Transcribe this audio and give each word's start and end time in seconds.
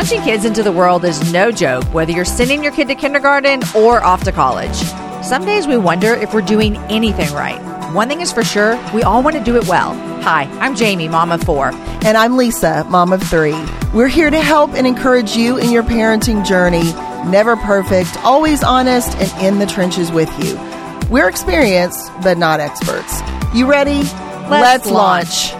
Launching 0.00 0.22
kids 0.22 0.46
into 0.46 0.62
the 0.62 0.72
world 0.72 1.04
is 1.04 1.30
no 1.30 1.52
joke, 1.52 1.84
whether 1.92 2.10
you're 2.10 2.24
sending 2.24 2.62
your 2.62 2.72
kid 2.72 2.88
to 2.88 2.94
kindergarten 2.94 3.60
or 3.76 4.02
off 4.02 4.24
to 4.24 4.32
college. 4.32 4.74
Some 5.22 5.44
days 5.44 5.66
we 5.66 5.76
wonder 5.76 6.14
if 6.14 6.32
we're 6.32 6.40
doing 6.40 6.78
anything 6.88 7.30
right. 7.34 7.60
One 7.94 8.08
thing 8.08 8.22
is 8.22 8.32
for 8.32 8.42
sure, 8.42 8.82
we 8.94 9.02
all 9.02 9.22
want 9.22 9.36
to 9.36 9.44
do 9.44 9.58
it 9.58 9.68
well. 9.68 9.92
Hi, 10.22 10.44
I'm 10.58 10.74
Jamie, 10.74 11.06
mom 11.08 11.30
of 11.30 11.42
four. 11.42 11.66
And 12.02 12.16
I'm 12.16 12.38
Lisa, 12.38 12.84
mom 12.84 13.12
of 13.12 13.22
three. 13.22 13.62
We're 13.92 14.08
here 14.08 14.30
to 14.30 14.40
help 14.40 14.72
and 14.72 14.86
encourage 14.86 15.36
you 15.36 15.58
in 15.58 15.70
your 15.70 15.82
parenting 15.82 16.46
journey. 16.46 16.94
Never 17.30 17.56
perfect, 17.56 18.16
always 18.24 18.64
honest, 18.64 19.14
and 19.18 19.44
in 19.44 19.58
the 19.58 19.66
trenches 19.66 20.10
with 20.10 20.30
you. 20.42 20.58
We're 21.10 21.28
experienced, 21.28 22.10
but 22.22 22.38
not 22.38 22.58
experts. 22.58 23.20
You 23.52 23.70
ready? 23.70 24.04
Let's 24.48 24.86
launch. 24.86 25.52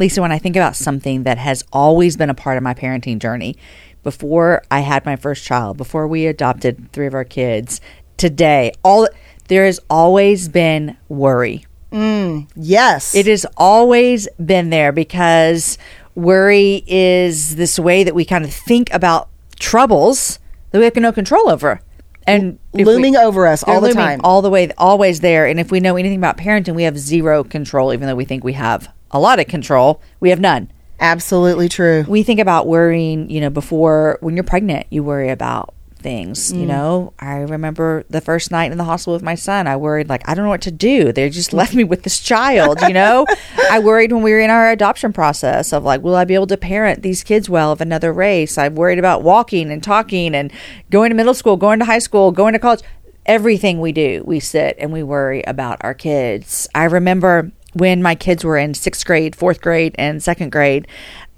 Lisa, 0.00 0.22
when 0.22 0.32
I 0.32 0.38
think 0.38 0.56
about 0.56 0.74
something 0.76 1.24
that 1.24 1.36
has 1.36 1.62
always 1.72 2.16
been 2.16 2.30
a 2.30 2.34
part 2.34 2.56
of 2.56 2.62
my 2.62 2.72
parenting 2.72 3.18
journey, 3.18 3.56
before 4.02 4.62
I 4.70 4.80
had 4.80 5.04
my 5.04 5.14
first 5.14 5.44
child, 5.44 5.76
before 5.76 6.08
we 6.08 6.26
adopted 6.26 6.90
three 6.92 7.06
of 7.06 7.12
our 7.12 7.22
kids, 7.24 7.82
today, 8.16 8.72
all 8.82 9.06
there 9.48 9.66
has 9.66 9.78
always 9.90 10.48
been 10.48 10.96
worry. 11.10 11.66
Mm, 11.92 12.48
yes. 12.56 13.14
It 13.14 13.26
has 13.26 13.44
always 13.58 14.26
been 14.44 14.70
there 14.70 14.90
because 14.90 15.76
worry 16.14 16.82
is 16.86 17.56
this 17.56 17.78
way 17.78 18.02
that 18.04 18.14
we 18.14 18.24
kind 18.24 18.44
of 18.44 18.54
think 18.54 18.90
about 18.94 19.28
troubles 19.58 20.38
that 20.70 20.78
we 20.78 20.84
have 20.84 20.96
no 20.96 21.12
control 21.12 21.50
over. 21.50 21.80
And 22.26 22.58
if 22.72 22.78
we- 22.78 22.84
looming 22.84 23.16
over 23.16 23.46
us 23.46 23.62
all 23.64 23.80
the 23.80 23.92
time. 23.92 24.20
all 24.24 24.40
the 24.40 24.50
way, 24.50 24.70
always 24.78 25.20
there. 25.20 25.46
And 25.46 25.60
if 25.60 25.70
we 25.70 25.80
know 25.80 25.96
anything 25.96 26.18
about 26.18 26.38
parenting, 26.38 26.74
we 26.74 26.84
have 26.84 26.96
zero 26.98 27.44
control, 27.44 27.92
even 27.92 28.06
though 28.06 28.14
we 28.14 28.24
think 28.24 28.44
we 28.44 28.54
have 28.54 28.88
a 29.10 29.18
lot 29.20 29.40
of 29.40 29.46
control. 29.46 30.00
We 30.20 30.30
have 30.30 30.40
none. 30.40 30.70
Absolutely 31.00 31.68
true. 31.68 32.04
We 32.06 32.22
think 32.22 32.40
about 32.40 32.66
worrying, 32.66 33.30
you 33.30 33.40
know, 33.40 33.50
before 33.50 34.18
when 34.20 34.36
you're 34.36 34.44
pregnant, 34.44 34.86
you 34.90 35.02
worry 35.02 35.30
about 35.30 35.74
things. 36.00 36.52
Mm. 36.52 36.60
You 36.60 36.66
know, 36.66 37.12
I 37.18 37.36
remember 37.38 38.04
the 38.10 38.20
first 38.20 38.50
night 38.50 38.72
in 38.72 38.78
the 38.78 38.84
hospital 38.84 39.14
with 39.14 39.22
my 39.22 39.34
son, 39.34 39.66
I 39.66 39.76
worried, 39.76 40.08
like, 40.08 40.28
I 40.28 40.34
don't 40.34 40.44
know 40.44 40.50
what 40.50 40.62
to 40.62 40.70
do. 40.70 41.12
They 41.12 41.28
just 41.30 41.52
left 41.52 41.74
me 41.74 41.84
with 41.84 42.02
this 42.02 42.20
child, 42.20 42.80
you 42.82 42.92
know? 42.92 43.26
I 43.70 43.78
worried 43.78 44.12
when 44.12 44.22
we 44.22 44.32
were 44.32 44.40
in 44.40 44.50
our 44.50 44.70
adoption 44.70 45.12
process 45.12 45.72
of, 45.72 45.84
like, 45.84 46.02
will 46.02 46.16
I 46.16 46.24
be 46.24 46.34
able 46.34 46.46
to 46.48 46.56
parent 46.56 47.02
these 47.02 47.22
kids 47.22 47.48
well 47.48 47.72
of 47.72 47.80
another 47.80 48.12
race? 48.12 48.58
I 48.58 48.68
worried 48.68 48.98
about 48.98 49.22
walking 49.22 49.70
and 49.70 49.82
talking 49.82 50.34
and 50.34 50.52
going 50.90 51.10
to 51.10 51.16
middle 51.16 51.34
school, 51.34 51.56
going 51.56 51.78
to 51.78 51.84
high 51.84 51.98
school, 51.98 52.32
going 52.32 52.52
to 52.52 52.58
college. 52.58 52.82
Everything 53.26 53.80
we 53.80 53.92
do, 53.92 54.24
we 54.26 54.40
sit 54.40 54.76
and 54.78 54.92
we 54.92 55.02
worry 55.02 55.42
about 55.46 55.78
our 55.82 55.94
kids. 55.94 56.66
I 56.74 56.84
remember 56.84 57.52
when 57.74 58.02
my 58.02 58.14
kids 58.14 58.44
were 58.44 58.58
in 58.58 58.74
sixth 58.74 59.04
grade, 59.06 59.36
fourth 59.36 59.60
grade, 59.60 59.94
and 59.98 60.22
second 60.22 60.50
grade, 60.50 60.86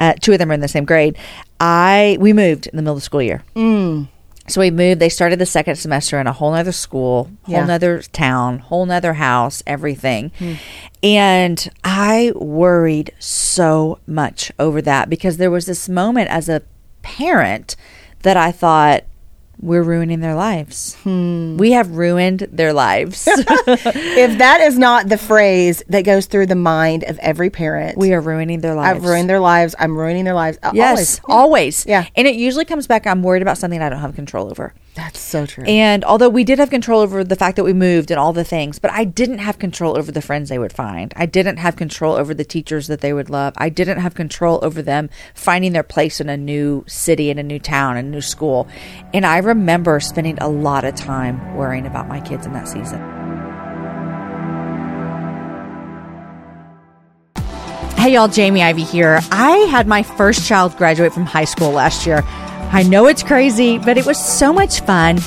uh, 0.00 0.14
two 0.20 0.32
of 0.32 0.38
them 0.38 0.50
are 0.50 0.54
in 0.54 0.60
the 0.60 0.68
same 0.68 0.84
grade. 0.84 1.16
I 1.60 2.16
we 2.20 2.32
moved 2.32 2.66
in 2.66 2.76
the 2.76 2.82
middle 2.82 2.94
of 2.94 2.98
the 3.00 3.04
school 3.04 3.22
year. 3.22 3.42
So 4.48 4.60
we 4.60 4.72
moved. 4.72 5.00
They 5.00 5.08
started 5.08 5.38
the 5.38 5.46
second 5.46 5.76
semester 5.76 6.18
in 6.20 6.26
a 6.26 6.32
whole 6.32 6.50
nother 6.50 6.72
school, 6.72 7.30
whole 7.44 7.54
Yeah. 7.54 7.64
nother 7.64 8.02
town, 8.02 8.58
whole 8.58 8.84
nother 8.86 9.14
house, 9.14 9.62
everything. 9.68 10.32
And 11.02 11.70
I 11.84 12.32
worried 12.34 13.12
so 13.20 13.98
much 14.06 14.50
over 14.58 14.82
that 14.82 15.08
because 15.08 15.36
there 15.36 15.50
was 15.50 15.66
this 15.66 15.88
moment 15.88 16.28
as 16.28 16.48
a 16.48 16.62
parent 17.02 17.76
that 18.22 18.36
I 18.36 18.50
thought 18.52 19.04
we're 19.62 19.82
ruining 19.82 20.18
their 20.18 20.34
lives. 20.34 20.94
Hmm. 21.04 21.56
We 21.56 21.72
have 21.72 21.92
ruined 21.92 22.48
their 22.50 22.72
lives. 22.72 23.24
if 23.28 24.38
that 24.38 24.60
is 24.60 24.76
not 24.76 25.08
the 25.08 25.16
phrase 25.16 25.84
that 25.88 26.02
goes 26.02 26.26
through 26.26 26.46
the 26.46 26.56
mind 26.56 27.04
of 27.04 27.16
every 27.20 27.48
parent, 27.48 27.96
we 27.96 28.12
are 28.12 28.20
ruining 28.20 28.60
their 28.60 28.74
lives. 28.74 28.96
I've 28.96 29.04
ruined 29.04 29.30
their 29.30 29.40
lives. 29.40 29.76
I'm 29.78 29.96
ruining 29.96 30.24
their 30.24 30.34
lives. 30.34 30.58
Yes, 30.72 31.20
always. 31.20 31.20
always. 31.24 31.86
Yeah. 31.86 32.06
And 32.16 32.26
it 32.26 32.34
usually 32.34 32.64
comes 32.64 32.88
back 32.88 33.06
I'm 33.06 33.22
worried 33.22 33.42
about 33.42 33.56
something 33.56 33.80
I 33.80 33.88
don't 33.88 34.00
have 34.00 34.16
control 34.16 34.50
over. 34.50 34.74
That's 34.94 35.18
so 35.18 35.46
true. 35.46 35.64
And 35.64 36.04
although 36.04 36.28
we 36.28 36.44
did 36.44 36.58
have 36.58 36.68
control 36.68 37.00
over 37.00 37.24
the 37.24 37.36
fact 37.36 37.56
that 37.56 37.64
we 37.64 37.72
moved 37.72 38.10
and 38.10 38.20
all 38.20 38.34
the 38.34 38.44
things, 38.44 38.78
but 38.78 38.90
I 38.90 39.04
didn't 39.04 39.38
have 39.38 39.58
control 39.58 39.96
over 39.96 40.12
the 40.12 40.20
friends 40.20 40.50
they 40.50 40.58
would 40.58 40.72
find. 40.72 41.14
I 41.16 41.24
didn't 41.24 41.56
have 41.56 41.76
control 41.76 42.14
over 42.14 42.34
the 42.34 42.44
teachers 42.44 42.88
that 42.88 43.00
they 43.00 43.14
would 43.14 43.30
love. 43.30 43.54
I 43.56 43.70
didn't 43.70 44.00
have 44.00 44.14
control 44.14 44.58
over 44.62 44.82
them 44.82 45.08
finding 45.34 45.72
their 45.72 45.82
place 45.82 46.20
in 46.20 46.28
a 46.28 46.36
new 46.36 46.84
city, 46.86 47.30
in 47.30 47.38
a 47.38 47.42
new 47.42 47.58
town, 47.58 47.96
a 47.96 48.02
new 48.02 48.20
school. 48.20 48.68
And 49.14 49.24
I 49.24 49.38
remember 49.38 49.98
spending 49.98 50.36
a 50.38 50.48
lot 50.48 50.84
of 50.84 50.94
time 50.94 51.56
worrying 51.56 51.86
about 51.86 52.06
my 52.06 52.20
kids 52.20 52.44
in 52.44 52.52
that 52.52 52.68
season. 52.68 53.00
Hey 57.96 58.14
y'all, 58.14 58.28
Jamie 58.28 58.62
Ivey 58.62 58.82
here. 58.82 59.20
I 59.30 59.52
had 59.70 59.86
my 59.86 60.02
first 60.02 60.46
child 60.46 60.76
graduate 60.76 61.14
from 61.14 61.24
high 61.24 61.44
school 61.44 61.70
last 61.70 62.04
year. 62.04 62.24
I 62.74 62.82
know 62.82 63.06
it's 63.06 63.22
crazy, 63.22 63.76
but 63.76 63.98
it 63.98 64.06
was 64.06 64.18
so 64.18 64.50
much 64.50 64.80
fun. 64.80 65.18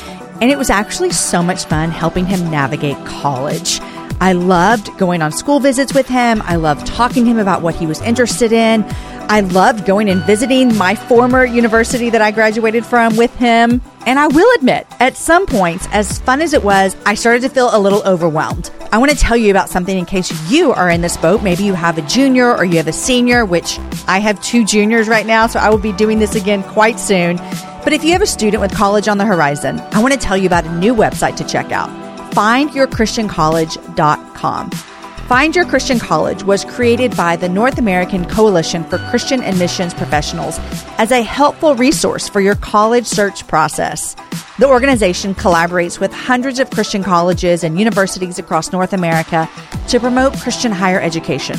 And 0.42 0.52
it 0.52 0.58
was 0.58 0.72
actually 0.72 1.12
so 1.12 1.44
much 1.44 1.66
fun 1.66 1.92
helping 1.92 2.26
him 2.26 2.50
navigate 2.50 2.98
college. 3.06 3.80
I 4.20 4.34
loved 4.34 4.98
going 4.98 5.22
on 5.22 5.32
school 5.32 5.60
visits 5.60 5.94
with 5.94 6.08
him. 6.08 6.42
I 6.42 6.56
loved 6.56 6.88
talking 6.88 7.24
to 7.26 7.30
him 7.30 7.38
about 7.38 7.62
what 7.62 7.76
he 7.76 7.86
was 7.86 8.02
interested 8.02 8.52
in. 8.52 8.84
I 9.30 9.42
loved 9.42 9.86
going 9.86 10.10
and 10.10 10.24
visiting 10.24 10.76
my 10.76 10.96
former 10.96 11.46
university 11.46 12.10
that 12.10 12.22
I 12.22 12.32
graduated 12.32 12.84
from 12.84 13.16
with 13.16 13.34
him. 13.36 13.80
And 14.06 14.20
I 14.20 14.28
will 14.28 14.56
admit, 14.56 14.88
at 15.00 15.18
some 15.18 15.46
points, 15.46 15.88
as 15.92 16.20
fun 16.20 16.42
as 16.42 16.54
it 16.54 16.64
was, 16.64 16.96
I 17.06 17.16
started 17.16 17.42
to 17.42 17.50
feel 17.50 17.70
a 17.72 17.80
little 17.80 18.04
overwhelmed. 18.04 18.70
I 18.92 19.00
want 19.00 19.12
to 19.12 19.18
tell 19.18 19.36
you 19.36 19.50
about 19.50 19.70
something 19.70 19.98
in 19.98 20.06
case 20.06 20.52
you 20.52 20.72
are 20.72 20.90
in 20.90 21.02
this 21.02 21.18
boat. 21.18 21.42
Maybe 21.42 21.64
you 21.64 21.74
have 21.74 21.98
a 21.98 22.04
junior 22.04 22.56
or 22.56 22.66
you 22.66 22.78
have 22.78 22.88
a 22.88 22.94
senior, 22.94 23.46
which 23.46 23.80
I 24.08 24.20
have 24.20 24.42
two 24.44 24.64
juniors 24.64 25.08
right 25.08 25.26
now, 25.26 25.48
so 25.48 25.60
I 25.60 25.70
will 25.70 25.80
be 25.80 25.92
doing 25.92 26.20
this 26.20 26.36
again 26.36 26.62
quite 26.64 27.00
soon. 27.00 27.38
But 27.84 27.94
if 27.94 28.04
you 28.04 28.12
have 28.12 28.22
a 28.22 28.28
student 28.28 28.62
with 28.62 28.74
college 28.74 29.08
on 29.08 29.18
the 29.18 29.26
horizon, 29.26 29.80
I 29.92 30.02
want 30.02 30.14
to 30.14 30.20
tell 30.20 30.38
you 30.38 30.46
about 30.46 30.66
a 30.66 30.78
new 30.78 30.94
website 30.94 31.36
to 31.38 31.44
check 31.44 31.72
out 31.72 31.90
findyourchristiancollege.com. 32.36 34.95
Find 35.28 35.56
Your 35.56 35.66
Christian 35.66 35.98
College 35.98 36.44
was 36.44 36.64
created 36.64 37.18
by 37.18 37.36
the 37.36 37.50
North 37.50 37.80
American 37.80 38.26
Coalition 38.26 38.84
for 38.84 39.00
Christian 39.10 39.42
Admissions 39.42 39.92
Professionals 39.92 40.60
as 41.00 41.12
a 41.12 41.24
helpful 41.24 41.74
resource 41.74 42.30
for 42.30 42.42
your 42.42 42.54
college 42.54 43.08
search 43.08 43.48
process. 43.48 44.16
The 44.60 44.68
organization 44.68 45.34
collaborates 45.34 46.00
with 46.00 46.14
hundreds 46.14 46.60
of 46.60 46.70
Christian 46.70 47.04
colleges 47.04 47.64
and 47.64 47.80
universities 47.80 48.38
across 48.38 48.72
North 48.72 48.94
America 48.94 49.50
to 49.88 50.00
promote 50.00 50.38
Christian 50.38 50.72
higher 50.72 51.02
education. 51.02 51.58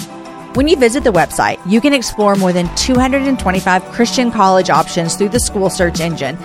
When 0.55 0.69
you 0.69 0.77
visit 0.77 1.03
the 1.03 1.11
website, 1.11 1.59
you 1.69 1.81
can 1.81 1.93
explore 1.93 2.37
more 2.37 2.53
than 2.53 2.73
225 2.77 3.85
Christian 3.87 4.31
college 4.31 4.71
options 4.71 5.17
through 5.17 5.31
the 5.31 5.41
school 5.41 5.71
search 5.71 5.99
engine, 5.99 6.37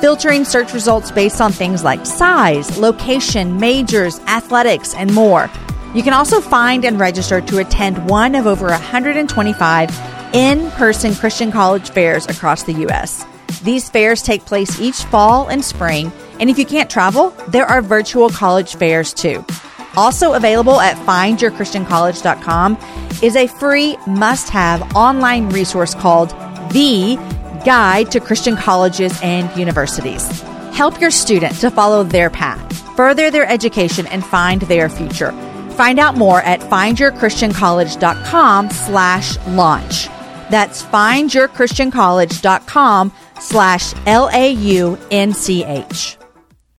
filtering 0.00 0.46
search 0.46 0.72
results 0.72 1.10
based 1.10 1.42
on 1.42 1.52
things 1.52 1.84
like 1.84 2.06
size, 2.06 2.78
location, 2.78 3.60
majors, 3.60 4.18
athletics, 4.20 4.94
and 4.94 5.12
more. 5.12 5.50
You 5.92 6.04
can 6.04 6.12
also 6.12 6.40
find 6.40 6.84
and 6.84 7.00
register 7.00 7.40
to 7.40 7.58
attend 7.58 8.08
one 8.08 8.36
of 8.36 8.46
over 8.46 8.66
125 8.66 9.90
in 10.32 10.70
person 10.72 11.14
Christian 11.16 11.50
college 11.50 11.90
fairs 11.90 12.26
across 12.26 12.62
the 12.62 12.74
U.S. 12.74 13.24
These 13.64 13.90
fairs 13.90 14.22
take 14.22 14.44
place 14.44 14.80
each 14.80 15.02
fall 15.04 15.48
and 15.48 15.64
spring, 15.64 16.12
and 16.38 16.48
if 16.48 16.58
you 16.58 16.64
can't 16.64 16.88
travel, 16.88 17.30
there 17.48 17.66
are 17.66 17.82
virtual 17.82 18.30
college 18.30 18.76
fairs 18.76 19.12
too. 19.12 19.44
Also 19.96 20.34
available 20.34 20.80
at 20.80 20.96
findyourchristiancollege.com 20.98 22.78
is 23.20 23.34
a 23.34 23.48
free 23.48 23.96
must 24.06 24.48
have 24.50 24.94
online 24.94 25.48
resource 25.48 25.96
called 25.96 26.30
The 26.70 27.16
Guide 27.66 28.12
to 28.12 28.20
Christian 28.20 28.56
Colleges 28.56 29.18
and 29.24 29.54
Universities. 29.58 30.40
Help 30.72 31.00
your 31.00 31.10
student 31.10 31.56
to 31.56 31.68
follow 31.68 32.04
their 32.04 32.30
path, 32.30 32.96
further 32.96 33.32
their 33.32 33.46
education, 33.46 34.06
and 34.06 34.24
find 34.24 34.62
their 34.62 34.88
future. 34.88 35.34
Find 35.70 35.98
out 35.98 36.16
more 36.16 36.40
at 36.42 36.60
findyourchristiancollege.com 36.60 38.70
slash 38.70 39.38
launch. 39.48 40.08
That's 40.50 40.82
findyourchristiancollege.com 40.82 43.12
slash 43.40 43.94
L-A-U-N-C-H. 44.06 46.16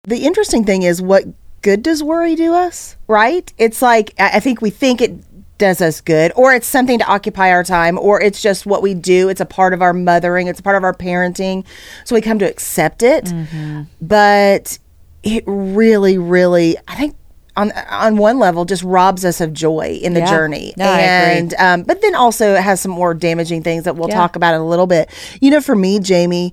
the 0.04 0.24
interesting 0.24 0.64
thing 0.64 0.82
is 0.82 1.00
what 1.00 1.24
good 1.62 1.82
does 1.82 2.02
worry 2.02 2.34
do 2.34 2.54
us, 2.54 2.96
right? 3.06 3.52
It's 3.58 3.82
like 3.82 4.14
I 4.18 4.40
think 4.40 4.60
we 4.60 4.70
think 4.70 5.00
it 5.00 5.12
does 5.58 5.80
us 5.82 6.00
good 6.00 6.32
or 6.36 6.54
it's 6.54 6.66
something 6.66 6.98
to 6.98 7.06
occupy 7.06 7.50
our 7.50 7.62
time 7.62 7.98
or 7.98 8.20
it's 8.20 8.42
just 8.42 8.66
what 8.66 8.82
we 8.82 8.94
do. 8.94 9.28
It's 9.28 9.42
a 9.42 9.46
part 9.46 9.74
of 9.74 9.82
our 9.82 9.92
mothering, 9.92 10.48
it's 10.48 10.60
a 10.60 10.62
part 10.62 10.76
of 10.76 10.84
our 10.84 10.94
parenting. 10.94 11.64
So 12.04 12.14
we 12.14 12.22
come 12.22 12.38
to 12.38 12.48
accept 12.48 13.02
it. 13.02 13.26
Mm-hmm. 13.26 13.82
But 14.00 14.78
it 15.22 15.44
really 15.46 16.16
really 16.16 16.78
I 16.88 16.96
think 16.96 17.14
on 17.60 17.72
on 17.90 18.16
one 18.16 18.38
level 18.38 18.64
just 18.64 18.82
robs 18.82 19.24
us 19.24 19.40
of 19.40 19.52
joy 19.52 19.98
in 20.02 20.14
the 20.14 20.20
Yeah. 20.20 20.30
journey. 20.30 20.74
No, 20.76 20.86
I 20.86 20.98
agree. 21.00 21.38
and 21.38 21.54
um, 21.58 21.82
but 21.82 22.00
then 22.02 22.14
also 22.14 22.54
it 22.54 22.62
has 22.62 22.80
some 22.80 22.92
more 22.92 23.14
damaging 23.14 23.62
things 23.62 23.84
that 23.84 23.96
we'll 23.96 24.08
Yeah. 24.08 24.16
talk 24.16 24.36
about 24.36 24.54
in 24.54 24.60
a 24.60 24.66
little 24.66 24.86
bit. 24.86 25.10
You 25.40 25.50
know, 25.50 25.60
for 25.60 25.74
me, 25.76 25.98
Jamie, 26.00 26.52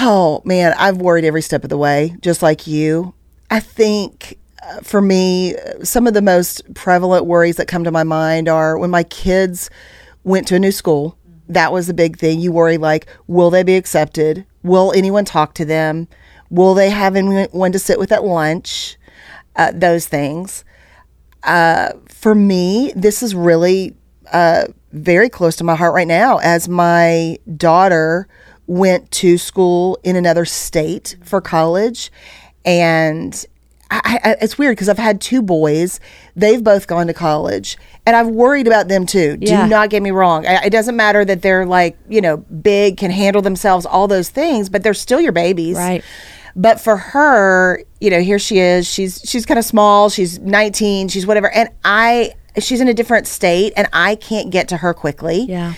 Oh 0.00 0.42
man, 0.44 0.74
I've 0.76 0.96
worried 0.96 1.24
every 1.24 1.42
step 1.42 1.62
of 1.62 1.70
the 1.70 1.78
way, 1.78 2.16
just 2.20 2.42
like 2.42 2.66
you. 2.66 3.14
I 3.50 3.60
think 3.60 4.36
uh, 4.62 4.80
for 4.80 5.00
me, 5.00 5.54
some 5.84 6.06
of 6.08 6.14
the 6.14 6.22
most 6.22 6.74
prevalent 6.74 7.26
worries 7.26 7.56
that 7.56 7.68
come 7.68 7.84
to 7.84 7.90
my 7.92 8.02
mind 8.02 8.48
are 8.48 8.76
when 8.76 8.90
my 8.90 9.04
kids 9.04 9.70
went 10.24 10.48
to 10.48 10.56
a 10.56 10.58
new 10.58 10.72
school. 10.72 11.16
That 11.48 11.72
was 11.72 11.88
a 11.88 11.94
big 11.94 12.18
thing. 12.18 12.40
You 12.40 12.50
worry 12.52 12.76
like, 12.76 13.06
will 13.28 13.50
they 13.50 13.62
be 13.62 13.76
accepted? 13.76 14.44
Will 14.64 14.92
anyone 14.96 15.24
talk 15.24 15.54
to 15.54 15.64
them? 15.64 16.08
Will 16.50 16.74
they 16.74 16.90
have 16.90 17.14
anyone 17.14 17.72
to 17.72 17.78
sit 17.78 17.98
with 17.98 18.10
at 18.12 18.24
lunch? 18.24 18.96
Uh, 19.58 19.72
those 19.74 20.06
things. 20.06 20.64
Uh, 21.42 21.92
for 22.08 22.34
me, 22.34 22.92
this 22.96 23.22
is 23.22 23.34
really 23.34 23.94
uh, 24.32 24.66
very 24.92 25.28
close 25.28 25.56
to 25.56 25.64
my 25.64 25.74
heart 25.74 25.92
right 25.94 26.06
now 26.06 26.38
as 26.38 26.68
my 26.68 27.36
daughter 27.56 28.28
went 28.66 29.10
to 29.10 29.36
school 29.36 29.98
in 30.04 30.14
another 30.16 30.44
state 30.44 31.16
for 31.24 31.40
college. 31.40 32.10
And 32.64 33.44
I, 33.90 34.20
I, 34.22 34.36
it's 34.42 34.58
weird 34.58 34.76
because 34.76 34.88
I've 34.88 34.98
had 34.98 35.20
two 35.20 35.40
boys. 35.40 35.98
They've 36.36 36.62
both 36.62 36.86
gone 36.86 37.06
to 37.06 37.14
college, 37.14 37.78
and 38.04 38.14
I've 38.14 38.26
worried 38.26 38.66
about 38.66 38.88
them 38.88 39.06
too. 39.06 39.38
Yeah. 39.40 39.64
Do 39.64 39.70
not 39.70 39.88
get 39.88 40.02
me 40.02 40.10
wrong. 40.10 40.46
I, 40.46 40.66
it 40.66 40.70
doesn't 40.70 40.94
matter 40.96 41.24
that 41.24 41.40
they're 41.40 41.64
like 41.64 41.96
you 42.08 42.20
know 42.20 42.36
big, 42.36 42.98
can 42.98 43.10
handle 43.10 43.40
themselves, 43.40 43.86
all 43.86 44.06
those 44.06 44.28
things, 44.28 44.68
but 44.68 44.82
they're 44.82 44.92
still 44.92 45.20
your 45.20 45.32
babies, 45.32 45.76
Right. 45.76 46.04
But 46.60 46.80
for 46.80 46.96
her, 46.96 47.82
you 48.00 48.10
know, 48.10 48.20
here 48.20 48.38
she 48.40 48.58
is. 48.58 48.86
She's 48.86 49.22
she's 49.24 49.46
kind 49.46 49.58
of 49.58 49.64
small. 49.64 50.10
She's 50.10 50.38
19. 50.40 51.06
She's 51.08 51.24
whatever, 51.26 51.48
and 51.50 51.68
I 51.84 52.32
she's 52.58 52.80
in 52.80 52.88
a 52.88 52.94
different 52.94 53.28
state, 53.28 53.72
and 53.76 53.86
I 53.92 54.16
can't 54.16 54.50
get 54.50 54.66
to 54.68 54.78
her 54.78 54.92
quickly. 54.92 55.46
Yeah. 55.48 55.74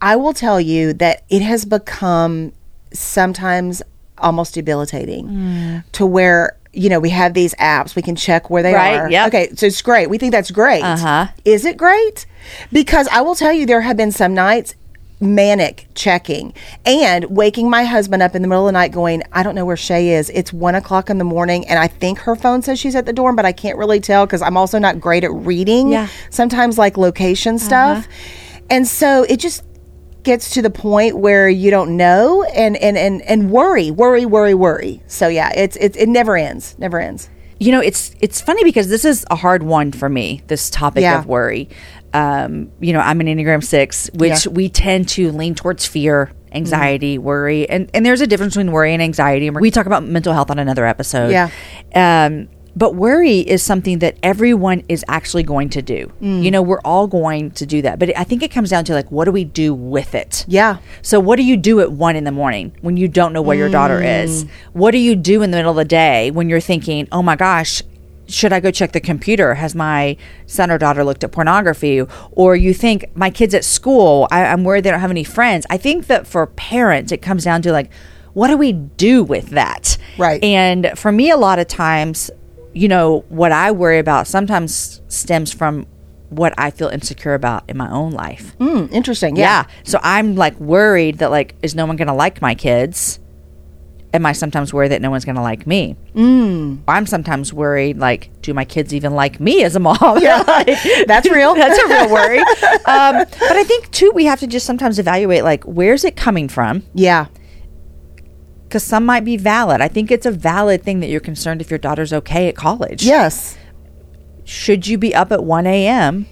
I 0.00 0.14
will 0.16 0.32
tell 0.34 0.60
you 0.60 0.92
that 0.94 1.24
it 1.28 1.42
has 1.42 1.64
become 1.64 2.52
sometimes 2.92 3.82
almost 4.18 4.54
debilitating 4.54 5.26
Mm. 5.26 5.84
to 5.92 6.06
where 6.06 6.56
you 6.72 6.88
know 6.88 7.00
we 7.00 7.10
have 7.10 7.34
these 7.34 7.54
apps 7.56 7.96
we 7.96 8.02
can 8.02 8.14
check 8.14 8.48
where 8.50 8.62
they 8.62 8.72
Right, 8.72 8.94
are 8.96 9.10
yep. 9.10 9.26
okay 9.28 9.50
so 9.56 9.66
it's 9.66 9.82
great 9.82 10.08
we 10.08 10.16
think 10.16 10.32
that's 10.32 10.50
great 10.50 10.82
Uh-huh. 10.82 11.26
is 11.44 11.64
it 11.64 11.76
great 11.76 12.24
because 12.72 13.08
i 13.08 13.20
will 13.20 13.34
tell 13.34 13.52
you 13.52 13.66
there 13.66 13.80
have 13.82 13.96
been 13.96 14.12
some 14.12 14.32
nights 14.32 14.74
manic 15.22 15.86
checking 15.94 16.52
and 16.84 17.24
waking 17.26 17.70
my 17.70 17.84
husband 17.84 18.22
up 18.22 18.34
in 18.34 18.42
the 18.42 18.48
middle 18.48 18.66
of 18.66 18.68
the 18.68 18.72
night 18.72 18.90
going 18.92 19.22
i 19.32 19.42
don't 19.42 19.54
know 19.54 19.64
where 19.64 19.76
shay 19.76 20.10
is 20.10 20.28
it's 20.30 20.52
one 20.52 20.74
o'clock 20.74 21.08
in 21.08 21.18
the 21.18 21.24
morning 21.24 21.66
and 21.68 21.78
i 21.78 21.86
think 21.86 22.18
her 22.18 22.34
phone 22.34 22.60
says 22.60 22.78
she's 22.78 22.96
at 22.96 23.06
the 23.06 23.12
door 23.12 23.32
but 23.32 23.44
i 23.44 23.52
can't 23.52 23.78
really 23.78 24.00
tell 24.00 24.26
because 24.26 24.42
i'm 24.42 24.56
also 24.56 24.78
not 24.78 25.00
great 25.00 25.22
at 25.22 25.32
reading 25.32 25.92
Yeah. 25.92 26.08
sometimes 26.30 26.76
like 26.76 26.96
location 26.96 27.54
uh-huh. 27.54 27.64
stuff 27.64 28.08
and 28.68 28.86
so 28.86 29.22
it 29.28 29.38
just 29.38 29.62
gets 30.24 30.50
to 30.50 30.62
the 30.62 30.70
point 30.70 31.16
where 31.18 31.48
you 31.48 31.70
don't 31.70 31.96
know 31.96 32.42
and 32.44 32.76
and 32.76 32.96
and, 32.98 33.22
and 33.22 33.50
worry 33.50 33.90
worry 33.90 34.26
worry 34.26 34.54
worry 34.54 35.02
so 35.06 35.28
yeah 35.28 35.50
it's 35.54 35.76
it's 35.76 35.96
it 35.96 36.08
never 36.08 36.36
ends 36.36 36.74
never 36.78 36.98
ends 37.00 37.28
You 37.62 37.70
know, 37.70 37.78
it's 37.80 38.10
it's 38.20 38.40
funny 38.40 38.64
because 38.64 38.88
this 38.88 39.04
is 39.04 39.24
a 39.30 39.36
hard 39.36 39.62
one 39.62 39.92
for 39.92 40.08
me. 40.08 40.42
This 40.48 40.68
topic 40.68 41.02
Yeah. 41.02 41.20
of 41.20 41.26
worry. 41.26 41.68
Um, 42.14 42.70
you 42.80 42.92
know, 42.92 43.00
I'm 43.00 43.20
an 43.20 43.26
Enneagram 43.26 43.64
Six, 43.64 44.10
which 44.14 44.46
Yeah. 44.46 44.52
we 44.52 44.68
tend 44.68 45.08
to 45.10 45.30
lean 45.32 45.54
towards 45.54 45.86
fear, 45.86 46.30
anxiety, 46.52 47.16
worry, 47.18 47.68
and 47.68 47.88
and 47.94 48.04
there's 48.04 48.20
a 48.20 48.26
difference 48.26 48.54
between 48.54 48.72
worry 48.72 48.92
and 48.92 49.02
anxiety. 49.02 49.46
And 49.48 49.58
we 49.58 49.70
talk 49.70 49.86
about 49.86 50.04
mental 50.04 50.32
health 50.34 50.50
on 50.50 50.58
another 50.58 50.84
episode. 50.86 51.30
Yeah. 51.30 51.48
Um, 51.94 52.48
but 52.74 52.94
worry 52.94 53.40
is 53.40 53.62
something 53.62 53.98
that 53.98 54.16
everyone 54.22 54.82
is 54.88 55.04
actually 55.06 55.42
going 55.42 55.68
to 55.70 55.82
do. 55.82 56.10
Mm. 56.22 56.42
You 56.42 56.50
know, 56.50 56.62
we're 56.62 56.80
all 56.86 57.06
going 57.06 57.50
to 57.52 57.66
do 57.66 57.82
that. 57.82 57.98
But 57.98 58.16
I 58.16 58.24
think 58.24 58.42
it 58.42 58.50
comes 58.50 58.70
down 58.70 58.86
to 58.86 58.94
like, 58.94 59.12
what 59.12 59.26
do 59.26 59.30
we 59.30 59.44
do 59.44 59.74
with 59.74 60.14
it? 60.14 60.46
yeah 60.48 60.78
So, 61.02 61.20
what 61.20 61.36
do 61.36 61.42
you 61.42 61.58
do 61.58 61.80
at 61.80 61.92
one 61.92 62.16
in 62.16 62.24
the 62.24 62.32
morning 62.32 62.72
when 62.80 62.96
you 62.96 63.08
don't 63.08 63.34
know 63.34 63.42
where 63.42 63.58
your 63.58 63.68
daughter 63.68 64.00
Mm. 64.00 64.24
is? 64.24 64.46
What 64.72 64.92
do 64.92 64.98
you 64.98 65.16
do 65.16 65.42
in 65.42 65.50
the 65.50 65.58
middle 65.58 65.72
of 65.72 65.76
the 65.76 65.84
day 65.84 66.30
when 66.30 66.48
you're 66.48 66.60
thinking, 66.60 67.08
oh 67.12 67.22
my 67.22 67.36
gosh, 67.36 67.82
should 68.28 68.52
I 68.52 68.60
go 68.60 68.70
check 68.70 68.92
the 68.92 69.00
computer? 69.00 69.54
Has 69.54 69.74
my 69.74 70.16
son 70.46 70.70
or 70.70 70.78
daughter 70.78 71.04
looked 71.04 71.24
at 71.24 71.32
pornography? 71.32 72.02
Or 72.32 72.56
you 72.56 72.72
think, 72.72 73.14
my 73.14 73.30
kid's 73.30 73.54
at 73.54 73.64
school, 73.64 74.28
I, 74.30 74.44
I'm 74.46 74.64
worried 74.64 74.84
they 74.84 74.90
don't 74.90 75.00
have 75.00 75.10
any 75.10 75.24
friends. 75.24 75.66
I 75.70 75.76
think 75.76 76.06
that 76.06 76.26
for 76.26 76.46
parents, 76.46 77.12
it 77.12 77.22
comes 77.22 77.44
down 77.44 77.62
to 77.62 77.72
like, 77.72 77.90
what 78.32 78.48
do 78.48 78.56
we 78.56 78.72
do 78.72 79.22
with 79.22 79.50
that? 79.50 79.98
Right. 80.18 80.42
And 80.42 80.92
for 80.96 81.12
me, 81.12 81.30
a 81.30 81.36
lot 81.36 81.58
of 81.58 81.68
times, 81.68 82.30
you 82.72 82.88
know, 82.88 83.24
what 83.28 83.52
I 83.52 83.70
worry 83.72 83.98
about 83.98 84.26
sometimes 84.26 85.02
stems 85.08 85.52
from 85.52 85.86
what 86.30 86.54
I 86.56 86.70
feel 86.70 86.88
insecure 86.88 87.34
about 87.34 87.68
in 87.68 87.76
my 87.76 87.90
own 87.90 88.12
life. 88.12 88.54
Hmm, 88.54 88.86
interesting 88.90 89.36
Yeah. 89.36 89.64
yeah 89.66 89.70
So 89.84 89.98
I'm 90.02 90.34
like 90.34 90.58
worried 90.58 91.18
that 91.18 91.30
like 91.30 91.54
is 91.62 91.74
no 91.74 91.84
one 91.84 91.96
going 91.96 92.08
to 92.08 92.14
like 92.14 92.40
my 92.40 92.54
kids? 92.54 93.18
Am 94.14 94.26
I 94.26 94.32
sometimes 94.32 94.74
worried 94.74 94.92
that 94.92 95.00
no 95.00 95.10
one's 95.10 95.24
going 95.24 95.36
to 95.36 95.42
like 95.42 95.66
me? 95.66 95.96
Mm. 96.14 96.80
I'm 96.86 97.06
sometimes 97.06 97.52
worried 97.52 97.96
like 97.98 98.30
do 98.42 98.52
my 98.52 98.64
kids 98.66 98.92
even 98.92 99.14
like 99.14 99.40
me 99.40 99.64
as 99.64 99.74
a 99.74 99.80
mom? 99.80 99.98
Yeah, 100.22 100.42
That's 101.06 101.30
real. 101.30 101.54
That's 101.54 101.78
a 101.82 101.88
real 101.88 102.10
worry. 102.12 102.38
um, 102.86 103.24
but 103.40 103.56
I 103.56 103.64
think 103.64 103.90
too 103.90 104.10
we 104.14 104.26
have 104.26 104.40
to 104.40 104.46
just 104.46 104.66
sometimes 104.66 104.98
evaluate 104.98 105.44
like 105.44 105.64
where's 105.64 106.04
it 106.04 106.14
coming 106.14 106.48
from? 106.48 106.82
yeah 106.94 107.26
Because 108.64 108.82
some 108.82 109.06
might 109.06 109.24
be 109.24 109.38
valid. 109.38 109.80
I 109.80 109.88
think 109.88 110.10
it's 110.10 110.26
a 110.26 110.30
valid 110.30 110.82
thing 110.82 111.00
that 111.00 111.08
you're 111.08 111.20
concerned 111.20 111.60
if 111.62 111.70
your 111.70 111.78
daughter's 111.78 112.12
okay 112.12 112.48
at 112.48 112.54
college. 112.54 113.02
yes 113.04 113.56
Should 114.44 114.86
you 114.88 114.98
be 114.98 115.14
up 115.14 115.32
at 115.32 115.42
1 115.42 115.66
a.m. 115.66 116.26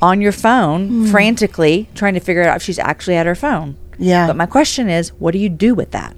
on 0.00 0.20
your 0.20 0.32
phone 0.32 0.88
Hmm. 0.88 1.06
frantically 1.10 1.88
trying 1.96 2.14
to 2.14 2.20
figure 2.20 2.44
out 2.44 2.56
if 2.56 2.62
she's 2.62 2.78
actually 2.78 3.16
at 3.16 3.26
her 3.26 3.34
phone? 3.34 3.76
Yeah. 3.98 4.26
But 4.28 4.36
my 4.36 4.46
question 4.46 4.88
is, 4.88 5.08
what 5.14 5.32
do 5.32 5.38
you 5.38 5.48
do 5.48 5.74
with 5.74 5.90
that? 5.92 6.14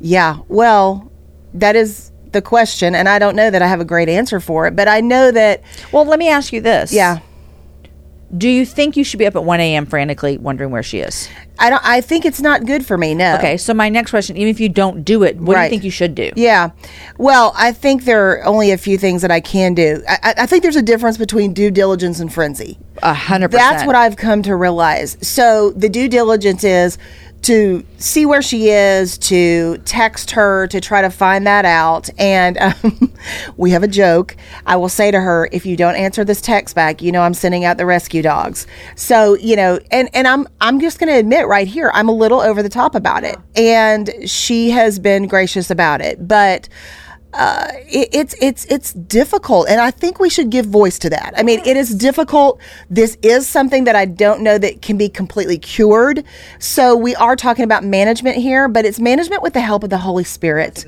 Yeah, 0.00 0.38
well, 0.48 1.10
that 1.54 1.76
is 1.76 2.10
the 2.32 2.42
question, 2.42 2.94
and 2.94 3.08
I 3.08 3.18
don't 3.18 3.36
know 3.36 3.50
that 3.50 3.60
I 3.62 3.66
have 3.66 3.80
a 3.80 3.84
great 3.84 4.08
answer 4.08 4.40
for 4.40 4.66
it, 4.66 4.76
but 4.76 4.88
I 4.88 5.00
know 5.00 5.30
that, 5.32 5.62
Well, 5.92 6.04
let 6.04 6.18
me 6.18 6.28
ask 6.28 6.52
you 6.52 6.60
this. 6.60 6.92
yeah, 6.92 7.18
Do 8.36 8.48
you 8.48 8.64
think 8.64 8.96
you 8.96 9.02
should 9.02 9.18
be 9.18 9.26
up 9.26 9.34
at 9.34 9.42
1 9.44 9.58
a.m. 9.60 9.84
frantically 9.86 10.38
wondering 10.38 10.70
where 10.70 10.84
she 10.84 11.00
is? 11.00 11.28
I 11.58 11.68
don't. 11.68 11.82
I 11.84 12.00
think 12.00 12.24
it's 12.24 12.40
not 12.40 12.64
good 12.64 12.86
for 12.86 12.96
me. 12.96 13.12
No. 13.14 13.34
Okay, 13.34 13.56
so 13.56 13.74
my 13.74 13.88
next 13.90 14.10
question, 14.12 14.36
even 14.36 14.48
if 14.48 14.60
you 14.60 14.68
don't 14.70 15.04
do 15.04 15.24
it, 15.24 15.36
what 15.36 15.46
do 15.46 15.52
Right. 15.58 15.64
you 15.64 15.70
think 15.70 15.82
you 15.84 15.90
should 15.90 16.14
do? 16.14 16.30
Yeah. 16.36 16.70
Well, 17.18 17.52
I 17.56 17.72
think 17.72 18.04
there 18.04 18.30
are 18.30 18.44
only 18.46 18.70
a 18.70 18.78
few 18.78 18.96
things 18.96 19.20
that 19.22 19.30
I 19.32 19.40
can 19.40 19.74
do. 19.74 20.00
I, 20.08 20.18
I- 20.22 20.34
I 20.38 20.46
think 20.46 20.62
there's 20.62 20.76
a 20.76 20.80
difference 20.82 21.18
between 21.18 21.52
due 21.52 21.70
diligence 21.72 22.20
and 22.20 22.32
frenzy. 22.32 22.78
A 23.02 23.12
hundred 23.12 23.50
percent. 23.50 23.72
That's 23.72 23.86
what 23.86 23.96
I've 23.96 24.16
come 24.16 24.42
to 24.44 24.54
realize. 24.54 25.18
So 25.20 25.72
the 25.72 25.88
due 25.88 26.08
diligence 26.08 26.62
is 26.64 26.96
to 27.50 27.84
see 27.98 28.24
where 28.24 28.42
she 28.42 28.68
is, 28.68 29.18
to 29.18 29.76
text 29.78 30.30
her, 30.30 30.68
to 30.68 30.80
try 30.80 31.02
to 31.02 31.10
find 31.10 31.48
that 31.48 31.64
out. 31.64 32.08
And 32.16 32.56
um, 32.60 33.12
we 33.56 33.72
have 33.72 33.82
a 33.82 33.88
joke. 33.88 34.36
I 34.66 34.76
will 34.76 34.88
say 34.88 35.10
to 35.10 35.20
her, 35.20 35.48
if 35.50 35.66
you 35.66 35.76
don't 35.76 35.96
answer 35.96 36.24
this 36.24 36.40
text 36.40 36.76
back, 36.76 37.02
you 37.02 37.10
know 37.10 37.22
I'm 37.22 37.34
sending 37.34 37.64
out 37.64 37.76
the 37.76 37.86
rescue 37.86 38.22
dogs. 38.22 38.68
So 38.94 39.34
you 39.34 39.56
know, 39.56 39.80
and 39.90 40.08
and 40.14 40.28
I'm 40.28 40.46
I'm 40.60 40.78
just 40.78 41.00
going 41.00 41.12
to 41.12 41.18
admit 41.18 41.48
right 41.48 41.66
here, 41.66 41.90
I'm 41.92 42.08
a 42.08 42.14
little 42.14 42.40
over 42.40 42.62
the 42.62 42.68
top 42.68 42.94
about 42.94 43.24
it, 43.24 43.36
and 43.56 44.14
she 44.30 44.70
has 44.70 45.00
been 45.00 45.26
gracious 45.26 45.72
about 45.72 46.00
it, 46.00 46.28
but 46.28 46.68
uh, 47.32 47.68
it, 47.88 48.08
it's 48.12 48.34
it's 48.40 48.64
it's 48.66 48.92
difficult, 48.92 49.68
and 49.68 49.80
I 49.80 49.90
think 49.90 50.18
we 50.18 50.28
should 50.28 50.50
give 50.50 50.66
voice 50.66 50.98
to 51.00 51.10
that. 51.10 51.32
I 51.36 51.42
mean, 51.42 51.60
it 51.64 51.76
is 51.76 51.94
difficult. 51.94 52.60
This 52.88 53.16
is 53.22 53.46
something 53.46 53.84
that 53.84 53.94
I 53.94 54.04
don't 54.04 54.42
know 54.42 54.58
that 54.58 54.82
can 54.82 54.96
be 54.96 55.08
completely 55.08 55.58
cured. 55.58 56.24
So 56.58 56.96
we 56.96 57.14
are 57.14 57.36
talking 57.36 57.64
about 57.64 57.84
management 57.84 58.36
here, 58.36 58.68
but 58.68 58.84
it's 58.84 58.98
management 58.98 59.42
with 59.42 59.52
the 59.52 59.60
help 59.60 59.84
of 59.84 59.90
the 59.90 59.98
Holy 59.98 60.24
Spirit. 60.24 60.84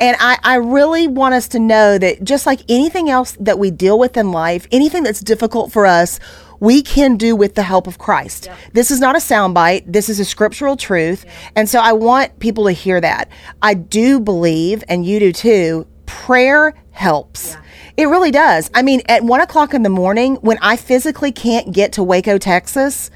And 0.00 0.16
I, 0.20 0.38
I 0.42 0.56
really 0.56 1.08
want 1.08 1.34
us 1.34 1.48
to 1.48 1.58
know 1.58 1.98
that 1.98 2.22
just 2.24 2.46
like 2.46 2.60
anything 2.68 3.08
else 3.08 3.36
that 3.40 3.58
we 3.58 3.70
deal 3.70 3.98
with 3.98 4.16
in 4.16 4.32
life, 4.32 4.66
anything 4.70 5.02
that's 5.02 5.20
difficult 5.20 5.72
for 5.72 5.86
us. 5.86 6.20
We 6.60 6.82
can 6.82 7.16
do 7.16 7.36
with 7.36 7.54
the 7.54 7.62
help 7.62 7.86
of 7.86 7.98
Christ. 7.98 8.48
This 8.72 8.90
is 8.90 9.00
not 9.00 9.16
a 9.16 9.18
soundbite. 9.18 9.84
This 9.86 10.08
is 10.08 10.20
a 10.20 10.24
scriptural 10.24 10.76
truth. 10.76 11.24
And 11.54 11.68
so 11.68 11.80
I 11.80 11.92
want 11.92 12.38
people 12.38 12.64
to 12.64 12.72
hear 12.72 13.00
that. 13.00 13.28
I 13.62 13.74
do 13.74 14.20
believe, 14.20 14.82
and 14.88 15.04
you 15.04 15.18
do 15.20 15.32
too, 15.32 15.86
prayer 16.06 16.74
helps. 16.90 17.56
It 17.96 18.06
really 18.06 18.30
does. 18.30 18.70
I 18.74 18.82
mean, 18.82 19.02
at 19.08 19.22
one 19.22 19.40
o'clock 19.40 19.74
in 19.74 19.82
the 19.82 19.90
morning, 19.90 20.36
when 20.36 20.58
I 20.60 20.76
physically 20.76 21.32
can't 21.32 21.72
get 21.72 21.92
to 21.92 22.02
Waco, 22.02 22.38
Texas, 22.38 23.10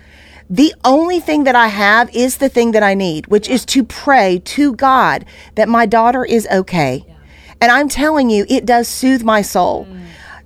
the 0.49 0.75
only 0.85 1.21
thing 1.21 1.45
that 1.45 1.55
I 1.55 1.69
have 1.69 2.15
is 2.15 2.39
the 2.39 2.49
thing 2.49 2.73
that 2.73 2.83
I 2.83 2.95
need, 2.95 3.29
which 3.29 3.49
is 3.49 3.65
to 3.67 3.85
pray 3.85 4.41
to 4.47 4.75
God 4.75 5.25
that 5.55 5.69
my 5.69 5.87
daughter 5.87 6.25
is 6.25 6.47
okay. 6.51 7.07
And 7.61 7.71
I'm 7.71 7.89
telling 7.89 8.31
you, 8.31 8.47
it 8.49 8.67
does 8.67 8.89
soothe 8.89 9.23
my 9.23 9.43
soul. 9.43 9.87
Mm. 9.87 10.01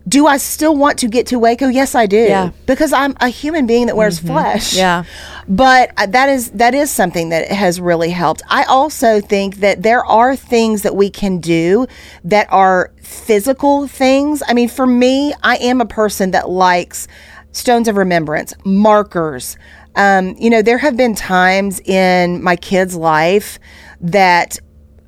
Do 0.07 0.27
I 0.27 0.37
still 0.37 0.77
want 0.77 0.99
to 0.99 1.09
get 1.09 1.27
to 1.29 1.39
Waco? 1.39 1.69
Yes, 1.69 1.95
I 1.95 2.07
do. 2.07 2.17
Yeah. 2.17 2.51
Because 2.67 2.93
I'm 2.93 3.17
a 3.21 3.29
human 3.29 3.67
being 3.67 3.87
that 3.87 3.97
wears 3.97 4.19
flesh. 4.19 4.77
Yeah. 4.77 5.05
But 5.49 5.93
uh, 5.97 6.07
that 6.07 6.29
is 6.29 6.51
that 6.53 6.75
is 6.75 6.91
something 6.91 7.31
that 7.31 7.49
has 7.49 7.81
really 7.81 8.11
helped. 8.11 8.43
I 8.49 8.65
also 8.65 9.21
think 9.21 9.57
that 9.57 9.83
there 9.83 10.05
are 10.05 10.37
things 10.37 10.83
that 10.83 10.95
we 10.95 11.09
can 11.09 11.39
do 11.39 11.87
that 12.25 12.47
are 12.51 12.93
physical 13.01 13.87
things. 13.87 14.43
I 14.47 14.53
mean, 14.53 14.69
for 14.69 14.87
me, 14.87 15.33
I 15.43 15.57
am 15.57 15.81
a 15.81 15.87
person 15.87 16.33
that 16.33 16.51
likes 16.51 17.09
stones 17.53 17.89
of 17.89 17.97
remembrance, 17.97 18.53
markers. 18.65 19.57
Um, 19.97 20.35
you 20.39 20.51
know, 20.51 20.61
there 20.61 20.79
have 20.79 20.97
been 20.97 21.15
times 21.15 21.81
in 21.81 22.43
my 22.43 22.57
kid's 22.57 22.97
life 22.97 23.59
that 24.01 24.59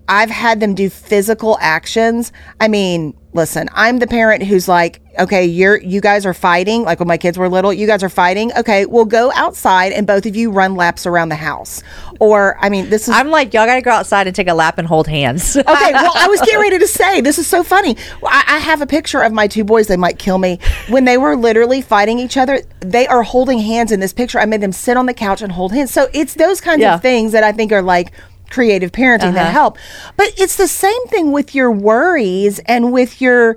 I've 0.08 0.30
had 0.30 0.60
them 0.60 0.74
do 0.74 0.88
physical 0.90 1.58
actions. 1.60 2.32
I 2.60 2.68
mean, 2.68 3.14
listen, 3.32 3.68
I'm 3.72 3.98
the 3.98 4.06
parent 4.06 4.42
who's 4.44 4.68
like, 4.68 5.00
okay, 5.18 5.44
you're 5.44 5.80
you 5.80 6.00
guys 6.00 6.24
are 6.26 6.34
fighting. 6.34 6.82
Like 6.82 7.00
when 7.00 7.08
my 7.08 7.16
kids 7.16 7.36
were 7.38 7.48
little, 7.48 7.72
you 7.72 7.86
guys 7.86 8.02
are 8.02 8.08
fighting. 8.08 8.52
Okay, 8.56 8.86
we'll 8.86 9.04
go 9.04 9.32
outside 9.34 9.92
and 9.92 10.06
both 10.06 10.24
of 10.26 10.36
you 10.36 10.50
run 10.50 10.74
laps 10.76 11.06
around 11.06 11.30
the 11.30 11.34
house. 11.36 11.82
Or 12.20 12.56
I 12.60 12.68
mean, 12.68 12.88
this 12.88 13.08
is 13.08 13.14
I'm 13.14 13.30
like, 13.30 13.52
y'all 13.52 13.66
gotta 13.66 13.82
go 13.82 13.90
outside 13.90 14.26
and 14.26 14.36
take 14.36 14.48
a 14.48 14.54
lap 14.54 14.78
and 14.78 14.86
hold 14.86 15.08
hands. 15.08 15.56
okay, 15.56 15.66
well, 15.92 16.12
I 16.14 16.28
was 16.28 16.40
getting 16.40 16.60
ready 16.60 16.78
to 16.78 16.86
say 16.86 17.20
this 17.20 17.38
is 17.38 17.46
so 17.46 17.62
funny. 17.64 17.96
I, 18.24 18.44
I 18.46 18.58
have 18.58 18.80
a 18.82 18.86
picture 18.86 19.22
of 19.22 19.32
my 19.32 19.48
two 19.48 19.64
boys. 19.64 19.86
They 19.88 19.96
might 19.96 20.18
kill 20.18 20.38
me 20.38 20.58
when 20.88 21.04
they 21.04 21.18
were 21.18 21.36
literally 21.36 21.82
fighting 21.82 22.18
each 22.18 22.36
other. 22.36 22.60
They 22.80 23.06
are 23.08 23.22
holding 23.22 23.58
hands 23.58 23.90
in 23.90 24.00
this 24.00 24.12
picture. 24.12 24.38
I 24.38 24.44
made 24.44 24.60
them 24.60 24.72
sit 24.72 24.96
on 24.96 25.06
the 25.06 25.14
couch 25.14 25.42
and 25.42 25.50
hold 25.50 25.72
hands. 25.72 25.90
So 25.90 26.08
it's 26.12 26.34
those 26.34 26.60
kinds 26.60 26.80
Yeah. 26.80 26.94
of 26.94 27.02
things 27.02 27.32
that 27.32 27.42
I 27.42 27.52
think 27.52 27.72
are 27.72 27.82
like 27.82 28.12
creative 28.50 28.92
parenting 28.92 29.34
that 29.34 29.46
Uh-huh. 29.48 29.50
help. 29.52 29.78
But 30.16 30.28
it's 30.36 30.56
the 30.56 30.68
same 30.68 31.06
thing 31.08 31.32
with 31.32 31.54
your 31.54 31.70
worries 31.70 32.58
and 32.66 32.92
with 32.92 33.20
your 33.20 33.56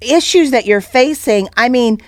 issues 0.00 0.50
that 0.50 0.66
you're 0.66 0.80
facing. 0.80 1.48
I 1.56 1.68
mean, 1.68 2.00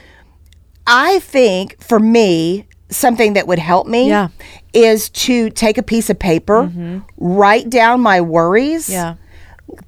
I 0.87 1.19
think 1.21 1.83
for 1.83 1.99
me, 1.99 2.67
something 2.91 3.33
that 3.33 3.47
would 3.49 3.59
help 3.59 3.87
me 3.87 4.09
Yeah. 4.09 4.29
is 4.73 5.09
to 5.11 5.51
take 5.51 5.77
a 5.79 5.83
piece 5.83 6.09
of 6.11 6.19
paper, 6.19 6.71
write 7.17 7.69
down 7.71 8.01
my 8.01 8.21
worries, 8.21 8.89
yeah. 8.89 9.15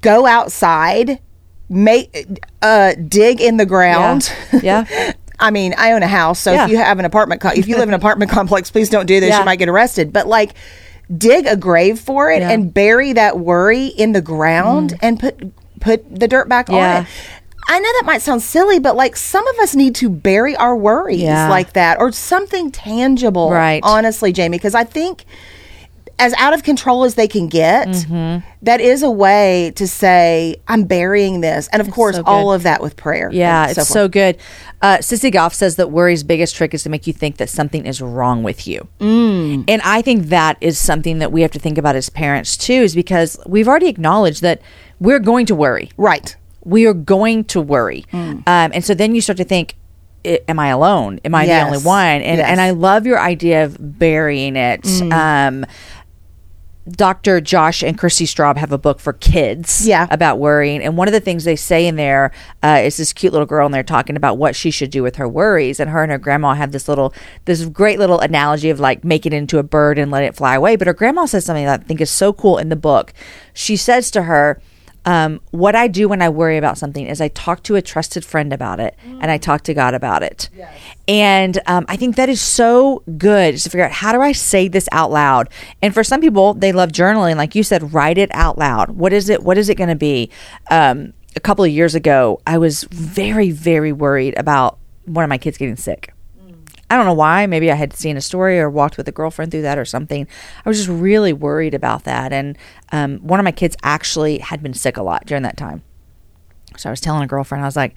go 0.00 0.26
outside, 0.26 1.20
make 1.68 2.40
uh, 2.62 2.94
dig 3.08 3.40
in 3.40 3.56
the 3.58 3.66
ground. 3.66 4.32
Yeah. 4.52 4.84
Yeah. 4.90 5.12
I 5.40 5.52
mean, 5.52 5.72
I 5.78 5.92
own 5.92 6.02
a 6.02 6.08
house, 6.08 6.40
so 6.40 6.52
if 6.52 6.68
you 6.68 6.78
have 6.78 6.98
an 6.98 7.04
apartment, 7.04 7.40
co- 7.40 7.50
if 7.54 7.68
you 7.68 7.76
live 7.76 7.84
in 7.88 7.94
an 7.94 8.00
apartment 8.00 8.28
complex, 8.38 8.72
please 8.72 8.88
don't 8.90 9.06
do 9.06 9.20
this. 9.20 9.38
You 9.38 9.44
might 9.44 9.60
get 9.60 9.68
arrested. 9.68 10.12
But 10.12 10.26
like, 10.26 10.54
dig 11.16 11.46
a 11.46 11.56
grave 11.56 11.98
for 11.98 12.30
it 12.30 12.40
Yeah. 12.42 12.50
and 12.50 12.72
bury 12.72 13.12
that 13.14 13.38
worry 13.38 13.86
in 13.86 14.12
the 14.12 14.20
ground 14.20 14.90
mm. 14.92 14.98
and 15.00 15.18
put 15.18 15.52
put 15.80 16.04
the 16.20 16.28
dirt 16.28 16.48
back 16.48 16.68
Yeah. 16.68 16.74
on 16.98 17.02
it. 17.02 17.08
I 17.70 17.78
know 17.78 17.88
that 18.00 18.06
might 18.06 18.22
sound 18.22 18.42
silly, 18.42 18.78
but 18.78 18.96
like 18.96 19.14
some 19.16 19.46
of 19.46 19.58
us 19.58 19.74
need 19.74 19.94
to 19.96 20.08
bury 20.08 20.56
our 20.56 20.74
worries 20.74 21.20
Yeah. 21.20 21.48
like 21.48 21.74
that 21.74 22.00
or 22.00 22.10
something 22.12 22.70
tangible. 22.70 23.50
Right. 23.50 23.80
Honestly, 23.84 24.32
Jamie, 24.32 24.56
because 24.58 24.74
I 24.74 24.84
think 24.84 25.24
as 26.18 26.34
out 26.34 26.52
of 26.52 26.62
control 26.62 27.04
as 27.04 27.14
they 27.14 27.28
can 27.28 27.46
get, 27.48 27.88
Mm-hmm. 27.88 28.46
that 28.62 28.80
is 28.80 29.02
a 29.02 29.10
way 29.10 29.72
to 29.76 29.86
say, 29.86 30.56
I'm 30.66 30.84
burying 30.84 31.40
this. 31.40 31.68
And 31.72 31.80
of 31.80 31.90
course, 31.90 32.16
so 32.16 32.22
all 32.26 32.52
of 32.52 32.64
that 32.64 32.82
with 32.82 32.96
prayer. 32.96 33.30
Yeah, 33.32 33.68
and 33.68 33.76
it's 33.78 33.88
so 33.88 33.94
so, 33.94 34.08
good. 34.08 34.36
Uh, 34.82 34.98
Sissy 34.98 35.32
Goff 35.32 35.54
says 35.54 35.76
that 35.76 35.90
worry's 35.90 36.22
biggest 36.24 36.56
trick 36.56 36.74
is 36.74 36.82
to 36.82 36.88
make 36.90 37.06
you 37.06 37.12
think 37.12 37.36
that 37.36 37.48
something 37.48 37.86
is 37.86 38.00
wrong 38.00 38.42
with 38.42 38.66
you. 38.66 38.88
Mm. 39.00 39.64
And 39.68 39.80
I 39.82 40.02
think 40.02 40.26
that 40.26 40.56
is 40.60 40.78
something 40.78 41.18
that 41.18 41.30
we 41.32 41.42
have 41.42 41.50
to 41.52 41.58
think 41.58 41.78
about 41.78 41.94
as 41.96 42.08
parents 42.10 42.56
too, 42.56 42.72
is 42.74 42.94
because 42.94 43.38
we've 43.46 43.68
already 43.68 43.88
acknowledged 43.88 44.42
that 44.42 44.60
we're 45.00 45.18
going 45.20 45.46
to 45.46 45.54
worry. 45.54 45.90
Right. 45.96 46.36
We 46.64 46.86
are 46.86 46.94
going 46.94 47.44
to 47.44 47.60
worry. 47.60 48.04
Mm. 48.12 48.38
Um, 48.38 48.70
and 48.74 48.84
so 48.84 48.92
then 48.94 49.14
you 49.14 49.20
start 49.20 49.36
to 49.38 49.44
think, 49.44 49.76
Am 50.24 50.58
I 50.58 50.68
alone? 50.68 51.20
Am 51.24 51.32
I 51.34 51.44
Yes. 51.44 51.62
the 51.62 51.66
only 51.76 51.86
one? 51.86 52.20
And 52.22 52.38
Yes. 52.38 52.46
Mm. 52.48 52.50
and 52.50 52.60
I 52.60 52.70
love 52.70 53.06
your 53.06 53.20
idea 53.20 53.64
of 53.64 53.76
burying 53.98 54.56
it. 54.56 54.84
Um, 55.12 55.64
Dr. 56.90 57.40
Josh 57.40 57.82
and 57.82 57.98
Christy 57.98 58.24
Straub 58.24 58.56
have 58.56 58.72
a 58.72 58.78
book 58.78 59.00
for 59.00 59.12
kids 59.12 59.86
Yeah. 59.86 60.06
about 60.10 60.38
worrying. 60.38 60.82
And 60.82 60.96
one 60.96 61.08
of 61.08 61.12
the 61.12 61.20
things 61.20 61.44
they 61.44 61.56
say 61.56 61.86
in 61.86 61.96
there 61.96 62.32
uh, 62.62 62.80
is 62.84 62.96
this 62.96 63.12
cute 63.12 63.32
little 63.32 63.46
girl, 63.46 63.66
and 63.66 63.74
they're 63.74 63.82
talking 63.82 64.16
about 64.16 64.38
what 64.38 64.56
she 64.56 64.70
should 64.70 64.90
do 64.90 65.02
with 65.02 65.16
her 65.16 65.28
worries. 65.28 65.80
And 65.80 65.90
her 65.90 66.02
and 66.02 66.10
her 66.12 66.18
grandma 66.18 66.54
have 66.54 66.72
this 66.72 66.88
little, 66.88 67.12
this 67.44 67.64
great 67.66 67.98
little 67.98 68.20
analogy 68.20 68.70
of 68.70 68.80
like 68.80 69.04
make 69.04 69.26
it 69.26 69.32
into 69.32 69.58
a 69.58 69.62
bird 69.62 69.98
and 69.98 70.10
let 70.10 70.24
it 70.24 70.34
fly 70.34 70.54
away. 70.54 70.76
But 70.76 70.86
her 70.86 70.94
grandma 70.94 71.26
says 71.26 71.44
something 71.44 71.64
that 71.66 71.80
I 71.80 71.84
think 71.84 72.00
is 72.00 72.10
so 72.10 72.32
cool 72.32 72.58
in 72.58 72.68
the 72.68 72.76
book. 72.76 73.12
She 73.52 73.76
says 73.76 74.10
to 74.12 74.22
her, 74.22 74.60
um, 75.08 75.40
what 75.52 75.74
I 75.74 75.88
do 75.88 76.06
when 76.06 76.20
I 76.20 76.28
worry 76.28 76.58
about 76.58 76.76
something 76.76 77.06
is 77.06 77.22
I 77.22 77.28
talk 77.28 77.62
to 77.62 77.76
a 77.76 77.80
trusted 77.80 78.26
friend 78.26 78.52
about 78.52 78.78
it 78.78 78.94
and 79.22 79.30
I 79.30 79.38
talk 79.38 79.62
to 79.62 79.72
God 79.72 79.94
about 79.94 80.22
it. 80.22 80.50
And 81.08 81.58
um, 81.66 81.86
I 81.88 81.96
think 81.96 82.16
that 82.16 82.28
is 82.28 82.42
so 82.42 83.02
good 83.16 83.56
to 83.56 83.70
figure 83.70 83.86
out 83.86 83.90
how 83.90 84.12
do 84.12 84.20
I 84.20 84.32
say 84.32 84.68
this 84.68 84.86
out 84.92 85.10
loud. 85.10 85.48
And 85.80 85.94
for 85.94 86.04
some 86.04 86.20
people, 86.20 86.52
they 86.52 86.72
love 86.72 86.90
journaling. 86.90 87.36
Like 87.36 87.54
you 87.54 87.62
said, 87.62 87.94
write 87.94 88.18
it 88.18 88.28
out 88.34 88.58
loud. 88.58 88.90
What 88.90 89.14
is 89.14 89.30
it? 89.30 89.42
What 89.42 89.56
is 89.56 89.70
it 89.70 89.76
going 89.76 89.88
to 89.88 89.96
be? 89.96 90.30
Um, 90.70 91.14
a 91.34 91.40
couple 91.40 91.64
of 91.64 91.70
years 91.70 91.94
ago, 91.94 92.42
I 92.46 92.58
was 92.58 92.84
very, 92.90 93.50
very 93.50 93.92
worried 93.92 94.34
about 94.36 94.78
one 95.06 95.24
of 95.24 95.30
my 95.30 95.38
kids 95.38 95.56
getting 95.56 95.76
sick. 95.76 96.12
I 96.90 96.96
don't 96.96 97.04
know 97.04 97.12
why. 97.12 97.46
Maybe 97.46 97.70
I 97.70 97.74
had 97.74 97.92
seen 97.92 98.16
a 98.16 98.20
story 98.20 98.58
or 98.58 98.70
walked 98.70 98.96
with 98.96 99.08
a 99.08 99.12
girlfriend 99.12 99.50
through 99.50 99.62
that 99.62 99.78
or 99.78 99.84
something. 99.84 100.26
I 100.64 100.68
was 100.68 100.78
just 100.78 100.88
really 100.88 101.32
worried 101.32 101.74
about 101.74 102.04
that. 102.04 102.32
And 102.32 102.56
um, 102.92 103.18
one 103.18 103.38
of 103.38 103.44
my 103.44 103.52
kids 103.52 103.76
actually 103.82 104.38
had 104.38 104.62
been 104.62 104.74
sick 104.74 104.96
a 104.96 105.02
lot 105.02 105.26
during 105.26 105.42
that 105.42 105.56
time. 105.56 105.82
So 106.76 106.88
I 106.88 106.92
was 106.92 107.00
telling 107.00 107.22
a 107.22 107.26
girlfriend, 107.26 107.62
I 107.62 107.68
was 107.68 107.76
like, 107.76 107.94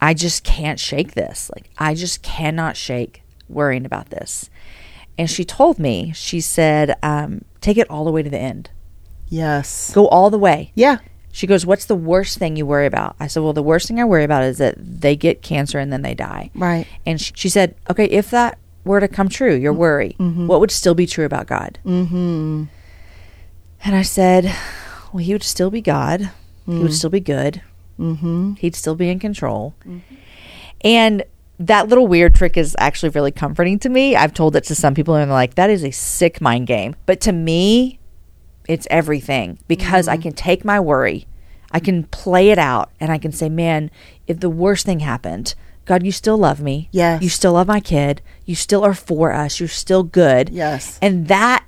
I 0.00 0.14
just 0.14 0.44
can't 0.44 0.80
shake 0.80 1.12
this. 1.12 1.50
Like, 1.54 1.70
I 1.76 1.94
just 1.94 2.22
cannot 2.22 2.76
shake 2.76 3.22
worrying 3.48 3.84
about 3.84 4.10
this. 4.10 4.48
And 5.18 5.28
she 5.28 5.44
told 5.44 5.78
me, 5.78 6.12
she 6.14 6.40
said, 6.40 6.96
um, 7.02 7.44
take 7.60 7.76
it 7.76 7.90
all 7.90 8.04
the 8.04 8.12
way 8.12 8.22
to 8.22 8.30
the 8.30 8.38
end. 8.38 8.70
Yes. 9.28 9.92
Go 9.92 10.08
all 10.08 10.30
the 10.30 10.38
way. 10.38 10.72
Yeah. 10.74 10.98
She 11.32 11.46
goes, 11.46 11.64
What's 11.64 11.86
the 11.86 11.94
worst 11.94 12.38
thing 12.38 12.56
you 12.56 12.66
worry 12.66 12.86
about? 12.86 13.16
I 13.20 13.26
said, 13.26 13.42
Well, 13.42 13.52
the 13.52 13.62
worst 13.62 13.88
thing 13.88 14.00
I 14.00 14.04
worry 14.04 14.24
about 14.24 14.42
is 14.42 14.58
that 14.58 14.74
they 14.78 15.16
get 15.16 15.42
cancer 15.42 15.78
and 15.78 15.92
then 15.92 16.02
they 16.02 16.14
die. 16.14 16.50
Right. 16.54 16.86
And 17.06 17.20
she, 17.20 17.32
she 17.36 17.48
said, 17.48 17.74
Okay, 17.90 18.06
if 18.06 18.30
that 18.30 18.58
were 18.84 19.00
to 19.00 19.08
come 19.08 19.28
true, 19.28 19.54
your 19.54 19.72
worry, 19.72 20.16
what 20.18 20.60
would 20.60 20.70
still 20.70 20.94
be 20.94 21.06
true 21.06 21.24
about 21.24 21.46
God? 21.46 21.78
Mm-hmm. 21.84 22.64
And 23.84 23.96
I 23.96 24.02
said, 24.02 24.44
Well, 25.12 25.22
he 25.22 25.32
would 25.32 25.44
still 25.44 25.70
be 25.70 25.80
God. 25.80 26.30
He 26.66 26.78
would 26.78 26.94
still 26.94 27.10
be 27.10 27.20
good. 27.20 27.62
Mm-hmm. 27.98 28.54
He'd 28.54 28.76
still 28.76 28.94
be 28.94 29.08
in 29.08 29.18
control. 29.18 29.74
And 30.82 31.24
that 31.58 31.88
little 31.88 32.06
weird 32.06 32.34
trick 32.34 32.56
is 32.56 32.74
actually 32.78 33.10
really 33.10 33.32
comforting 33.32 33.78
to 33.80 33.88
me. 33.88 34.16
I've 34.16 34.32
told 34.32 34.56
it 34.56 34.64
to 34.64 34.74
some 34.74 34.94
people 34.94 35.14
and 35.14 35.28
they're 35.28 35.34
like, 35.34 35.54
That 35.54 35.70
is 35.70 35.84
a 35.84 35.90
sick 35.90 36.40
mind 36.40 36.66
game. 36.66 36.96
But 37.06 37.20
to 37.22 37.32
me, 37.32 37.99
it's 38.68 38.86
everything 38.90 39.58
because 39.68 40.08
I 40.08 40.16
can 40.16 40.32
take 40.32 40.64
my 40.64 40.78
worry, 40.80 41.26
I 41.72 41.80
can 41.80 42.04
play 42.04 42.50
it 42.50 42.58
out, 42.58 42.90
and 43.00 43.10
I 43.12 43.18
can 43.18 43.32
say, 43.32 43.48
man, 43.48 43.90
if 44.26 44.40
the 44.40 44.50
worst 44.50 44.86
thing 44.86 45.00
happened, 45.00 45.54
God, 45.86 46.04
you 46.04 46.12
still 46.12 46.38
love 46.38 46.60
me. 46.60 46.88
Yes. 46.92 47.22
You 47.22 47.28
still 47.28 47.54
love 47.54 47.66
my 47.66 47.80
kid. 47.80 48.22
You 48.44 48.54
still 48.54 48.84
are 48.84 48.94
for 48.94 49.32
us. 49.32 49.58
You're 49.58 49.68
still 49.68 50.02
good. 50.04 50.50
Yes. 50.50 50.98
And 51.02 51.26
that 51.28 51.64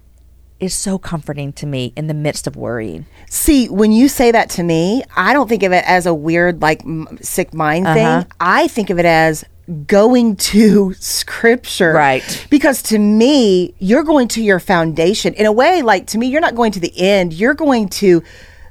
is 0.61 0.75
so 0.75 0.97
comforting 0.97 1.53
to 1.55 1.67
me 1.67 1.93
in 1.97 2.07
the 2.07 2.15
midst 2.15 2.47
of 2.47 2.55
worrying. 2.55 3.05
See, 3.29 3.69
when 3.69 3.91
you 3.91 4.09
say 4.09 4.31
that 4.31 4.49
to 4.51 4.63
me, 4.63 5.03
I 5.17 5.33
don't 5.33 5.49
think 5.49 5.65
of 5.65 5.73
it 5.73 5.83
as 5.89 6.07
a 6.07 6.15
weird, 6.15 6.63
like, 6.63 6.83
m- 6.85 7.19
sick 7.21 7.53
mind 7.53 7.85
Uh-huh. 7.87 7.95
thing. 8.23 8.33
I 8.39 8.69
think 8.69 8.91
of 8.91 8.99
it 9.01 9.05
as 9.05 9.45
going 9.87 10.37
to 10.37 10.93
scripture. 10.99 11.93
Right. 11.93 12.47
Because 12.51 12.83
to 12.85 12.99
me, 12.99 13.75
you're 13.79 14.03
going 14.05 14.29
to 14.29 14.43
your 14.43 14.61
foundation. 14.61 15.35
In 15.35 15.47
a 15.47 15.53
way, 15.53 15.83
like, 15.83 16.07
to 16.09 16.19
me, 16.19 16.27
you're 16.29 16.41
not 16.41 16.55
going 16.55 16.73
to 16.73 16.81
the 16.81 16.93
end, 16.99 17.33
you're 17.33 17.55
going 17.55 17.89
to 17.91 18.23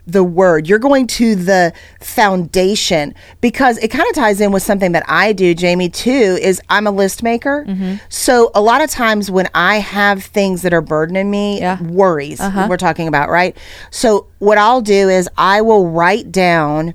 the 0.08 0.24
word. 0.24 0.68
You're 0.68 0.80
going 0.80 1.08
to 1.08 1.36
the 1.36 1.74
foundation 2.02 3.14
because 3.40 3.78
it 3.80 3.90
kind 3.90 4.08
of 4.10 4.16
ties 4.16 4.42
in 4.42 4.52
with 4.52 4.64
something 4.64 4.92
that 4.94 5.04
I 5.08 5.32
do, 5.34 5.54
Jamie, 5.54 5.90
too, 5.90 6.38
is 6.42 6.62
I'm 6.70 6.88
a 6.88 6.92
list 6.92 7.24
maker. 7.24 7.66
Mm-hmm. 7.68 7.96
So 8.10 8.52
a 8.56 8.62
lot 8.62 8.82
of 8.82 8.90
times 8.90 9.30
when 9.32 9.48
I 9.54 9.76
have 9.78 10.24
things 10.24 10.62
that 10.62 10.74
are 10.74 10.82
burdening 10.82 11.30
me, 11.32 11.60
Yeah. 11.60 11.74
Uh-huh. 11.74 11.84
worries 11.90 12.40
we're 12.40 12.78
talking 12.78 13.08
about, 13.08 13.30
right? 13.30 13.56
So 13.90 14.28
what 14.40 14.58
I'll 14.58 14.82
do 14.82 15.10
is 15.10 15.28
I 15.38 15.62
will 15.62 15.88
write 15.88 16.32
down 16.32 16.94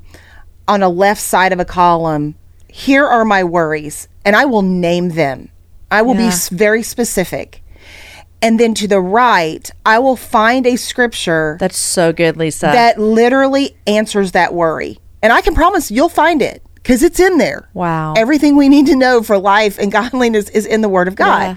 on 0.69 0.83
a 0.83 0.89
left 0.89 1.21
side 1.21 1.53
of 1.53 1.61
a 1.61 1.65
column, 1.65 2.35
here 2.77 3.07
are 3.07 3.25
my 3.25 3.43
worries, 3.43 4.07
and 4.23 4.37
I 4.37 4.45
will 4.45 4.61
name 4.61 5.09
them. 5.11 5.49
I 5.91 6.03
will 6.03 6.15
be 6.15 6.25
Yeah. 6.25 6.29
s- 6.29 6.51
very 6.51 6.83
specific. 6.83 7.63
And 8.43 8.61
then 8.61 8.75
to 8.75 8.87
the 8.87 9.01
right, 9.01 9.71
I 9.87 9.99
will 9.99 10.15
find 10.17 10.67
a 10.67 10.77
scripture 10.77 11.57
That's 11.59 11.79
so 11.79 12.13
good, 12.13 12.37
Lisa. 12.37 12.67
that 12.67 12.99
literally 13.01 13.77
answers 13.87 14.33
that 14.33 14.53
worry. 14.53 14.99
And 15.23 15.33
I 15.33 15.41
can 15.41 15.55
promise 15.55 15.91
you'll 15.91 16.11
find 16.11 16.43
it 16.43 16.63
because 16.75 17.03
it's 17.03 17.19
in 17.19 17.39
there. 17.39 17.71
Wow. 17.73 18.13
Everything 18.15 18.57
we 18.57 18.69
need 18.69 18.87
to 18.89 18.95
know 18.97 19.23
for 19.23 19.39
life 19.39 19.79
and 19.79 19.91
godliness 20.01 20.51
is 20.51 20.67
in 20.67 20.83
the 20.83 20.89
Word 20.91 21.09
of 21.09 21.15
God. 21.15 21.57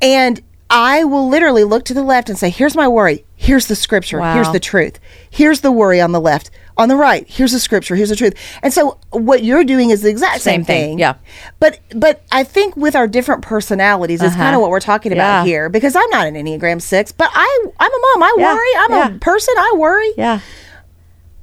And 0.00 0.40
I 0.70 1.04
will 1.04 1.28
literally 1.28 1.64
look 1.64 1.84
to 1.86 1.94
the 1.94 2.02
left 2.02 2.30
and 2.30 2.38
say, 2.38 2.48
here's 2.48 2.74
my 2.74 2.88
worry. 2.88 3.24
Here's 3.36 3.66
the 3.66 3.76
scripture. 3.76 4.18
Wow. 4.20 4.32
Here's 4.34 4.50
the 4.52 4.60
truth. 4.60 4.98
Here's 5.28 5.60
the 5.60 5.72
worry 5.72 6.00
on 6.00 6.12
the 6.12 6.20
left. 6.20 6.50
On 6.78 6.88
the 6.88 6.94
right, 6.96 7.26
here's 7.28 7.50
the 7.50 7.58
scripture. 7.58 7.96
Here's 7.96 8.08
the 8.08 8.14
truth. 8.16 8.34
And 8.62 8.72
so 8.72 8.98
what 9.10 9.42
you're 9.42 9.64
doing 9.64 9.90
is 9.90 10.02
the 10.02 10.08
exact 10.10 10.42
same, 10.42 10.60
Same 10.60 10.64
thing, 10.64 10.98
yeah. 11.00 11.14
But 11.58 11.80
but 11.94 12.22
I 12.30 12.44
think 12.44 12.76
with 12.76 12.94
our 12.94 13.08
different 13.08 13.42
personalities, 13.42 14.22
it's 14.22 14.36
kind 14.36 14.54
of 14.54 14.60
what 14.62 14.70
we're 14.70 14.78
talking 14.78 15.10
about 15.12 15.38
Uh-huh. 15.40 15.44
Yeah. 15.44 15.44
here. 15.44 15.68
Because 15.68 15.96
I'm 15.96 16.08
not 16.10 16.28
an 16.28 16.34
Enneagram 16.34 16.80
six, 16.80 17.10
but 17.10 17.30
I 17.34 17.66
I'm 17.80 17.90
a 17.92 17.98
mom. 18.14 18.22
I 18.22 18.34
Yeah, 18.38 18.54
worry. 18.54 18.68
I'm 18.78 18.90
yeah. 18.92 19.16
a 19.16 19.18
person. 19.18 19.54
I 19.58 19.74
worry. 19.76 20.12
yeah. 20.16 20.40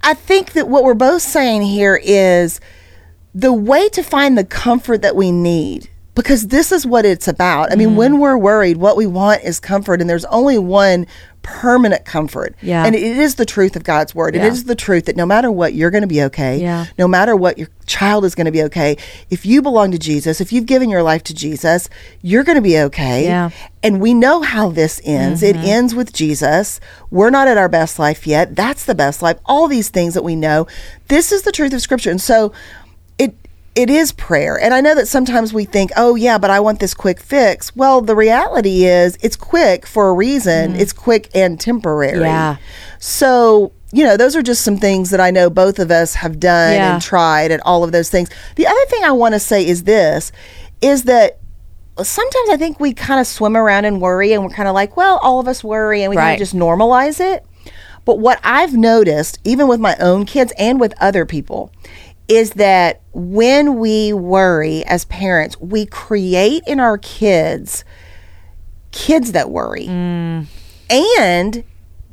I 0.01 0.13
think 0.13 0.53
that 0.53 0.69
what 0.69 0.83
we're 0.83 0.93
both 0.93 1.21
saying 1.23 1.63
here 1.63 1.99
is 2.01 2.61
the 3.33 3.51
way 3.51 3.89
to 3.89 4.03
find 4.03 4.37
the 4.37 4.45
comfort 4.45 5.01
that 5.01 5.15
we 5.15 5.31
need 5.31 5.89
because 6.15 6.47
this 6.47 6.71
is 6.71 6.85
what 6.85 7.05
it's 7.05 7.27
about. 7.27 7.71
I 7.71 7.75
mean, 7.75 7.91
Mm. 7.91 7.95
when 7.95 8.19
we're 8.19 8.37
worried, 8.37 8.77
what 8.77 8.97
we 8.97 9.05
want 9.05 9.43
is 9.43 9.59
comfort, 9.59 10.01
and 10.01 10.09
there's 10.09 10.25
only 10.25 10.57
one 10.57 11.05
permanent 11.43 12.05
comfort. 12.05 12.55
Yeah. 12.63 12.83
And 12.83 12.95
it 12.95 13.03
is 13.03 13.35
the 13.35 13.45
truth 13.45 13.75
of 13.75 13.83
God's 13.83 14.15
word. 14.15 14.33
Yeah. 14.33 14.45
It 14.45 14.47
is 14.47 14.63
the 14.63 14.73
truth 14.73 15.05
that 15.05 15.15
no 15.15 15.27
matter 15.27 15.51
what, 15.51 15.75
you're 15.75 15.91
going 15.91 16.01
to 16.01 16.07
be 16.07 16.23
okay. 16.23 16.59
Yeah. 16.59 16.87
No 16.97 17.07
matter 17.07 17.35
what, 17.35 17.59
your 17.59 17.67
child 17.85 18.25
is 18.25 18.33
going 18.33 18.45
to 18.45 18.51
be 18.51 18.63
okay. 18.63 18.97
If 19.29 19.45
you 19.45 19.61
belong 19.61 19.91
to 19.91 19.99
Jesus, 19.99 20.41
if 20.41 20.51
you've 20.51 20.65
given 20.65 20.89
your 20.89 21.03
life 21.03 21.21
to 21.25 21.35
Jesus, 21.35 21.87
you're 22.23 22.43
going 22.43 22.55
to 22.55 22.63
be 22.63 22.79
okay. 22.79 23.25
Yeah. 23.25 23.49
Mm-hmm. 23.49 23.65
And 23.83 24.01
we 24.01 24.15
know 24.15 24.41
how 24.41 24.69
this 24.69 24.99
ends. 25.03 25.43
It 25.43 25.55
ends 25.55 25.93
with 25.93 26.11
Jesus. 26.13 26.79
We're 27.11 27.29
not 27.29 27.47
at 27.47 27.59
our 27.59 27.69
best 27.69 27.99
life 27.99 28.25
yet. 28.25 28.55
That's 28.55 28.85
the 28.85 28.95
best 28.95 29.21
life. 29.21 29.37
All 29.45 29.67
these 29.67 29.89
things 29.89 30.15
that 30.15 30.23
we 30.23 30.35
know. 30.35 30.65
This 31.09 31.31
is 31.31 31.43
the 31.43 31.51
truth 31.51 31.73
of 31.73 31.81
Scripture. 31.81 32.09
And 32.09 32.19
so 32.21 32.53
it 33.75 33.89
is 33.89 34.11
prayer. 34.13 34.57
And 34.59 34.73
I 34.73 34.79
know 34.81 34.95
that 34.95 35.07
sometimes 35.07 35.53
we 35.53 35.65
think, 35.65 35.91
"Oh 35.97 36.15
yeah, 36.15 36.37
but 36.37 36.49
I 36.49 36.59
want 36.59 36.79
this 36.79 36.93
quick 36.93 37.19
fix." 37.19 37.75
Well, 37.75 38.01
the 38.01 38.15
reality 38.15 38.85
is 38.85 39.17
it's 39.21 39.35
quick 39.35 39.85
for 39.85 40.09
a 40.09 40.13
reason. 40.13 40.71
Mm-hmm. 40.71 40.79
It's 40.81 40.93
quick 40.93 41.29
and 41.35 41.59
temporary. 41.59 42.19
Yeah. 42.21 42.55
So, 42.99 43.71
you 43.91 44.03
know, 44.03 44.17
those 44.17 44.35
are 44.35 44.41
just 44.41 44.61
some 44.63 44.77
things 44.77 45.09
that 45.11 45.19
I 45.19 45.29
know 45.31 45.49
both 45.49 45.79
of 45.79 45.91
us 45.91 46.15
have 46.15 46.39
done 46.39 46.73
Yeah. 46.73 46.93
and 46.93 47.01
tried 47.01 47.51
and 47.51 47.61
all 47.63 47.83
of 47.83 47.91
those 47.91 48.09
things. 48.09 48.29
The 48.55 48.65
other 48.67 48.85
thing 48.89 49.03
I 49.03 49.11
want 49.11 49.33
to 49.33 49.39
say 49.39 49.65
is 49.65 49.83
this 49.83 50.31
is 50.81 51.03
that 51.03 51.39
sometimes 52.01 52.49
I 52.49 52.57
think 52.57 52.79
we 52.79 52.93
kind 52.93 53.19
of 53.21 53.27
swim 53.27 53.55
around 53.55 53.85
and 53.85 54.01
worry 54.01 54.33
and 54.33 54.43
we're 54.43 54.49
kind 54.49 54.67
of 54.67 54.75
like, 54.75 54.97
well, 54.97 55.17
all 55.23 55.39
of 55.39 55.47
us 55.47 55.63
worry 55.63 56.01
and 56.03 56.09
we 56.09 56.15
kind 56.17 56.25
Right. 56.27 56.33
of 56.33 56.39
just 56.39 56.55
normalize 56.55 57.19
it. 57.19 57.45
But 58.03 58.19
what 58.19 58.39
I've 58.43 58.73
noticed, 58.75 59.39
even 59.43 59.67
with 59.67 59.79
my 59.79 59.95
own 59.99 60.25
kids 60.25 60.53
and 60.59 60.79
with 60.79 60.93
other 60.99 61.25
people, 61.25 61.71
is 62.27 62.51
that 62.51 63.01
when 63.13 63.77
we 63.79 64.11
worry 64.13 64.83
as 64.85 65.05
parents, 65.05 65.59
we 65.59 65.85
create 65.85 66.63
in 66.65 66.79
our 66.79 66.97
kids 66.97 67.83
kids 68.91 69.33
that 69.33 69.49
worry 69.51 69.87
Mm. 69.87 70.45
and 70.89 71.63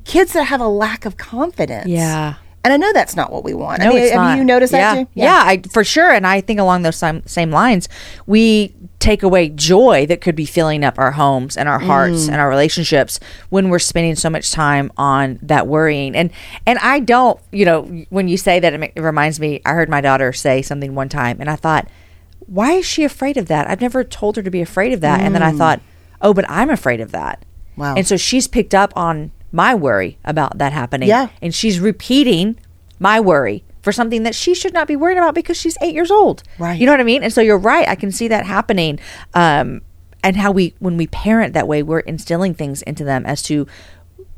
kids 0.05 0.33
that 0.33 0.45
have 0.45 0.61
a 0.61 0.67
lack 0.69 1.05
of 1.07 1.17
confidence. 1.17 1.87
Yeah. 1.87 2.35
And 2.65 2.73
I 2.73 2.77
know 2.77 2.93
that's 2.93 3.17
not 3.17 3.33
what 3.33 3.43
we 3.43 3.55
want. 3.55 3.81
No, 3.81 3.87
I 3.87 3.89
mean, 3.89 3.99
it's 3.99 4.13
have 4.13 4.21
not. 4.21 4.39
you 4.39 4.45
noticed 4.45 4.73
yeah. 4.73 4.95
that 4.95 5.01
too? 5.03 5.11
Yeah, 5.15 5.43
I, 5.45 5.63
for 5.73 5.83
sure. 5.83 6.11
And 6.11 6.27
I 6.27 6.41
think 6.41 6.61
along 6.61 6.83
those 6.83 6.97
same, 6.97 7.27
same 7.27 7.51
lines, 7.51 7.89
we 8.27 8.73
take 9.01 9.25
away 9.25 9.49
joy 9.49 10.07
that 10.07 10.21
could 10.21 10.37
be 10.37 10.47
filling 10.47 10.85
up 10.85 10.97
our 10.97 11.11
homes 11.11 11.57
and 11.57 11.69
our 11.69 11.81
hearts 11.81 12.27
Mm. 12.27 12.33
and 12.33 12.37
our 12.41 12.49
relationships 12.49 13.19
when 13.49 13.69
we're 13.69 13.81
spending 13.81 14.15
so 14.15 14.31
much 14.31 14.53
time 14.53 14.93
on 14.97 15.41
that 15.43 15.67
worrying. 15.67 16.15
And 16.15 16.31
and 16.65 16.79
I 16.79 17.01
don't, 17.01 17.41
you 17.51 17.65
know, 17.65 17.83
when 18.11 18.29
you 18.29 18.37
say 18.37 18.61
that, 18.61 18.73
it, 18.73 18.93
it 18.95 19.01
reminds 19.01 19.41
me. 19.41 19.61
I 19.67 19.73
heard 19.73 19.89
my 19.89 20.01
daughter 20.01 20.33
say 20.33 20.63
something 20.63 20.95
one 20.95 21.09
time, 21.09 21.39
and 21.41 21.51
I 21.51 21.57
thought, 21.57 21.89
why 22.47 22.75
is 22.75 22.87
she 22.87 23.03
afraid 23.03 23.37
of 23.37 23.49
that? 23.49 23.69
I've 23.69 23.81
never 23.81 24.05
told 24.05 24.37
her 24.37 24.43
to 24.43 24.51
be 24.51 24.61
afraid 24.61 24.93
of 24.93 25.01
that. 25.01 25.21
And 25.21 25.35
then 25.35 25.43
I 25.43 25.51
thought, 25.51 25.81
oh, 26.21 26.33
but 26.33 26.45
I'm 26.49 26.71
afraid 26.71 27.01
of 27.01 27.11
that. 27.11 27.41
Mm. 27.41 27.79
Wow. 27.79 27.95
And 27.97 28.07
so 28.07 28.17
she's 28.17 28.47
picked 28.47 28.75
up 28.75 28.93
on 28.95 29.33
my 29.53 29.75
worry 29.75 30.19
about 30.25 30.59
that 30.59 30.73
happening. 30.73 31.09
Yeah. 31.09 31.29
And 31.41 31.55
she's 31.55 31.79
repeating 31.79 32.59
my 32.99 33.21
worry 33.21 33.65
for 33.83 33.93
something 33.93 34.23
that 34.23 34.35
she 34.35 34.55
should 34.55 34.73
not 34.73 34.87
be 34.89 34.97
worried 34.97 35.19
about 35.19 35.35
because 35.35 35.57
she's 35.57 35.77
eight 35.83 35.95
years 35.95 36.11
old. 36.11 36.43
Right. 36.59 36.81
You 36.81 36.87
know 36.87 36.93
what 36.93 37.01
I 37.01 37.05
mean? 37.05 37.23
And 37.23 37.33
so 37.33 37.41
you're 37.41 37.59
right. 37.59 37.87
I 37.89 37.95
can 37.95 38.11
see 38.11 38.29
that 38.29 38.47
happening. 38.47 38.99
Um, 39.35 39.83
and 40.25 40.37
how 40.37 40.53
we, 40.53 40.75
when 40.79 40.97
we 40.97 41.09
parent 41.09 41.53
that 41.55 41.67
way, 41.67 41.83
we're 41.83 42.01
instilling 42.01 42.55
things 42.55 42.83
into 42.83 43.05
them 43.05 43.27
as 43.27 43.43
to, 43.45 43.67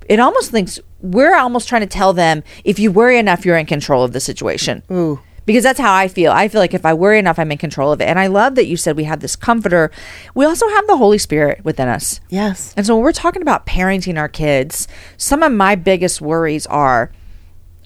it 0.08 0.18
almost 0.18 0.50
thinks 0.50 0.80
we're 1.00 1.36
almost 1.36 1.68
trying 1.68 1.82
to 1.82 1.86
tell 1.86 2.12
them 2.14 2.42
if 2.64 2.78
you 2.78 2.90
worry 2.90 3.18
enough, 3.18 3.44
you're 3.44 3.56
in 3.58 3.66
control 3.66 4.02
of 4.02 4.12
the 4.12 4.20
situation. 4.20 4.82
Ooh. 4.90 5.20
Because 5.46 5.62
that's 5.62 5.80
how 5.80 5.92
I 5.92 6.08
feel. 6.08 6.32
I 6.32 6.48
feel 6.48 6.60
like 6.60 6.74
if 6.74 6.86
I 6.86 6.94
worry 6.94 7.18
enough, 7.18 7.38
I'm 7.38 7.52
in 7.52 7.58
control 7.58 7.92
of 7.92 8.00
it. 8.00 8.04
And 8.04 8.18
I 8.18 8.28
love 8.28 8.54
that 8.54 8.66
you 8.66 8.76
said 8.76 8.96
we 8.96 9.04
have 9.04 9.20
this 9.20 9.36
comforter. 9.36 9.90
We 10.34 10.44
also 10.44 10.68
have 10.70 10.86
the 10.86 10.96
Holy 10.96 11.18
Spirit 11.18 11.64
within 11.64 11.88
us. 11.88 12.20
Yes. 12.30 12.72
And 12.76 12.86
so 12.86 12.94
when 12.94 13.04
we're 13.04 13.12
talking 13.12 13.42
about 13.42 13.66
parenting 13.66 14.18
our 14.18 14.28
kids, 14.28 14.88
some 15.16 15.42
of 15.42 15.52
my 15.52 15.74
biggest 15.74 16.20
worries 16.20 16.66
are 16.66 17.12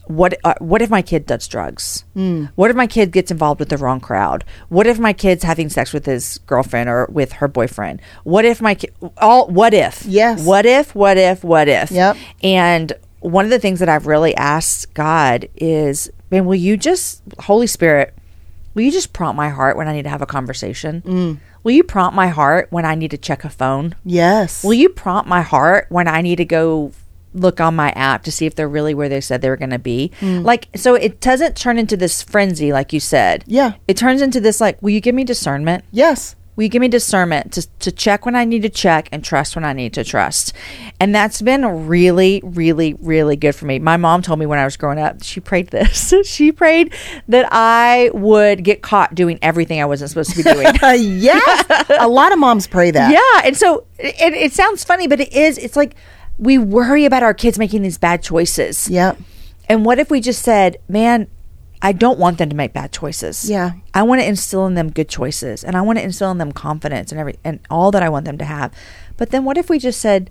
what 0.08 0.38
uh, 0.42 0.54
what 0.58 0.80
if 0.80 0.88
my 0.88 1.02
kid 1.02 1.26
does 1.26 1.46
drugs? 1.46 2.04
What 2.54 2.70
if 2.70 2.76
my 2.76 2.86
kid 2.86 3.12
gets 3.12 3.30
involved 3.30 3.60
with 3.60 3.68
the 3.68 3.76
wrong 3.76 4.00
crowd? 4.00 4.42
What 4.70 4.86
if 4.86 4.98
my 4.98 5.12
kid's 5.12 5.44
having 5.44 5.68
sex 5.68 5.92
with 5.92 6.06
his 6.06 6.38
girlfriend 6.46 6.88
or 6.88 7.06
with 7.12 7.32
her 7.32 7.48
boyfriend? 7.48 8.00
What 8.24 8.44
if 8.46 8.62
my 8.62 8.74
kid 8.74 8.94
all 9.18 9.48
what 9.48 9.74
if? 9.74 10.06
Yes. 10.06 10.44
What 10.44 10.64
if 10.64 10.94
what 10.94 11.18
if 11.18 11.44
what 11.44 11.68
if? 11.68 11.90
Yep. 11.90 12.16
And 12.42 12.92
one 13.20 13.44
of 13.44 13.50
the 13.50 13.58
things 13.58 13.80
that 13.80 13.88
I've 13.88 14.06
really 14.06 14.34
asked 14.36 14.94
God 14.94 15.48
is, 15.56 16.10
man, 16.30 16.46
will 16.46 16.54
you 16.54 16.76
just 16.76 17.22
Holy 17.40 17.66
Spirit, 17.66 18.14
will 18.74 18.82
you 18.82 18.92
just 18.92 19.12
prompt 19.12 19.36
my 19.36 19.48
heart 19.48 19.76
when 19.76 19.88
I 19.88 19.92
need 19.92 20.02
to 20.02 20.08
have 20.08 20.22
a 20.22 20.26
conversation? 20.26 21.02
Mm. 21.02 21.38
Will 21.64 21.72
you 21.72 21.84
prompt 21.84 22.14
my 22.14 22.28
heart 22.28 22.68
when 22.70 22.84
I 22.84 22.94
need 22.94 23.10
to 23.10 23.18
check 23.18 23.44
a 23.44 23.50
phone? 23.50 23.94
Yes. 24.04 24.64
Will 24.64 24.74
you 24.74 24.88
prompt 24.88 25.28
my 25.28 25.42
heart 25.42 25.86
when 25.88 26.08
I 26.08 26.22
need 26.22 26.36
to 26.36 26.44
go 26.44 26.92
look 27.34 27.60
on 27.60 27.76
my 27.76 27.90
app 27.90 28.22
to 28.24 28.32
see 28.32 28.46
if 28.46 28.54
they're 28.54 28.68
really 28.68 28.94
where 28.94 29.08
they 29.08 29.20
said 29.20 29.42
they 29.42 29.50
were 29.50 29.56
going 29.56 29.70
to 29.70 29.78
be? 29.78 30.12
Mm. 30.20 30.44
Like, 30.44 30.68
so 30.76 30.94
it 30.94 31.20
doesn't 31.20 31.56
turn 31.56 31.78
into 31.78 31.96
this 31.96 32.22
frenzy, 32.22 32.72
like 32.72 32.92
you 32.92 33.00
said. 33.00 33.44
Yeah. 33.46 33.74
It 33.86 33.96
turns 33.96 34.22
into 34.22 34.40
this, 34.40 34.60
like, 34.60 34.80
will 34.82 34.90
you 34.90 35.00
give 35.00 35.14
me 35.14 35.24
discernment? 35.24 35.84
yes. 35.90 36.34
Will 36.58 36.64
you 36.64 36.70
give 36.70 36.80
me 36.80 36.88
discernment 36.88 37.52
to, 37.52 37.68
to 37.78 37.92
check 37.92 38.26
when 38.26 38.34
I 38.34 38.44
need 38.44 38.62
to 38.62 38.68
check 38.68 39.08
and 39.12 39.22
trust 39.22 39.54
when 39.54 39.64
I 39.64 39.72
need 39.72 39.92
to 39.92 40.02
trust? 40.02 40.52
And 40.98 41.14
that's 41.14 41.40
been 41.40 41.86
really, 41.86 42.40
really, 42.44 42.94
really 42.94 43.36
good 43.36 43.54
for 43.54 43.64
me. 43.64 43.78
My 43.78 43.96
mom 43.96 44.22
told 44.22 44.40
me 44.40 44.46
when 44.46 44.58
I 44.58 44.64
was 44.64 44.76
growing 44.76 44.98
up, 44.98 45.22
she 45.22 45.38
prayed 45.38 45.68
this. 45.68 46.12
she 46.24 46.50
prayed 46.50 46.92
that 47.28 47.48
I 47.52 48.10
would 48.12 48.64
get 48.64 48.82
caught 48.82 49.14
doing 49.14 49.38
everything 49.40 49.80
I 49.80 49.84
wasn't 49.84 50.10
supposed 50.10 50.30
to 50.30 50.36
be 50.38 50.42
doing. 50.42 50.66
yeah. 51.22 51.38
a 52.00 52.08
lot 52.08 52.32
of 52.32 52.40
moms 52.40 52.66
pray 52.66 52.90
that. 52.90 53.12
Yeah, 53.12 53.46
and 53.46 53.56
so 53.56 53.86
it, 53.96 54.32
it 54.32 54.52
sounds 54.52 54.82
funny, 54.82 55.06
but 55.06 55.20
it 55.20 55.32
is. 55.32 55.58
It's 55.58 55.76
like 55.76 55.94
we 56.38 56.58
worry 56.58 57.04
about 57.04 57.22
our 57.22 57.34
kids 57.34 57.60
making 57.60 57.82
these 57.82 57.98
bad 57.98 58.20
choices. 58.20 58.90
Yep. 58.90 59.16
And 59.68 59.84
what 59.84 60.00
if 60.00 60.10
we 60.10 60.20
just 60.20 60.42
said, 60.42 60.78
"Man, 60.88 61.28
I 61.80 61.92
don't 61.92 62.18
want 62.18 62.38
them 62.38 62.48
to 62.50 62.56
make 62.56 62.72
bad 62.72 62.92
choices. 62.92 63.48
Yeah. 63.48 63.72
I 63.94 64.02
want 64.02 64.20
to 64.20 64.26
instill 64.26 64.66
in 64.66 64.74
them 64.74 64.90
good 64.90 65.08
choices, 65.08 65.62
and 65.62 65.76
I 65.76 65.82
want 65.82 65.98
to 65.98 66.04
instill 66.04 66.30
in 66.30 66.38
them 66.38 66.52
confidence 66.52 67.12
and 67.12 67.20
every 67.20 67.38
and 67.44 67.60
all 67.70 67.90
that 67.92 68.02
I 68.02 68.08
want 68.08 68.24
them 68.24 68.38
to 68.38 68.44
have." 68.44 68.72
But 69.16 69.30
then 69.30 69.44
what 69.44 69.56
if 69.56 69.70
we 69.70 69.78
just 69.78 70.00
said, 70.00 70.30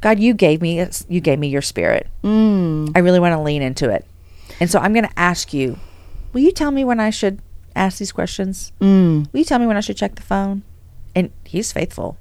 "God, 0.00 0.18
you 0.18 0.32
gave 0.34 0.62
me 0.62 0.86
you 1.08 1.20
gave 1.20 1.38
me 1.38 1.48
your 1.48 1.62
spirit. 1.62 2.08
Mm. 2.24 2.92
I 2.94 3.00
really 3.00 3.20
want 3.20 3.34
to 3.34 3.40
lean 3.40 3.62
into 3.62 3.90
it, 3.90 4.06
and 4.60 4.70
so 4.70 4.78
I'm 4.78 4.92
going 4.92 5.06
to 5.06 5.18
ask 5.18 5.52
you, 5.52 5.78
will 6.32 6.40
you 6.40 6.52
tell 6.52 6.70
me 6.70 6.84
when 6.84 7.00
I 7.00 7.10
should 7.10 7.40
ask 7.76 7.98
these 7.98 8.12
questions? 8.12 8.72
Mm. 8.80 9.30
Will 9.32 9.40
you 9.40 9.44
tell 9.44 9.58
me 9.58 9.66
when 9.66 9.76
I 9.76 9.80
should 9.80 9.96
check 9.96 10.14
the 10.14 10.22
phone?" 10.22 10.62
And 11.14 11.30
He's 11.44 11.72
faithful. 11.72 12.16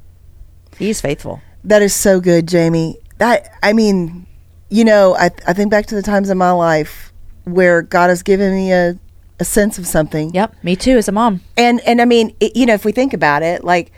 He's 0.77 1.01
faithful. 1.01 1.41
That 1.63 1.81
is 1.81 1.93
so 1.93 2.19
good, 2.19 2.47
Jamie. 2.47 2.97
That 3.17 3.49
I 3.63 3.73
mean, 3.73 4.27
you 4.69 4.83
know, 4.83 5.15
I 5.15 5.31
I 5.47 5.53
think 5.53 5.71
back 5.71 5.85
to 5.87 5.95
the 5.95 6.01
times 6.01 6.29
in 6.29 6.37
my 6.37 6.51
life 6.51 7.13
where 7.47 7.81
God 7.81 8.09
has 8.09 8.23
given 8.23 8.53
me 8.53 8.71
a 8.71 8.97
a 9.39 9.45
sense 9.45 9.77
of 9.77 9.85
something. 9.85 10.33
Yep, 10.33 10.55
me 10.63 10.75
too 10.75 10.97
as 10.97 11.07
a 11.07 11.11
mom. 11.11 11.41
And 11.55 11.79
and 11.81 12.01
I 12.01 12.05
mean, 12.05 12.35
it, 12.39 12.55
you 12.55 12.65
know, 12.65 12.73
if 12.73 12.83
we 12.85 12.91
think 12.91 13.13
about 13.13 13.43
it, 13.43 13.63
like 13.63 13.91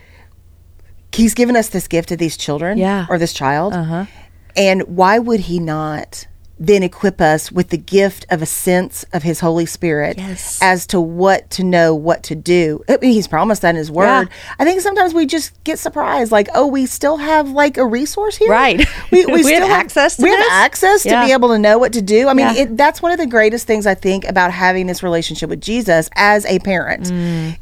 he's 1.13 1.33
given 1.33 1.55
us 1.55 1.69
this 1.69 1.87
gift 1.87 2.11
of 2.11 2.17
these 2.17 2.35
children 2.37 2.77
Yeah. 2.77 3.05
or 3.09 3.17
this 3.17 3.33
child. 3.33 3.73
Uh-huh. 3.73 4.05
And 4.55 4.81
why 4.83 5.17
would 5.19 5.39
he 5.41 5.59
not 5.59 6.27
then 6.61 6.83
equip 6.83 7.21
us 7.21 7.51
with 7.51 7.69
the 7.69 7.77
gift 7.77 8.25
of 8.29 8.41
a 8.41 8.45
sense 8.45 9.05
of 9.13 9.23
his 9.23 9.39
Holy 9.39 9.65
Spirit 9.65 10.17
Yes. 10.17 10.59
as 10.61 10.85
to 10.87 10.99
what 10.99 11.49
to 11.51 11.63
know, 11.63 11.95
what 11.95 12.21
to 12.23 12.35
do? 12.35 12.83
I 12.89 12.97
mean, 13.01 13.13
he's 13.13 13.27
promised 13.27 13.61
that 13.61 13.69
in 13.69 13.75
his 13.77 13.89
word. 13.89 14.27
I 14.59 14.65
think 14.65 14.81
sometimes 14.81 15.13
we 15.13 15.25
just 15.25 15.63
get 15.63 15.79
surprised, 15.79 16.31
like, 16.33 16.49
oh, 16.53 16.67
we 16.67 16.85
still 16.85 17.15
have 17.17 17.49
like 17.51 17.77
a 17.77 17.85
resource 17.85 18.35
here. 18.35 18.49
Right. 18.49 18.85
We, 19.11 19.25
We 19.25 19.31
have 19.53 19.63
still 19.63 19.71
access 19.71 20.15
to 20.17 20.23
we 20.23 20.29
this? 20.31 20.39
have 20.49 20.65
access 20.65 21.03
to 21.03 21.09
Yeah. 21.09 21.25
be 21.25 21.31
able 21.31 21.47
to 21.49 21.59
know 21.59 21.77
what 21.77 21.93
to 21.93 22.01
do. 22.01 22.27
I 22.27 22.33
mean, 22.33 22.53
Yeah. 22.53 22.61
it, 22.63 22.77
that's 22.77 23.01
one 23.01 23.11
of 23.13 23.17
the 23.19 23.25
greatest 23.27 23.65
things 23.65 23.87
I 23.87 23.95
think 23.95 24.25
about 24.27 24.51
having 24.51 24.87
this 24.87 25.01
relationship 25.01 25.49
with 25.49 25.61
Jesus 25.61 26.09
as 26.15 26.45
a 26.45 26.59
parent 26.59 27.09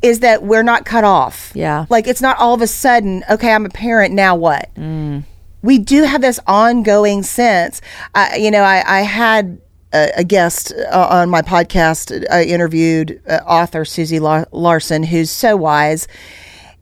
is 0.02 0.22
that 0.22 0.42
we're 0.44 0.64
not 0.64 0.86
cut 0.86 1.04
off. 1.04 1.52
Mm. 1.54 1.56
Yeah. 1.58 1.86
Like 1.90 2.08
it's 2.08 2.22
not 2.22 2.38
all 2.40 2.54
of 2.56 2.62
a 2.64 2.68
sudden, 2.68 3.24
okay, 3.30 3.52
I'm 3.54 3.66
a 3.66 3.70
parent, 3.70 4.14
now 4.16 4.36
what? 4.36 4.70
Mm. 4.76 5.24
We 5.62 5.80
do 5.80 6.04
have 6.04 6.22
this 6.22 6.40
ongoing 6.48 7.24
sense. 7.24 7.82
I 8.16 8.36
you 8.38 8.52
know, 8.52 8.62
I, 8.62 8.84
I 9.00 9.02
had 9.02 9.60
a, 9.94 10.12
a 10.18 10.24
guest 10.24 10.74
uh, 10.92 11.08
on 11.10 11.30
my 11.30 11.42
podcast. 11.42 12.26
I 12.32 12.44
interviewed 12.44 13.22
uh, 13.28 13.40
author 13.46 13.86
Susie 13.86 14.20
La- 14.20 14.46
Larson, 14.52 15.04
who's 15.04 15.32
so 15.32 15.56
wise. 15.58 16.08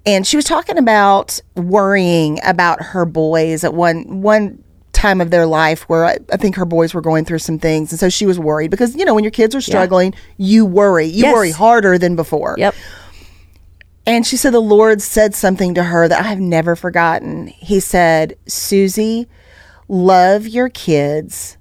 And 0.08 0.28
she 0.28 0.36
was 0.36 0.46
talking 0.46 0.78
about 0.78 1.40
worrying 1.56 2.40
about 2.46 2.82
her 2.82 3.06
boys 3.06 3.64
at 3.64 3.74
one 3.74 4.22
one 4.22 4.62
time 4.94 5.20
of 5.20 5.30
their 5.30 5.46
life 5.46 5.82
where 5.90 6.06
I, 6.06 6.18
I 6.32 6.38
think 6.38 6.56
her 6.56 6.64
boys 6.66 6.94
were 6.94 7.02
going 7.02 7.26
through 7.26 7.40
some 7.40 7.60
things, 7.60 7.92
and 7.92 8.00
so 8.00 8.10
she 8.10 8.26
was 8.26 8.40
worried 8.40 8.72
because 8.72 8.96
you 8.96 9.04
know 9.06 9.14
when 9.16 9.24
your 9.24 9.32
kids 9.32 9.56
are 9.56 9.62
struggling, 9.62 10.14
you 10.38 10.66
worry. 10.66 11.06
You 11.06 11.24
Yes. 11.24 11.34
worry 11.34 11.52
harder 11.52 11.98
than 11.98 12.16
before. 12.16 12.56
Yep. 12.58 12.76
And 14.08 14.26
she 14.26 14.38
said 14.38 14.52
the 14.54 14.60
Lord 14.60 15.02
said 15.02 15.34
something 15.34 15.74
to 15.76 15.84
her 15.84 16.08
that 16.08 16.24
I've 16.26 16.40
never 16.40 16.76
forgotten. 16.76 17.48
He 17.48 17.80
said, 17.80 18.38
Susie, 18.48 19.28
love 19.88 20.48
your 20.48 20.70
kids 20.70 21.58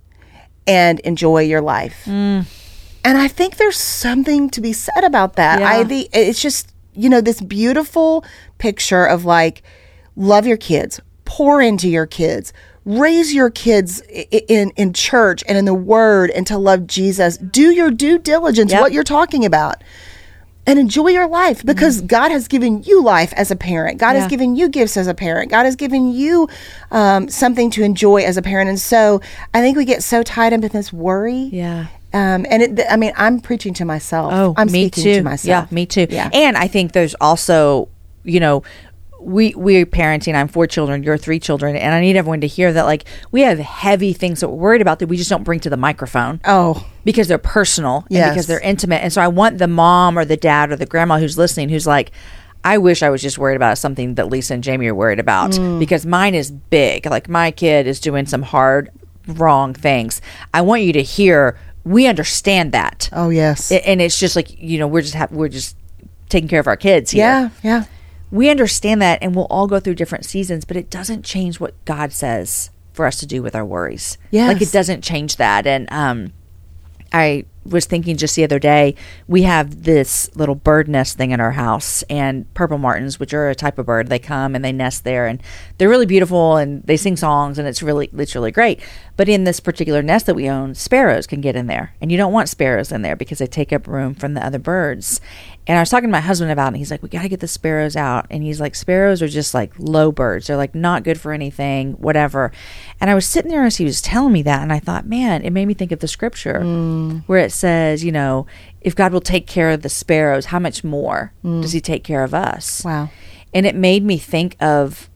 and 0.66 1.00
enjoy 1.00 1.42
your 1.42 1.60
life. 1.62 2.02
Mm. 2.04 2.46
And 3.04 3.18
I 3.18 3.28
think 3.28 3.56
there's 3.56 3.76
something 3.78 4.50
to 4.50 4.60
be 4.60 4.72
said 4.72 5.04
about 5.04 5.36
that. 5.36 5.60
Yeah. 5.60 5.68
I 5.68 5.84
think 5.84 6.08
it's 6.12 6.40
just, 6.40 6.72
you 6.94 7.08
know, 7.08 7.20
this 7.20 7.40
beautiful 7.40 8.24
picture 8.58 9.04
of 9.04 9.24
like 9.24 9.62
love 10.16 10.46
your 10.46 10.56
kids, 10.56 11.00
pour 11.24 11.60
into 11.60 11.88
your 11.88 12.06
kids, 12.06 12.52
raise 12.84 13.34
your 13.34 13.50
kids 13.50 14.00
in 14.10 14.70
in 14.76 14.92
church 14.92 15.42
and 15.48 15.56
in 15.56 15.64
the 15.64 15.74
word 15.74 16.30
and 16.30 16.46
to 16.46 16.56
love 16.58 16.86
Jesus. 16.86 17.36
Do 17.38 17.70
your 17.72 17.90
due 17.90 18.18
diligence 18.18 18.72
Yep. 18.72 18.80
what 18.80 18.92
you're 18.92 19.04
talking 19.04 19.44
about. 19.44 19.82
And 20.66 20.78
enjoy 20.78 21.08
your 21.08 21.28
life 21.28 21.62
because 21.64 22.00
God 22.00 22.30
has 22.30 22.48
given 22.48 22.82
you 22.84 23.02
life 23.02 23.34
as 23.36 23.50
a 23.50 23.56
parent. 23.56 23.98
God 23.98 24.06
Mm-hmm. 24.08 24.14
Yeah. 24.16 24.20
has 24.22 24.30
given 24.30 24.56
you 24.56 24.68
gifts 24.70 24.96
as 24.96 25.06
a 25.06 25.12
parent. 25.14 25.50
God 25.50 25.64
has 25.64 25.76
given 25.76 26.12
you 26.12 26.48
um, 26.90 27.28
something 27.28 27.70
to 27.72 27.82
enjoy 27.82 28.22
as 28.22 28.36
a 28.38 28.42
parent. 28.42 28.70
And 28.70 28.80
so 28.80 29.20
I 29.52 29.60
think 29.60 29.76
we 29.76 29.84
get 29.84 30.02
so 30.02 30.22
tied 30.22 30.54
up 30.54 30.62
in 30.62 30.68
this 30.72 30.90
worry. 30.92 31.50
Yeah. 31.52 31.86
Um, 32.14 32.46
and 32.48 32.62
it, 32.62 32.80
I 32.88 32.96
mean, 32.96 33.12
I'm 33.16 33.40
preaching 33.40 33.74
to 33.74 33.84
myself. 33.84 34.32
Oh, 34.32 34.54
I'm 34.56 34.68
me 34.72 34.86
speaking 34.86 35.04
too. 35.04 35.14
to 35.16 35.22
myself. 35.22 35.68
Yeah, 35.70 35.74
me 35.74 35.84
too. 35.84 36.06
Yeah. 36.08 36.30
And 36.32 36.56
I 36.56 36.68
think 36.68 36.92
there's 36.92 37.14
also, 37.20 37.88
you 38.22 38.40
know, 38.40 38.62
we 39.24 39.54
we're 39.54 39.86
parenting. 39.86 40.34
I'm 40.34 40.48
four 40.48 40.66
children. 40.66 41.02
You're 41.02 41.16
three 41.16 41.40
children, 41.40 41.76
and 41.76 41.94
I 41.94 42.00
need 42.00 42.16
everyone 42.16 42.40
to 42.42 42.46
hear 42.46 42.72
that. 42.72 42.84
Like 42.84 43.04
we 43.32 43.40
have 43.42 43.58
heavy 43.58 44.12
things 44.12 44.40
that 44.40 44.48
we're 44.48 44.56
worried 44.56 44.82
about 44.82 44.98
that 45.00 45.06
we 45.08 45.16
just 45.16 45.30
don't 45.30 45.44
bring 45.44 45.60
to 45.60 45.70
the 45.70 45.76
microphone. 45.76 46.40
Oh, 46.44 46.86
because 47.04 47.28
they're 47.28 47.38
personal 47.38 47.98
and 48.08 48.10
Yes. 48.10 48.30
because 48.34 48.46
they're 48.46 48.60
intimate. 48.60 49.02
And 49.02 49.12
so 49.12 49.20
I 49.22 49.28
want 49.28 49.58
the 49.58 49.68
mom 49.68 50.18
or 50.18 50.24
the 50.24 50.36
dad 50.36 50.70
or 50.70 50.76
the 50.76 50.86
grandma 50.86 51.18
who's 51.18 51.36
listening 51.38 51.68
who's 51.70 51.86
like, 51.86 52.10
I 52.64 52.78
wish 52.78 53.02
I 53.02 53.10
was 53.10 53.20
just 53.22 53.36
worried 53.38 53.56
about 53.56 53.76
something 53.78 54.14
that 54.14 54.28
Lisa 54.28 54.54
and 54.54 54.62
Jamie 54.64 54.86
are 54.88 54.94
worried 54.94 55.20
about 55.20 55.52
Mm. 55.52 55.78
because 55.78 56.06
mine 56.06 56.34
is 56.34 56.50
big. 56.50 57.06
Like 57.06 57.28
my 57.28 57.50
kid 57.50 57.86
is 57.86 58.00
doing 58.00 58.26
some 58.26 58.42
hard, 58.42 58.90
wrong 59.26 59.74
things. 59.74 60.20
I 60.52 60.60
want 60.62 60.82
you 60.82 60.92
to 60.94 61.02
hear 61.02 61.58
we 61.84 62.06
understand 62.06 62.72
that. 62.72 63.10
oh 63.12 63.28
yes. 63.28 63.70
And 63.70 64.00
it's 64.00 64.18
just 64.18 64.36
like, 64.36 64.58
you 64.60 64.78
know, 64.78 64.86
we're 64.86 65.02
just 65.02 65.14
ha- 65.14 65.28
we're 65.30 65.48
just 65.48 65.76
taking 66.30 66.48
care 66.48 66.60
of 66.60 66.66
our 66.66 66.76
kids 66.76 67.10
here. 67.10 67.24
yeah, 67.24 67.48
yeah. 67.62 67.84
We 68.34 68.50
understand 68.50 69.00
that 69.00 69.20
and 69.22 69.34
we'll 69.34 69.46
all 69.46 69.66
go 69.68 69.78
through 69.78 69.94
different 69.94 70.24
seasons, 70.24 70.64
but 70.64 70.76
it 70.76 70.90
doesn't 70.90 71.24
change 71.24 71.60
what 71.60 71.82
God 71.84 72.12
says 72.12 72.70
for 72.92 73.06
us 73.06 73.18
to 73.20 73.26
do 73.26 73.42
with 73.42 73.54
our 73.54 73.64
worries. 73.64 74.18
Yes. 74.30 74.52
Like 74.52 74.60
it 74.60 74.72
doesn't 74.72 75.02
change 75.02 75.36
that. 75.36 75.66
And 75.66 75.90
um 75.92 76.32
I 77.12 77.44
was 77.64 77.86
thinking 77.86 78.16
just 78.16 78.34
the 78.34 78.42
other 78.42 78.58
day, 78.58 78.96
we 79.28 79.42
have 79.42 79.84
this 79.84 80.34
little 80.34 80.56
bird 80.56 80.88
nest 80.88 81.16
thing 81.16 81.30
in 81.30 81.38
our 81.38 81.52
house, 81.52 82.02
and 82.10 82.52
purple 82.54 82.76
martins, 82.76 83.20
which 83.20 83.32
are 83.32 83.48
a 83.48 83.54
type 83.54 83.78
of 83.78 83.86
bird, 83.86 84.08
they 84.08 84.18
come 84.18 84.56
and 84.56 84.64
they 84.64 84.72
nest 84.72 85.04
there, 85.04 85.28
and 85.28 85.40
they're 85.78 85.88
really 85.88 86.06
beautiful, 86.06 86.56
and 86.56 86.82
they 86.82 86.96
sing 86.96 87.16
songs, 87.16 87.56
and 87.56 87.68
it's 87.68 87.84
really 87.84 88.10
it's 88.14 88.34
really 88.34 88.50
great. 88.50 88.80
But 89.16 89.28
in 89.28 89.44
this 89.44 89.60
particular 89.60 90.02
nest 90.02 90.26
that 90.26 90.34
we 90.34 90.50
own, 90.50 90.74
sparrows 90.74 91.28
can 91.28 91.40
get 91.40 91.54
in 91.54 91.68
there, 91.68 91.94
and 92.00 92.10
you 92.10 92.18
don't 92.18 92.32
want 92.32 92.48
sparrows 92.48 92.90
in 92.90 93.02
there 93.02 93.16
because 93.16 93.38
they 93.38 93.46
take 93.46 93.72
up 93.72 93.86
room 93.86 94.14
from 94.14 94.34
the 94.34 94.44
other 94.44 94.58
birds. 94.58 95.20
And 95.66 95.78
I 95.78 95.80
was 95.80 95.88
talking 95.88 96.08
to 96.08 96.12
my 96.12 96.20
husband 96.20 96.50
about 96.50 96.66
it, 96.66 96.68
and 96.68 96.76
he's 96.76 96.90
like, 96.90 97.02
"We 97.02 97.08
got 97.08 97.22
to 97.22 97.28
get 97.28 97.40
the 97.40 97.48
sparrows 97.48 97.96
out." 97.96 98.26
And 98.30 98.42
he's 98.42 98.60
like, 98.60 98.74
"Sparrows 98.74 99.22
are 99.22 99.28
just 99.28 99.54
like 99.54 99.72
low 99.78 100.12
birds; 100.12 100.46
they're 100.46 100.58
like 100.58 100.74
not 100.74 101.04
good 101.04 101.18
for 101.18 101.32
anything, 101.32 101.92
whatever." 101.94 102.52
And 103.00 103.10
I 103.10 103.14
was 103.14 103.26
sitting 103.26 103.50
there 103.50 103.64
as 103.64 103.76
he 103.76 103.84
was 103.84 104.02
telling 104.02 104.32
me 104.32 104.42
that, 104.42 104.62
and 104.62 104.72
I 104.72 104.78
thought, 104.78 105.06
man, 105.06 105.42
it 105.42 105.50
made 105.50 105.66
me 105.66 105.74
think 105.74 105.90
of 105.90 106.00
the 106.00 106.08
scripture 106.08 106.60
mm. 106.60 107.22
where 107.26 107.38
it 107.38 107.52
says, 107.52 108.04
you 108.04 108.12
know, 108.12 108.46
if 108.82 108.94
God 108.94 109.12
will 109.12 109.22
take 109.22 109.46
care 109.46 109.70
of 109.70 109.82
the 109.82 109.88
sparrows, 109.88 110.46
how 110.46 110.58
much 110.58 110.84
more 110.84 111.32
mm. 111.42 111.62
does 111.62 111.72
He 111.72 111.80
take 111.80 112.04
care 112.04 112.24
of 112.24 112.34
us? 112.34 112.84
Wow. 112.84 113.08
And 113.54 113.64
it 113.64 113.74
made 113.74 114.04
me 114.04 114.18
think 114.18 114.56
of 114.60 115.08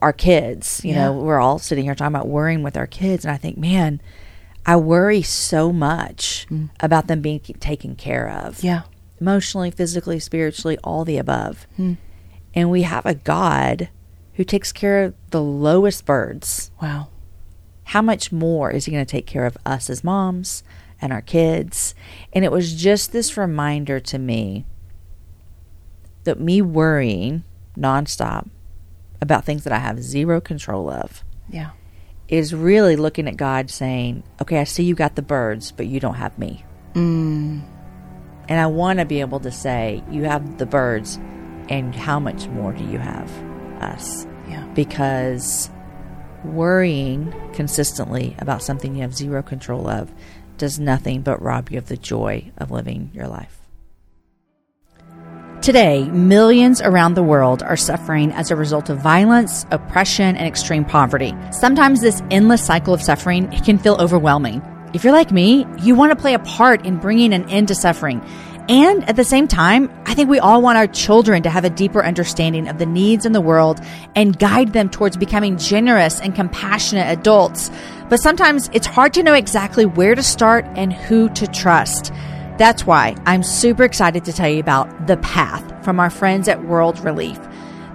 our 0.00 0.12
kids. 0.12 0.82
You 0.84 0.94
know, 0.94 1.12
we're 1.12 1.40
all 1.40 1.58
sitting 1.58 1.84
here 1.84 1.94
talking 1.94 2.14
about 2.14 2.28
worrying 2.28 2.62
with 2.62 2.76
our 2.76 2.86
kids, 2.86 3.24
and 3.24 3.32
I 3.32 3.36
think, 3.36 3.58
man, 3.58 4.00
I 4.66 4.76
worry 4.76 5.22
so 5.22 5.72
much 5.72 6.46
mm. 6.50 6.70
about 6.80 7.06
them 7.06 7.20
being 7.20 7.40
taken 7.40 7.96
care 7.96 8.30
of 8.30 8.62
Yeah. 8.62 8.82
Emotionally, 9.28 9.70
physically, 9.70 10.18
spiritually, 10.20 10.76
all 10.84 11.04
the 11.04 11.16
above. 11.16 11.66
And 11.78 12.70
we 12.70 12.82
have 12.82 13.06
a 13.06 13.14
God 13.14 13.88
who 14.34 14.44
takes 14.44 14.70
care 14.70 15.04
of 15.04 15.14
the 15.30 15.40
lowest 15.42 16.04
birds. 16.04 16.70
Wow. 16.82 17.08
How 17.84 18.02
much 18.02 18.30
more 18.32 18.70
is 18.70 18.84
He 18.84 18.92
going 18.92 19.04
to 19.04 19.10
take 19.10 19.26
care 19.26 19.46
of 19.46 19.56
us 19.64 19.88
as 19.88 20.04
moms 20.04 20.62
and 21.00 21.10
our 21.12 21.22
kids? 21.22 21.94
And 22.34 22.44
it 22.44 22.52
was 22.52 22.74
just 22.74 23.12
this 23.12 23.36
reminder 23.36 23.98
to 24.00 24.18
me 24.18 24.66
that 26.24 26.38
me 26.40 26.60
worrying 26.62 27.44
nonstop 27.78 28.48
about 29.22 29.44
things 29.44 29.64
that 29.64 29.72
I 29.72 29.78
have 29.78 30.02
zero 30.02 30.40
control 30.40 30.90
of 30.90 31.24
Yeah. 31.48 31.70
is 32.28 32.54
really 32.54 32.96
looking 32.96 33.26
at 33.28 33.36
God 33.36 33.70
saying, 33.70 34.22
okay, 34.40 34.58
I 34.60 34.64
see 34.64 34.84
you 34.84 34.94
got 34.94 35.14
the 35.16 35.22
birds, 35.22 35.72
but 35.72 35.86
you 35.86 35.98
don't 36.00 36.14
have 36.14 36.38
me. 36.38 36.64
Mm. 36.94 37.62
And 38.48 38.60
I 38.60 38.66
want 38.66 38.98
to 38.98 39.04
be 39.04 39.20
able 39.20 39.40
to 39.40 39.50
say, 39.50 40.02
you 40.10 40.24
have 40.24 40.58
the 40.58 40.66
birds, 40.66 41.16
and 41.68 41.94
how 41.94 42.20
much 42.20 42.46
more 42.48 42.72
do 42.72 42.84
you 42.84 42.98
have 42.98 43.30
us? 43.82 44.26
Yeah. 44.48 44.64
Because 44.74 45.70
worrying 46.44 47.34
consistently 47.54 48.36
about 48.38 48.62
something 48.62 48.96
you 48.96 49.02
have 49.02 49.14
zero 49.14 49.42
control 49.42 49.88
of 49.88 50.12
does 50.58 50.78
nothing 50.78 51.22
but 51.22 51.40
rob 51.42 51.70
you 51.70 51.78
of 51.78 51.88
the 51.88 51.96
joy 51.96 52.52
of 52.58 52.70
living 52.70 53.10
your 53.14 53.26
life. 53.26 53.60
Today, 55.62 56.04
millions 56.10 56.82
around 56.82 57.14
the 57.14 57.22
world 57.22 57.62
are 57.62 57.76
suffering 57.76 58.30
as 58.32 58.50
a 58.50 58.56
result 58.56 58.90
of 58.90 58.98
violence, 58.98 59.64
oppression, 59.70 60.36
and 60.36 60.46
extreme 60.46 60.84
poverty. 60.84 61.32
Sometimes 61.52 62.02
this 62.02 62.22
endless 62.30 62.62
cycle 62.62 62.92
of 62.92 63.00
suffering 63.00 63.50
can 63.64 63.78
feel 63.78 63.96
overwhelming. 63.98 64.60
If 64.94 65.02
you're 65.02 65.12
like 65.12 65.32
me, 65.32 65.66
you 65.80 65.96
want 65.96 66.12
to 66.12 66.16
play 66.16 66.34
a 66.34 66.38
part 66.38 66.86
in 66.86 66.98
bringing 66.98 67.34
an 67.34 67.50
end 67.50 67.66
to 67.68 67.74
suffering. 67.74 68.24
And 68.68 69.06
at 69.08 69.16
the 69.16 69.24
same 69.24 69.48
time, 69.48 69.90
I 70.06 70.14
think 70.14 70.30
we 70.30 70.38
all 70.38 70.62
want 70.62 70.78
our 70.78 70.86
children 70.86 71.42
to 71.42 71.50
have 71.50 71.64
a 71.64 71.70
deeper 71.70 72.02
understanding 72.02 72.68
of 72.68 72.78
the 72.78 72.86
needs 72.86 73.26
in 73.26 73.32
the 73.32 73.40
world 73.40 73.80
and 74.14 74.38
guide 74.38 74.72
them 74.72 74.88
towards 74.88 75.16
becoming 75.16 75.58
generous 75.58 76.20
and 76.20 76.32
compassionate 76.32 77.08
adults. 77.08 77.72
But 78.08 78.18
sometimes 78.18 78.70
it's 78.72 78.86
hard 78.86 79.12
to 79.14 79.24
know 79.24 79.34
exactly 79.34 79.84
where 79.84 80.14
to 80.14 80.22
start 80.22 80.64
and 80.76 80.92
who 80.92 81.28
to 81.30 81.48
trust. 81.48 82.12
That's 82.56 82.86
why 82.86 83.16
I'm 83.26 83.42
super 83.42 83.82
excited 83.82 84.24
to 84.26 84.32
tell 84.32 84.48
you 84.48 84.60
about 84.60 85.08
The 85.08 85.16
Path 85.16 85.84
from 85.84 85.98
our 85.98 86.08
friends 86.08 86.46
at 86.46 86.64
World 86.64 87.00
Relief. 87.00 87.40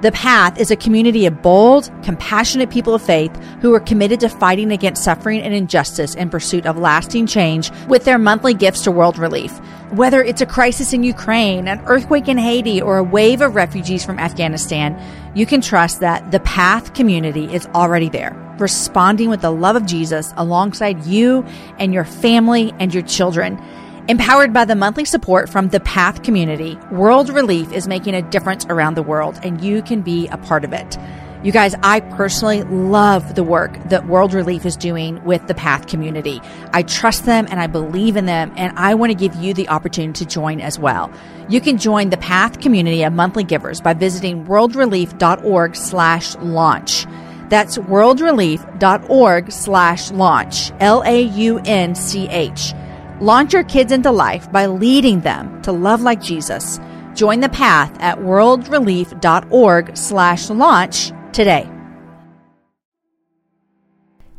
The 0.02 0.14
Path 0.14 0.58
is 0.58 0.72
a 0.72 0.78
community 0.78 1.26
of 1.26 1.42
bold, 1.42 1.92
compassionate 2.04 2.70
people 2.70 2.94
of 2.94 3.02
faith 3.02 3.36
who 3.62 3.74
are 3.74 3.82
committed 3.82 4.22
to 4.22 4.30
fighting 4.30 4.72
against 4.72 5.04
suffering 5.04 5.42
and 5.42 5.54
injustice 5.54 6.16
in 6.16 6.30
pursuit 6.30 6.66
of 6.66 6.78
lasting 6.78 7.28
change 7.28 7.70
with 7.90 8.06
their 8.06 8.18
monthly 8.18 8.54
gifts 8.54 8.84
to 8.84 8.92
World 8.92 9.18
Relief. 9.18 9.52
Whether 9.92 10.24
it's 10.24 10.40
a 10.40 10.46
crisis 10.46 10.94
in 10.94 11.04
Ukraine, 11.04 11.68
an 11.68 11.82
earthquake 11.86 12.30
in 12.30 12.38
Haiti, 12.38 12.82
or 12.82 12.98
a 12.98 13.04
wave 13.04 13.42
of 13.42 13.56
refugees 13.56 14.06
from 14.06 14.20
Afghanistan, 14.20 14.98
you 15.36 15.46
can 15.46 15.60
trust 15.60 16.00
that 16.00 16.32
the 16.32 16.40
Path 16.40 16.94
community 16.94 17.54
is 17.54 17.68
already 17.76 18.08
there, 18.08 18.32
responding 18.58 19.30
with 19.30 19.42
the 19.42 19.52
love 19.52 19.76
of 19.76 19.86
Jesus 19.86 20.34
alongside 20.38 21.06
you 21.08 21.44
and 21.78 21.94
your 21.94 22.06
family 22.06 22.74
and 22.80 22.94
your 22.94 23.04
children. 23.04 23.62
Empowered 24.10 24.52
by 24.52 24.66
the 24.66 24.76
monthly 24.76 25.06
support 25.06 25.48
from 25.48 25.68
the 25.68 25.80
Path 25.82 26.24
community, 26.24 26.80
World 26.92 27.30
Relief 27.30 27.72
is 27.72 27.88
making 27.88 28.16
a 28.16 28.24
difference 28.24 28.66
around 28.66 28.96
the 28.96 29.04
world, 29.04 29.40
and 29.44 29.62
you 29.62 29.84
can 29.84 30.02
be 30.02 30.28
a 30.30 30.38
part 30.38 30.64
of 30.66 30.74
it. 30.74 30.98
You 31.44 31.52
guys, 31.52 31.76
I 31.84 32.00
personally 32.00 32.64
love 32.64 33.36
the 33.36 33.44
work 33.44 33.78
that 33.90 34.08
World 34.08 34.34
Relief 34.34 34.66
is 34.66 34.76
doing 34.76 35.24
with 35.26 35.46
the 35.46 35.54
Path 35.54 35.86
community. 35.86 36.42
I 36.74 36.82
trust 36.82 37.28
them 37.28 37.46
and 37.52 37.60
I 37.60 37.68
believe 37.68 38.16
in 38.16 38.26
them, 38.26 38.52
and 38.58 38.76
I 38.80 38.96
want 38.96 39.12
to 39.12 39.16
give 39.16 39.36
you 39.36 39.54
the 39.54 39.70
opportunity 39.70 40.26
to 40.26 40.32
join 40.32 40.60
as 40.60 40.80
well. 40.80 41.12
You 41.48 41.62
can 41.62 41.78
join 41.78 42.10
the 42.10 42.18
Path 42.18 42.62
community 42.62 43.04
of 43.04 43.14
monthly 43.14 43.44
givers 43.44 43.80
by 43.80 43.94
visiting 43.94 44.48
worldrelief.org 44.48 45.76
slash 45.76 46.36
launch. 46.38 47.06
That's 47.50 47.78
worldrelief.org 47.78 49.52
slash 49.52 50.10
launch. 50.10 50.72
L-A-U-N-C-H. 50.80 52.74
Launch 53.22 53.54
your 53.54 53.64
kids 53.64 53.92
into 53.92 54.12
life 54.12 54.50
by 54.52 54.68
leading 54.68 55.20
them 55.22 55.62
to 55.64 55.72
love 55.72 56.02
like 56.02 56.22
Jesus. 56.22 56.80
Join 57.16 57.42
the 57.42 57.50
path 57.50 57.96
at 58.00 58.20
worldrelief.org 58.20 59.98
slash 59.98 60.50
launch 60.50 61.12
today. 61.34 61.70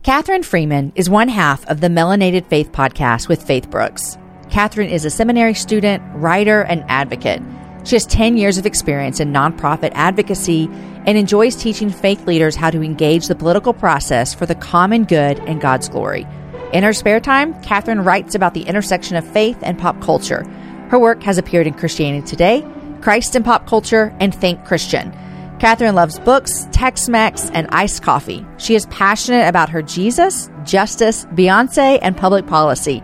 Kathryn 0.02 0.42
Freeman 0.42 0.92
is 0.94 1.10
one 1.10 1.28
half 1.28 1.66
of 1.66 1.82
the 1.82 1.88
Melanated 1.88 2.46
Faith 2.46 2.72
podcast 2.72 3.28
with 3.28 3.42
Faith 3.42 3.68
Brooks. 3.68 4.16
Kathryn 4.48 4.88
is 4.88 5.04
a 5.04 5.10
seminary 5.10 5.52
student, 5.52 6.02
writer, 6.14 6.62
and 6.62 6.82
advocate. 6.88 7.42
She 7.84 7.96
has 7.96 8.06
10 8.06 8.38
years 8.38 8.56
of 8.56 8.64
experience 8.64 9.20
in 9.20 9.30
nonprofit 9.30 9.92
advocacy 9.94 10.68
and 11.06 11.18
enjoys 11.18 11.54
teaching 11.54 11.90
faith 11.90 12.26
leaders 12.26 12.56
how 12.56 12.70
to 12.70 12.82
engage 12.82 13.26
the 13.26 13.34
political 13.34 13.74
process 13.74 14.32
for 14.32 14.46
the 14.46 14.54
common 14.54 15.04
good 15.04 15.38
and 15.40 15.60
God's 15.60 15.88
glory. 15.90 16.26
In 16.72 16.84
her 16.84 16.92
spare 16.92 17.18
time, 17.18 17.54
Kathryn 17.62 18.04
writes 18.04 18.36
about 18.36 18.54
the 18.54 18.62
intersection 18.62 19.16
of 19.16 19.26
faith 19.26 19.58
and 19.62 19.76
pop 19.76 20.00
culture. 20.00 20.44
Her 20.88 21.00
work 21.00 21.22
has 21.24 21.36
appeared 21.36 21.66
in 21.66 21.74
Christianity 21.74 22.24
Today, 22.26 22.64
Christ 23.00 23.34
and 23.34 23.44
Pop 23.44 23.66
Culture, 23.66 24.14
and 24.20 24.32
Think 24.32 24.64
Christian. 24.64 25.12
Kathryn 25.58 25.94
loves 25.94 26.20
books, 26.20 26.68
Tex 26.70 27.08
Mex, 27.08 27.50
and 27.50 27.66
iced 27.68 28.02
coffee. 28.02 28.46
She 28.56 28.76
is 28.76 28.86
passionate 28.86 29.48
about 29.48 29.68
her 29.70 29.82
Jesus, 29.82 30.48
justice, 30.64 31.24
Beyonce, 31.26 31.98
and 32.02 32.16
public 32.16 32.46
policy. 32.46 33.02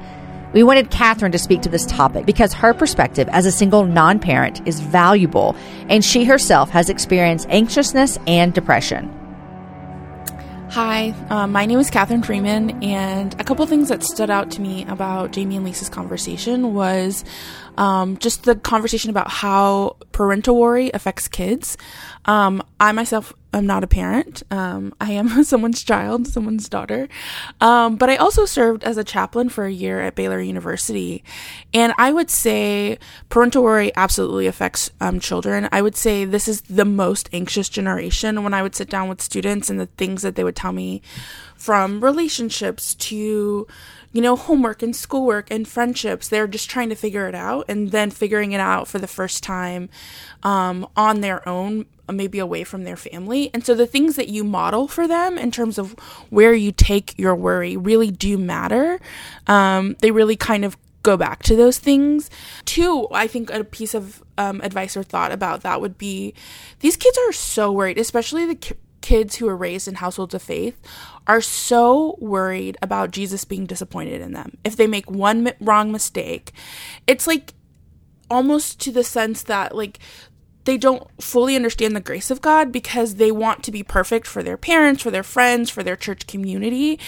We 0.52 0.62
wanted 0.62 0.90
Kathryn 0.90 1.32
to 1.32 1.38
speak 1.38 1.62
to 1.62 1.68
this 1.68 1.86
topic 1.86 2.24
because 2.24 2.52
her 2.54 2.72
perspective 2.72 3.28
as 3.32 3.46
a 3.46 3.52
single 3.52 3.84
non 3.84 4.20
parent 4.20 4.66
is 4.66 4.80
valuable, 4.80 5.56
and 5.88 6.04
she 6.04 6.24
herself 6.24 6.70
has 6.70 6.88
experienced 6.88 7.48
anxiousness 7.50 8.16
and 8.28 8.54
depression. 8.54 9.25
Hi, 10.70 11.14
um, 11.30 11.52
my 11.52 11.64
name 11.64 11.78
is 11.78 11.90
Kathryn 11.90 12.24
Freeman, 12.24 12.82
and 12.82 13.40
a 13.40 13.44
couple 13.44 13.64
things 13.66 13.88
that 13.88 14.02
stood 14.02 14.30
out 14.30 14.50
to 14.50 14.60
me 14.60 14.84
about 14.86 15.30
Jamie 15.30 15.56
and 15.56 15.64
Lisa's 15.64 15.88
conversation 15.88 16.74
was 16.74 17.24
um, 17.78 18.18
just 18.18 18.44
the 18.44 18.56
conversation 18.56 19.08
about 19.08 19.30
how 19.30 19.96
parental 20.12 20.58
worry 20.58 20.90
affects 20.92 21.28
kids. 21.28 21.78
Um, 22.26 22.62
I 22.80 22.92
myself 22.92 23.32
am 23.58 23.66
not 23.66 23.84
a 23.84 23.86
parent. 23.86 24.42
Um, 24.50 24.94
I 25.00 25.12
am 25.12 25.44
someone's 25.44 25.82
child, 25.82 26.26
someone's 26.26 26.68
daughter. 26.68 27.08
Um, 27.60 27.96
but 27.96 28.10
I 28.10 28.16
also 28.16 28.44
served 28.44 28.84
as 28.84 28.96
a 28.96 29.04
chaplain 29.04 29.48
for 29.48 29.64
a 29.64 29.72
year 29.72 30.00
at 30.00 30.14
Baylor 30.14 30.40
University. 30.40 31.24
And 31.72 31.92
I 31.98 32.12
would 32.12 32.30
say 32.30 32.98
parental 33.28 33.62
worry 33.62 33.92
absolutely 33.96 34.46
affects 34.46 34.90
um, 35.00 35.20
children. 35.20 35.68
I 35.72 35.82
would 35.82 35.96
say 35.96 36.24
this 36.24 36.48
is 36.48 36.62
the 36.62 36.84
most 36.84 37.28
anxious 37.32 37.68
generation 37.68 38.42
when 38.42 38.54
I 38.54 38.62
would 38.62 38.74
sit 38.74 38.90
down 38.90 39.08
with 39.08 39.20
students 39.20 39.70
and 39.70 39.80
the 39.80 39.86
things 39.86 40.22
that 40.22 40.36
they 40.36 40.44
would 40.44 40.56
tell 40.56 40.72
me 40.72 41.02
from 41.56 42.02
relationships 42.02 42.94
to 42.94 43.66
you 44.16 44.22
know, 44.22 44.34
homework 44.34 44.82
and 44.82 44.96
schoolwork 44.96 45.50
and 45.50 45.68
friendships. 45.68 46.28
They're 46.28 46.46
just 46.46 46.70
trying 46.70 46.88
to 46.88 46.94
figure 46.94 47.28
it 47.28 47.34
out 47.34 47.66
and 47.68 47.90
then 47.90 48.10
figuring 48.10 48.52
it 48.52 48.60
out 48.60 48.88
for 48.88 48.98
the 48.98 49.06
first 49.06 49.42
time 49.42 49.90
um, 50.42 50.88
on 50.96 51.20
their 51.20 51.46
own, 51.46 51.84
maybe 52.12 52.38
away 52.38 52.64
from 52.64 52.84
their 52.84 52.96
family. 52.96 53.50
And 53.52 53.64
so 53.64 53.74
the 53.74 53.86
things 53.86 54.16
that 54.16 54.28
you 54.28 54.44
model 54.44 54.88
for 54.88 55.08
them 55.08 55.38
in 55.38 55.50
terms 55.50 55.78
of 55.78 55.92
where 56.30 56.54
you 56.54 56.72
take 56.72 57.18
your 57.18 57.34
worry 57.34 57.76
really 57.76 58.10
do 58.10 58.38
matter. 58.38 59.00
Um, 59.46 59.96
they 60.00 60.10
really 60.10 60.36
kind 60.36 60.64
of 60.64 60.76
go 61.02 61.16
back 61.16 61.42
to 61.44 61.54
those 61.54 61.78
things. 61.78 62.28
Two, 62.64 63.06
I 63.12 63.28
think 63.28 63.50
a 63.50 63.62
piece 63.62 63.94
of 63.94 64.24
um, 64.38 64.60
advice 64.62 64.96
or 64.96 65.04
thought 65.04 65.30
about 65.30 65.62
that 65.62 65.80
would 65.80 65.96
be 65.96 66.34
these 66.80 66.96
kids 66.96 67.16
are 67.28 67.32
so 67.32 67.70
worried, 67.70 67.98
especially 67.98 68.44
the 68.44 68.74
kids 69.02 69.36
who 69.36 69.46
are 69.46 69.56
raised 69.56 69.86
in 69.86 69.94
households 69.94 70.34
of 70.34 70.42
faith 70.42 70.76
are 71.28 71.40
so 71.40 72.16
worried 72.18 72.76
about 72.82 73.12
Jesus 73.12 73.44
being 73.44 73.64
disappointed 73.64 74.20
in 74.20 74.32
them. 74.32 74.58
If 74.64 74.74
they 74.74 74.88
make 74.88 75.08
one 75.08 75.52
wrong 75.60 75.92
mistake, 75.92 76.50
it's 77.06 77.28
like 77.28 77.54
almost 78.28 78.80
to 78.80 78.90
the 78.90 79.04
sense 79.04 79.44
that 79.44 79.76
like 79.76 80.00
they 80.66 80.76
don't 80.76 81.08
fully 81.22 81.56
understand 81.56 81.96
the 81.96 82.00
grace 82.00 82.30
of 82.30 82.42
God 82.42 82.70
because 82.70 83.14
they 83.14 83.32
want 83.32 83.62
to 83.64 83.72
be 83.72 83.82
perfect 83.82 84.26
for 84.26 84.42
their 84.42 84.56
parents, 84.56 85.02
for 85.02 85.10
their 85.10 85.22
friends, 85.22 85.70
for 85.70 85.82
their 85.82 85.96
church 85.96 86.26
community. 86.26 86.98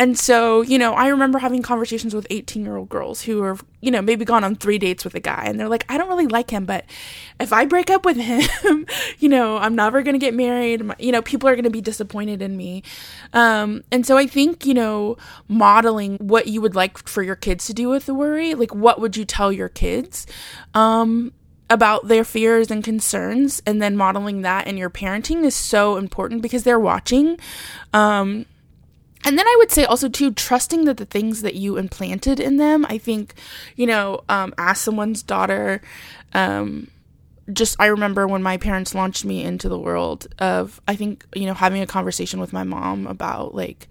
And 0.00 0.16
so, 0.16 0.62
you 0.62 0.78
know, 0.78 0.94
I 0.94 1.08
remember 1.08 1.40
having 1.40 1.60
conversations 1.60 2.14
with 2.14 2.24
18 2.30 2.64
year 2.64 2.76
old 2.76 2.88
girls 2.88 3.22
who 3.22 3.42
are, 3.42 3.58
you 3.80 3.90
know, 3.90 4.00
maybe 4.00 4.24
gone 4.24 4.44
on 4.44 4.54
three 4.54 4.78
dates 4.78 5.04
with 5.04 5.16
a 5.16 5.20
guy 5.20 5.42
and 5.44 5.58
they're 5.58 5.68
like, 5.68 5.84
I 5.88 5.98
don't 5.98 6.08
really 6.08 6.28
like 6.28 6.50
him, 6.50 6.66
but 6.66 6.84
if 7.40 7.52
I 7.52 7.64
break 7.64 7.90
up 7.90 8.04
with 8.04 8.16
him, 8.16 8.86
you 9.18 9.28
know, 9.28 9.58
I'm 9.58 9.74
never 9.74 10.02
going 10.02 10.14
to 10.14 10.20
get 10.20 10.34
married. 10.34 10.88
You 11.00 11.10
know, 11.10 11.20
people 11.20 11.48
are 11.48 11.56
going 11.56 11.64
to 11.64 11.70
be 11.70 11.80
disappointed 11.80 12.42
in 12.42 12.56
me. 12.56 12.84
Um, 13.32 13.82
and 13.90 14.06
so 14.06 14.16
I 14.16 14.28
think, 14.28 14.64
you 14.64 14.74
know, 14.74 15.16
modeling 15.48 16.16
what 16.18 16.46
you 16.46 16.60
would 16.60 16.76
like 16.76 17.08
for 17.08 17.24
your 17.24 17.36
kids 17.36 17.66
to 17.66 17.74
do 17.74 17.88
with 17.88 18.06
the 18.06 18.14
worry, 18.14 18.54
like 18.54 18.72
what 18.72 19.00
would 19.00 19.16
you 19.16 19.24
tell 19.24 19.50
your 19.52 19.68
kids? 19.68 20.28
Um, 20.74 21.32
about 21.70 22.08
their 22.08 22.24
fears 22.24 22.70
and 22.70 22.82
concerns 22.82 23.62
and 23.66 23.80
then 23.82 23.96
modeling 23.96 24.42
that 24.42 24.66
in 24.66 24.76
your 24.76 24.90
parenting 24.90 25.44
is 25.44 25.54
so 25.54 25.96
important 25.96 26.42
because 26.42 26.62
they're 26.62 26.80
watching. 26.80 27.38
Um, 27.92 28.46
and 29.24 29.38
then 29.38 29.46
I 29.46 29.54
would 29.58 29.70
say 29.70 29.84
also 29.84 30.08
too 30.08 30.32
trusting 30.32 30.84
that 30.86 30.96
the 30.96 31.04
things 31.04 31.42
that 31.42 31.54
you 31.54 31.76
implanted 31.76 32.40
in 32.40 32.56
them. 32.56 32.86
I 32.88 32.98
think, 32.98 33.34
you 33.76 33.86
know, 33.86 34.22
um, 34.28 34.54
as 34.56 34.78
someone's 34.78 35.22
daughter, 35.22 35.82
um, 36.32 36.88
just 37.52 37.76
I 37.80 37.86
remember 37.86 38.26
when 38.26 38.42
my 38.42 38.56
parents 38.56 38.94
launched 38.94 39.24
me 39.24 39.42
into 39.42 39.68
the 39.68 39.78
world 39.78 40.26
of 40.38 40.80
I 40.86 40.96
think 40.96 41.24
you 41.34 41.46
know 41.46 41.54
having 41.54 41.80
a 41.82 41.86
conversation 41.86 42.40
with 42.40 42.52
my 42.52 42.62
mom 42.62 43.06
about 43.06 43.54
like, 43.54 43.88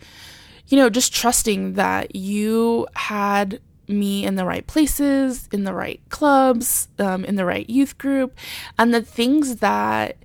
you 0.68 0.78
know, 0.78 0.90
just 0.90 1.14
trusting 1.14 1.74
that 1.74 2.16
you 2.16 2.88
had 2.96 3.60
me 3.88 4.26
in 4.26 4.36
the 4.36 4.46
right 4.46 4.66
places, 4.68 5.48
in 5.52 5.64
the 5.64 5.74
right 5.74 6.02
clubs, 6.10 6.88
um, 7.00 7.24
in 7.26 7.36
the 7.36 7.46
right 7.46 7.70
youth 7.70 7.98
group, 7.98 8.38
and 8.78 8.94
the 8.94 9.02
things 9.02 9.58
that 9.58 10.18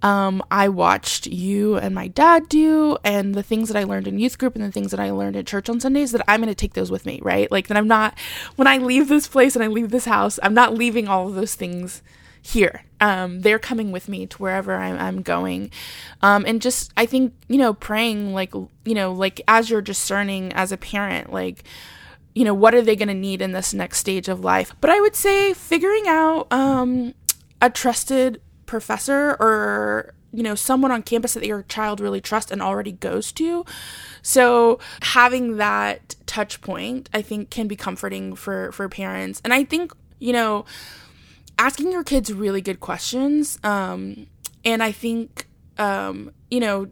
um, 0.00 0.42
I 0.50 0.68
watched 0.68 1.26
you 1.26 1.76
and 1.76 1.94
my 1.94 2.06
dad 2.08 2.48
do, 2.48 2.98
and 3.02 3.34
the 3.34 3.42
things 3.42 3.68
that 3.68 3.76
I 3.76 3.84
learned 3.84 4.06
in 4.06 4.18
youth 4.18 4.38
group 4.38 4.54
and 4.54 4.64
the 4.64 4.70
things 4.70 4.92
that 4.92 5.00
I 5.00 5.10
learned 5.10 5.36
at 5.36 5.46
church 5.46 5.68
on 5.68 5.80
Sundays, 5.80 6.12
that 6.12 6.24
I'm 6.28 6.40
going 6.40 6.48
to 6.48 6.54
take 6.54 6.74
those 6.74 6.90
with 6.90 7.04
me, 7.04 7.18
right? 7.22 7.50
Like, 7.50 7.66
that 7.66 7.76
I'm 7.76 7.88
not, 7.88 8.16
when 8.54 8.68
I 8.68 8.78
leave 8.78 9.08
this 9.08 9.26
place 9.26 9.56
and 9.56 9.64
I 9.64 9.66
leave 9.66 9.90
this 9.90 10.04
house, 10.04 10.38
I'm 10.42 10.54
not 10.54 10.74
leaving 10.74 11.08
all 11.08 11.28
of 11.28 11.34
those 11.34 11.56
things 11.56 12.02
here. 12.40 12.84
Um, 13.00 13.40
they're 13.40 13.58
coming 13.58 13.90
with 13.90 14.08
me 14.08 14.26
to 14.26 14.36
wherever 14.38 14.76
I'm, 14.76 14.98
I'm 14.98 15.22
going. 15.22 15.72
Um, 16.22 16.44
and 16.46 16.62
just, 16.62 16.92
I 16.96 17.04
think, 17.04 17.34
you 17.48 17.58
know, 17.58 17.74
praying, 17.74 18.32
like, 18.34 18.54
you 18.54 18.94
know, 18.94 19.12
like 19.12 19.40
as 19.48 19.68
you're 19.68 19.82
discerning 19.82 20.52
as 20.52 20.70
a 20.70 20.76
parent, 20.76 21.32
like, 21.32 21.64
you 22.38 22.44
know, 22.44 22.54
what 22.54 22.72
are 22.72 22.82
they 22.82 22.94
going 22.94 23.08
to 23.08 23.14
need 23.14 23.42
in 23.42 23.50
this 23.50 23.74
next 23.74 23.98
stage 23.98 24.28
of 24.28 24.44
life? 24.44 24.72
But 24.80 24.90
I 24.90 25.00
would 25.00 25.16
say 25.16 25.52
figuring 25.54 26.04
out 26.06 26.46
um, 26.52 27.12
a 27.60 27.68
trusted 27.68 28.40
professor 28.64 29.30
or 29.40 30.14
you 30.32 30.44
know 30.44 30.54
someone 30.54 30.92
on 30.92 31.02
campus 31.02 31.34
that 31.34 31.44
your 31.44 31.64
child 31.64 31.98
really 31.98 32.20
trusts 32.20 32.52
and 32.52 32.60
already 32.60 32.92
goes 32.92 33.32
to 33.32 33.64
so 34.20 34.78
having 35.00 35.56
that 35.56 36.16
touch 36.26 36.60
point 36.60 37.08
i 37.14 37.22
think 37.22 37.48
can 37.48 37.66
be 37.66 37.74
comforting 37.74 38.36
for 38.36 38.70
for 38.72 38.90
parents 38.90 39.40
and 39.42 39.54
i 39.54 39.64
think 39.64 39.90
you 40.18 40.34
know 40.34 40.66
asking 41.58 41.90
your 41.90 42.04
kids 42.04 42.30
really 42.30 42.60
good 42.60 42.78
questions 42.78 43.58
um 43.64 44.26
and 44.66 44.82
i 44.82 44.92
think 44.92 45.46
um 45.78 46.30
you 46.50 46.60
know 46.60 46.86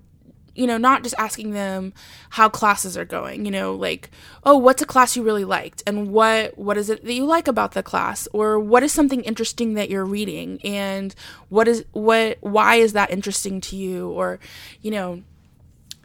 you 0.57 0.67
know, 0.67 0.79
not 0.79 1.03
just 1.03 1.15
asking 1.19 1.51
them 1.53 1.93
how 2.31 2.49
classes 2.49 2.97
are 2.97 3.05
going, 3.05 3.45
you 3.45 3.51
know, 3.51 3.75
like, 3.75 4.11
oh, 4.45 4.57
what's 4.57 4.83
a 4.83 4.87
class 4.87 5.17
you 5.17 5.23
really 5.23 5.45
liked? 5.45 5.83
And 5.87 6.13
what 6.13 6.57
what 6.59 6.77
is 6.77 6.91
it 6.91 7.05
that 7.05 7.15
you 7.15 7.25
like 7.25 7.49
about 7.49 7.73
the 7.73 7.83
class? 7.83 8.27
Or 8.33 8.59
what 8.59 8.83
is 8.83 8.93
something 8.93 9.23
interesting 9.23 9.75
that 9.75 9.91
you're 9.91 10.05
reading? 10.05 10.61
And 10.65 11.15
what 11.49 11.69
is 11.69 11.85
what 11.93 12.39
why 12.41 12.77
is 12.77 12.93
that 12.95 13.11
interesting 13.11 13.61
to 13.63 13.77
you? 13.77 14.11
Or 14.11 14.39
you 14.83 14.91
know, 14.91 15.23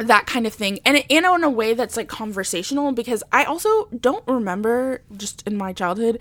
that 0.07 0.25
kind 0.25 0.47
of 0.47 0.53
thing. 0.53 0.79
And 0.85 1.03
in 1.09 1.25
a 1.25 1.49
way 1.49 1.73
that's 1.73 1.97
like 1.97 2.07
conversational 2.07 2.91
because 2.91 3.23
i 3.31 3.43
also 3.43 3.85
don't 3.99 4.27
remember 4.27 5.01
just 5.15 5.45
in 5.47 5.57
my 5.57 5.71
childhood 5.73 6.19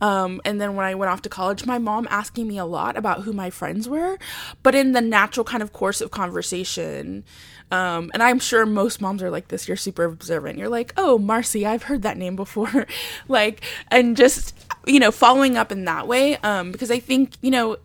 um, 0.00 0.40
and 0.44 0.60
then 0.60 0.76
when 0.76 0.86
i 0.86 0.94
went 0.94 1.10
off 1.10 1.22
to 1.22 1.28
college 1.28 1.66
my 1.66 1.78
mom 1.78 2.06
asking 2.10 2.46
me 2.46 2.58
a 2.58 2.64
lot 2.64 2.96
about 2.96 3.22
who 3.22 3.32
my 3.32 3.50
friends 3.50 3.88
were. 3.88 4.18
But 4.62 4.74
in 4.74 4.92
the 4.92 5.00
natural 5.00 5.44
kind 5.44 5.62
of 5.62 5.72
course 5.72 6.00
of 6.00 6.10
conversation 6.10 7.24
um, 7.70 8.10
and 8.14 8.22
i'm 8.22 8.38
sure 8.38 8.64
most 8.66 9.00
moms 9.00 9.22
are 9.22 9.30
like 9.30 9.48
this 9.48 9.66
you're 9.68 9.76
super 9.76 10.04
observant 10.04 10.58
you're 10.58 10.68
like 10.68 10.92
oh 10.96 11.18
marcy 11.18 11.66
i've 11.66 11.84
heard 11.84 12.02
that 12.02 12.16
name 12.16 12.36
before 12.36 12.86
like 13.28 13.62
and 13.88 14.16
just 14.16 14.54
you 14.86 15.00
know 15.00 15.10
following 15.10 15.56
up 15.56 15.72
in 15.72 15.84
that 15.84 16.06
way 16.06 16.36
um, 16.38 16.72
because 16.72 16.90
i 16.90 16.98
think 16.98 17.32
you 17.40 17.50
know 17.50 17.76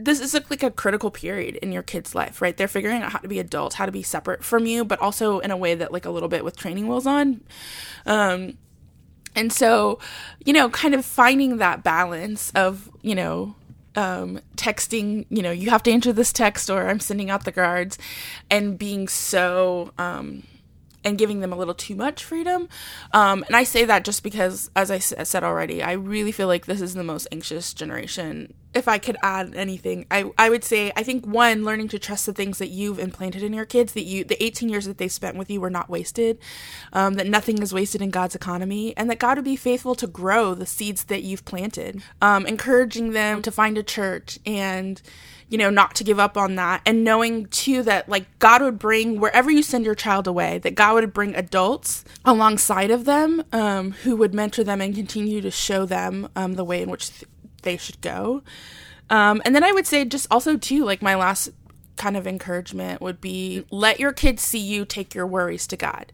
this 0.00 0.20
is 0.20 0.34
like 0.48 0.62
a 0.62 0.70
critical 0.70 1.10
period 1.10 1.56
in 1.56 1.72
your 1.72 1.82
kid's 1.82 2.14
life, 2.14 2.40
right? 2.40 2.56
They're 2.56 2.68
figuring 2.68 3.02
out 3.02 3.12
how 3.12 3.18
to 3.18 3.28
be 3.28 3.38
adults, 3.38 3.74
how 3.74 3.86
to 3.86 3.92
be 3.92 4.02
separate 4.02 4.42
from 4.42 4.66
you, 4.66 4.84
but 4.84 4.98
also 4.98 5.40
in 5.40 5.50
a 5.50 5.56
way 5.56 5.74
that 5.74 5.92
like 5.92 6.06
a 6.06 6.10
little 6.10 6.28
bit 6.28 6.44
with 6.44 6.56
training 6.56 6.88
wheels 6.88 7.06
on. 7.06 7.42
Um, 8.06 8.56
and 9.36 9.52
so, 9.52 9.98
you 10.44 10.52
know, 10.52 10.70
kind 10.70 10.94
of 10.94 11.04
finding 11.04 11.58
that 11.58 11.84
balance 11.84 12.50
of, 12.54 12.90
you 13.02 13.14
know, 13.14 13.54
um, 13.96 14.40
texting, 14.56 15.26
you 15.30 15.42
know, 15.42 15.50
you 15.50 15.70
have 15.70 15.82
to 15.84 15.90
answer 15.90 16.12
this 16.12 16.32
text 16.32 16.70
or 16.70 16.88
I'm 16.88 17.00
sending 17.00 17.30
out 17.30 17.44
the 17.44 17.52
guards 17.52 17.98
and 18.50 18.78
being 18.78 19.08
so, 19.08 19.92
um, 19.98 20.44
and 21.04 21.18
giving 21.18 21.40
them 21.40 21.52
a 21.52 21.56
little 21.56 21.74
too 21.74 21.94
much 21.94 22.24
freedom. 22.24 22.68
Um, 23.12 23.44
and 23.46 23.56
I 23.56 23.64
say 23.64 23.84
that 23.84 24.04
just 24.04 24.22
because, 24.22 24.70
as 24.76 24.90
I 24.90 24.98
said 24.98 25.42
already, 25.44 25.82
I 25.82 25.92
really 25.92 26.32
feel 26.32 26.46
like 26.46 26.66
this 26.66 26.80
is 26.80 26.94
the 26.94 27.04
most 27.04 27.26
anxious 27.32 27.72
generation. 27.72 28.54
If 28.72 28.86
I 28.86 28.98
could 28.98 29.16
add 29.20 29.56
anything, 29.56 30.06
I, 30.12 30.30
I 30.38 30.48
would 30.48 30.62
say 30.62 30.92
I 30.94 31.02
think 31.02 31.26
one, 31.26 31.64
learning 31.64 31.88
to 31.88 31.98
trust 31.98 32.26
the 32.26 32.32
things 32.32 32.58
that 32.58 32.68
you've 32.68 33.00
implanted 33.00 33.42
in 33.42 33.52
your 33.52 33.64
kids, 33.64 33.94
that 33.94 34.02
you 34.02 34.22
the 34.22 34.40
18 34.42 34.68
years 34.68 34.84
that 34.84 34.98
they 34.98 35.08
spent 35.08 35.36
with 35.36 35.50
you 35.50 35.60
were 35.60 35.70
not 35.70 35.90
wasted, 35.90 36.38
um, 36.92 37.14
that 37.14 37.26
nothing 37.26 37.60
is 37.62 37.74
wasted 37.74 38.00
in 38.00 38.10
God's 38.10 38.36
economy, 38.36 38.96
and 38.96 39.10
that 39.10 39.18
God 39.18 39.38
would 39.38 39.44
be 39.44 39.56
faithful 39.56 39.96
to 39.96 40.06
grow 40.06 40.54
the 40.54 40.66
seeds 40.66 41.04
that 41.04 41.24
you've 41.24 41.44
planted. 41.44 42.02
Um, 42.22 42.46
encouraging 42.46 43.10
them 43.10 43.42
to 43.42 43.50
find 43.50 43.76
a 43.76 43.82
church 43.82 44.38
and 44.46 45.02
you 45.50 45.58
know, 45.58 45.68
not 45.68 45.94
to 45.96 46.04
give 46.04 46.18
up 46.18 46.36
on 46.36 46.54
that. 46.54 46.80
And 46.86 47.04
knowing 47.04 47.46
too 47.46 47.82
that 47.82 48.08
like 48.08 48.38
God 48.38 48.62
would 48.62 48.78
bring 48.78 49.20
wherever 49.20 49.50
you 49.50 49.62
send 49.62 49.84
your 49.84 49.96
child 49.96 50.26
away, 50.26 50.58
that 50.58 50.76
God 50.76 50.94
would 50.94 51.12
bring 51.12 51.34
adults 51.34 52.04
alongside 52.24 52.90
of 52.90 53.04
them 53.04 53.42
um, 53.52 53.90
who 53.90 54.16
would 54.16 54.32
mentor 54.32 54.64
them 54.64 54.80
and 54.80 54.94
continue 54.94 55.40
to 55.42 55.50
show 55.50 55.84
them 55.84 56.28
um, 56.36 56.54
the 56.54 56.64
way 56.64 56.80
in 56.80 56.88
which 56.88 57.10
th- 57.10 57.30
they 57.62 57.76
should 57.76 58.00
go. 58.00 58.42
Um, 59.10 59.42
and 59.44 59.54
then 59.54 59.64
I 59.64 59.72
would 59.72 59.88
say 59.88 60.04
just 60.04 60.28
also 60.30 60.56
too, 60.56 60.84
like 60.84 61.02
my 61.02 61.16
last 61.16 61.50
kind 62.00 62.16
of 62.16 62.26
encouragement 62.26 63.02
would 63.02 63.20
be 63.20 63.62
let 63.70 64.00
your 64.00 64.10
kids 64.10 64.42
see 64.42 64.58
you 64.58 64.86
take 64.86 65.14
your 65.14 65.26
worries 65.26 65.66
to 65.66 65.76
God. 65.76 66.12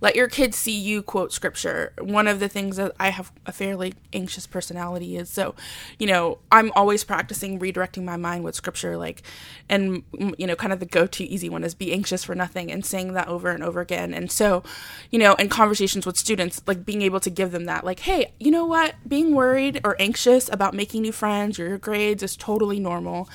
Let 0.00 0.16
your 0.16 0.26
kids 0.26 0.56
see 0.56 0.76
you 0.76 1.04
quote 1.04 1.32
scripture. 1.32 1.92
One 2.00 2.26
of 2.26 2.40
the 2.40 2.48
things 2.48 2.78
that 2.78 2.92
I 2.98 3.10
have 3.10 3.30
a 3.46 3.52
fairly 3.52 3.94
anxious 4.12 4.48
personality 4.48 5.16
is 5.16 5.30
so, 5.30 5.54
you 6.00 6.08
know, 6.08 6.38
I'm 6.50 6.72
always 6.74 7.04
practicing 7.04 7.60
redirecting 7.60 8.02
my 8.02 8.16
mind 8.16 8.42
with 8.42 8.56
scripture, 8.56 8.96
like, 8.96 9.22
and, 9.68 10.02
you 10.36 10.48
know, 10.48 10.56
kind 10.56 10.72
of 10.72 10.80
the 10.80 10.86
go 10.86 11.06
to 11.06 11.24
easy 11.24 11.48
one 11.48 11.62
is 11.62 11.76
be 11.76 11.92
anxious 11.92 12.24
for 12.24 12.34
nothing 12.34 12.72
and 12.72 12.84
saying 12.84 13.12
that 13.12 13.28
over 13.28 13.50
and 13.50 13.62
over 13.62 13.80
again. 13.80 14.12
And 14.12 14.32
so, 14.32 14.64
you 15.10 15.20
know, 15.20 15.34
in 15.34 15.48
conversations 15.48 16.06
with 16.06 16.16
students, 16.16 16.60
like 16.66 16.84
being 16.84 17.02
able 17.02 17.20
to 17.20 17.30
give 17.30 17.52
them 17.52 17.66
that, 17.66 17.84
like, 17.84 18.00
hey, 18.00 18.32
you 18.40 18.50
know 18.50 18.66
what? 18.66 18.96
Being 19.06 19.36
worried 19.36 19.80
or 19.84 19.94
anxious 20.00 20.50
about 20.52 20.74
making 20.74 21.02
new 21.02 21.12
friends 21.12 21.60
or 21.60 21.68
your 21.68 21.78
grades 21.78 22.24
is 22.24 22.36
totally 22.36 22.80
normal. 22.80 23.28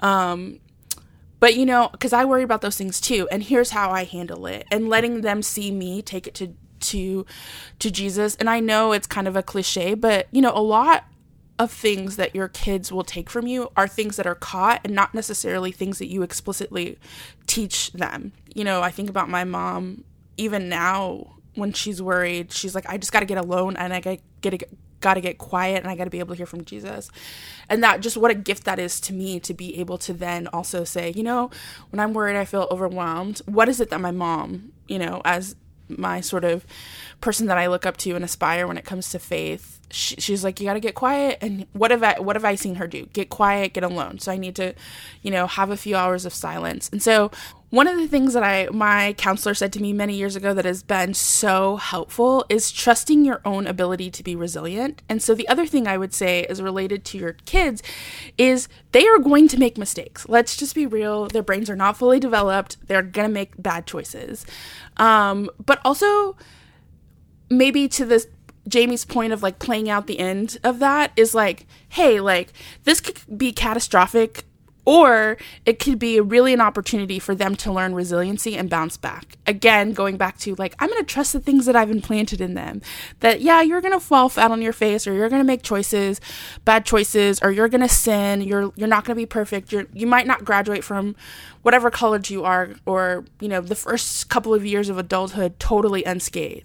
Um, 0.00 0.60
but 1.40 1.56
you 1.56 1.66
know, 1.66 1.88
because 1.92 2.12
I 2.12 2.24
worry 2.24 2.42
about 2.42 2.60
those 2.60 2.76
things 2.76 3.00
too, 3.00 3.28
and 3.30 3.42
here's 3.42 3.70
how 3.70 3.90
I 3.90 4.04
handle 4.04 4.46
it, 4.46 4.66
and 4.70 4.88
letting 4.88 5.20
them 5.22 5.42
see 5.42 5.70
me 5.70 6.02
take 6.02 6.26
it 6.26 6.34
to 6.36 6.54
to 6.80 7.26
to 7.78 7.90
Jesus. 7.90 8.36
And 8.36 8.48
I 8.48 8.60
know 8.60 8.92
it's 8.92 9.06
kind 9.06 9.28
of 9.28 9.36
a 9.36 9.42
cliche, 9.42 9.94
but 9.94 10.28
you 10.30 10.40
know, 10.40 10.52
a 10.54 10.62
lot 10.62 11.04
of 11.58 11.72
things 11.72 12.16
that 12.16 12.34
your 12.34 12.48
kids 12.48 12.92
will 12.92 13.02
take 13.02 13.28
from 13.28 13.48
you 13.48 13.70
are 13.76 13.88
things 13.88 14.16
that 14.16 14.26
are 14.26 14.36
caught 14.36 14.80
and 14.84 14.94
not 14.94 15.12
necessarily 15.12 15.72
things 15.72 15.98
that 15.98 16.06
you 16.06 16.22
explicitly 16.22 16.98
teach 17.48 17.92
them. 17.92 18.32
You 18.54 18.62
know, 18.62 18.80
I 18.80 18.92
think 18.92 19.10
about 19.10 19.28
my 19.28 19.42
mom 19.42 20.04
even 20.36 20.68
now 20.68 21.34
when 21.56 21.72
she's 21.72 22.00
worried, 22.00 22.52
she's 22.52 22.74
like, 22.74 22.88
I 22.88 22.96
just 22.96 23.12
got 23.12 23.20
to 23.20 23.26
get 23.26 23.38
alone 23.38 23.76
and 23.76 23.92
I 23.92 24.00
to 24.00 24.18
get 24.40 24.70
got 25.00 25.14
to 25.14 25.20
get 25.20 25.38
quiet 25.38 25.82
and 25.82 25.88
I 25.88 25.96
got 25.96 26.04
to 26.04 26.10
be 26.10 26.18
able 26.18 26.34
to 26.34 26.36
hear 26.36 26.46
from 26.46 26.64
Jesus. 26.64 27.10
And 27.68 27.82
that 27.82 28.00
just 28.00 28.16
what 28.16 28.30
a 28.30 28.34
gift 28.34 28.64
that 28.64 28.78
is 28.78 29.00
to 29.02 29.12
me 29.12 29.40
to 29.40 29.54
be 29.54 29.78
able 29.78 29.98
to 29.98 30.12
then 30.12 30.46
also 30.48 30.84
say, 30.84 31.12
you 31.14 31.22
know, 31.22 31.50
when 31.90 32.00
I'm 32.00 32.12
worried, 32.12 32.36
I 32.36 32.44
feel 32.44 32.68
overwhelmed. 32.70 33.40
What 33.46 33.68
is 33.68 33.80
it 33.80 33.90
that 33.90 34.00
my 34.00 34.10
mom, 34.10 34.72
you 34.86 34.98
know, 34.98 35.22
as 35.24 35.56
my 35.88 36.20
sort 36.20 36.44
of 36.44 36.66
person 37.20 37.46
that 37.46 37.58
I 37.58 37.66
look 37.66 37.86
up 37.86 37.96
to 37.98 38.14
and 38.14 38.24
aspire 38.24 38.66
when 38.66 38.76
it 38.76 38.84
comes 38.84 39.10
to 39.10 39.18
faith, 39.18 39.80
she, 39.90 40.16
she's 40.16 40.44
like, 40.44 40.60
you 40.60 40.66
got 40.66 40.74
to 40.74 40.80
get 40.80 40.94
quiet. 40.94 41.38
And 41.40 41.66
what 41.72 41.90
have 41.90 42.02
I, 42.02 42.20
what 42.20 42.36
have 42.36 42.44
I 42.44 42.56
seen 42.56 42.74
her 42.76 42.86
do? 42.86 43.06
Get 43.06 43.30
quiet, 43.30 43.72
get 43.72 43.84
alone. 43.84 44.18
So 44.18 44.30
I 44.30 44.36
need 44.36 44.56
to, 44.56 44.74
you 45.22 45.30
know, 45.30 45.46
have 45.46 45.70
a 45.70 45.76
few 45.76 45.96
hours 45.96 46.26
of 46.26 46.34
silence. 46.34 46.90
And 46.92 47.02
so 47.02 47.30
one 47.70 47.86
of 47.86 47.98
the 47.98 48.08
things 48.08 48.32
that 48.32 48.42
I, 48.42 48.68
my 48.72 49.14
counselor 49.18 49.54
said 49.54 49.72
to 49.74 49.82
me 49.82 49.92
many 49.92 50.14
years 50.14 50.36
ago 50.36 50.54
that 50.54 50.64
has 50.64 50.82
been 50.82 51.12
so 51.12 51.76
helpful 51.76 52.46
is 52.48 52.72
trusting 52.72 53.26
your 53.26 53.42
own 53.44 53.66
ability 53.66 54.10
to 54.10 54.22
be 54.22 54.34
resilient. 54.34 55.02
And 55.08 55.22
so 55.22 55.34
the 55.34 55.46
other 55.48 55.66
thing 55.66 55.86
I 55.86 55.98
would 55.98 56.14
say 56.14 56.46
is 56.48 56.62
related 56.62 57.04
to 57.06 57.18
your 57.18 57.34
kids 57.44 57.82
is 58.38 58.68
they 58.92 59.06
are 59.06 59.18
going 59.18 59.48
to 59.48 59.58
make 59.58 59.76
mistakes. 59.76 60.26
Let's 60.28 60.56
just 60.56 60.74
be 60.74 60.86
real. 60.86 61.28
Their 61.28 61.42
brains 61.42 61.68
are 61.68 61.76
not 61.76 61.98
fully 61.98 62.18
developed. 62.18 62.78
They're 62.86 63.02
going 63.02 63.28
to 63.28 63.34
make 63.34 63.60
bad 63.60 63.86
choices. 63.86 64.46
Um, 64.96 65.50
but 65.64 65.78
also, 65.84 66.36
maybe 67.50 67.86
to 67.88 68.06
this 68.06 68.28
Jamie's 68.66 69.04
point 69.04 69.32
of 69.32 69.42
like 69.42 69.58
playing 69.58 69.90
out 69.90 70.06
the 70.06 70.18
end 70.18 70.58
of 70.64 70.78
that 70.78 71.12
is 71.16 71.34
like, 71.34 71.66
hey, 71.88 72.20
like 72.20 72.52
this 72.84 73.00
could 73.00 73.18
be 73.36 73.52
catastrophic 73.52 74.44
or 74.88 75.36
it 75.66 75.78
could 75.78 75.98
be 75.98 76.18
really 76.18 76.54
an 76.54 76.62
opportunity 76.62 77.18
for 77.18 77.34
them 77.34 77.54
to 77.54 77.70
learn 77.70 77.94
resiliency 77.94 78.56
and 78.56 78.70
bounce 78.70 78.96
back. 78.96 79.36
Again, 79.46 79.92
going 79.92 80.16
back 80.16 80.38
to 80.38 80.54
like, 80.54 80.74
I'm 80.78 80.88
going 80.88 81.04
to 81.04 81.06
trust 81.06 81.34
the 81.34 81.40
things 81.40 81.66
that 81.66 81.76
I've 81.76 81.90
implanted 81.90 82.40
in 82.40 82.54
them. 82.54 82.80
That, 83.20 83.42
yeah, 83.42 83.60
you're 83.60 83.82
going 83.82 83.92
to 83.92 84.00
fall 84.00 84.30
flat 84.30 84.50
on 84.50 84.62
your 84.62 84.72
face 84.72 85.06
or 85.06 85.12
you're 85.12 85.28
going 85.28 85.42
to 85.42 85.46
make 85.46 85.62
choices, 85.62 86.22
bad 86.64 86.86
choices, 86.86 87.38
or 87.42 87.50
you're 87.50 87.68
going 87.68 87.82
to 87.82 87.88
sin. 87.88 88.40
You're, 88.40 88.72
you're 88.76 88.88
not 88.88 89.04
going 89.04 89.14
to 89.14 89.20
be 89.20 89.26
perfect. 89.26 89.72
You're, 89.72 89.84
you 89.92 90.06
might 90.06 90.26
not 90.26 90.46
graduate 90.46 90.82
from 90.82 91.16
whatever 91.60 91.90
college 91.90 92.30
you 92.30 92.44
are 92.44 92.70
or, 92.86 93.26
you 93.40 93.48
know, 93.48 93.60
the 93.60 93.74
first 93.74 94.30
couple 94.30 94.54
of 94.54 94.64
years 94.64 94.88
of 94.88 94.96
adulthood 94.96 95.60
totally 95.60 96.02
unscathed 96.04 96.64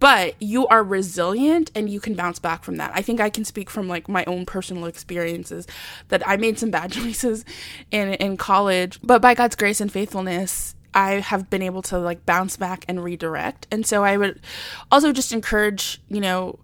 but 0.00 0.40
you 0.40 0.66
are 0.68 0.82
resilient 0.82 1.70
and 1.74 1.88
you 1.90 2.00
can 2.00 2.14
bounce 2.14 2.38
back 2.38 2.64
from 2.64 2.76
that. 2.76 2.92
I 2.94 3.02
think 3.02 3.20
I 3.20 3.30
can 3.30 3.44
speak 3.44 3.70
from 3.70 3.88
like 3.88 4.08
my 4.08 4.24
own 4.26 4.46
personal 4.46 4.86
experiences 4.86 5.66
that 6.08 6.26
I 6.26 6.36
made 6.36 6.58
some 6.58 6.70
bad 6.70 6.92
choices 6.92 7.44
in 7.90 8.14
in 8.14 8.36
college, 8.36 9.00
but 9.02 9.22
by 9.22 9.34
God's 9.34 9.56
grace 9.56 9.80
and 9.80 9.90
faithfulness, 9.90 10.74
I 10.94 11.20
have 11.20 11.50
been 11.50 11.62
able 11.62 11.82
to 11.82 11.98
like 11.98 12.24
bounce 12.26 12.56
back 12.56 12.84
and 12.88 13.02
redirect. 13.02 13.66
And 13.70 13.86
so 13.86 14.04
I 14.04 14.16
would 14.16 14.40
also 14.90 15.12
just 15.12 15.32
encourage, 15.32 16.00
you 16.08 16.20
know, 16.20 16.58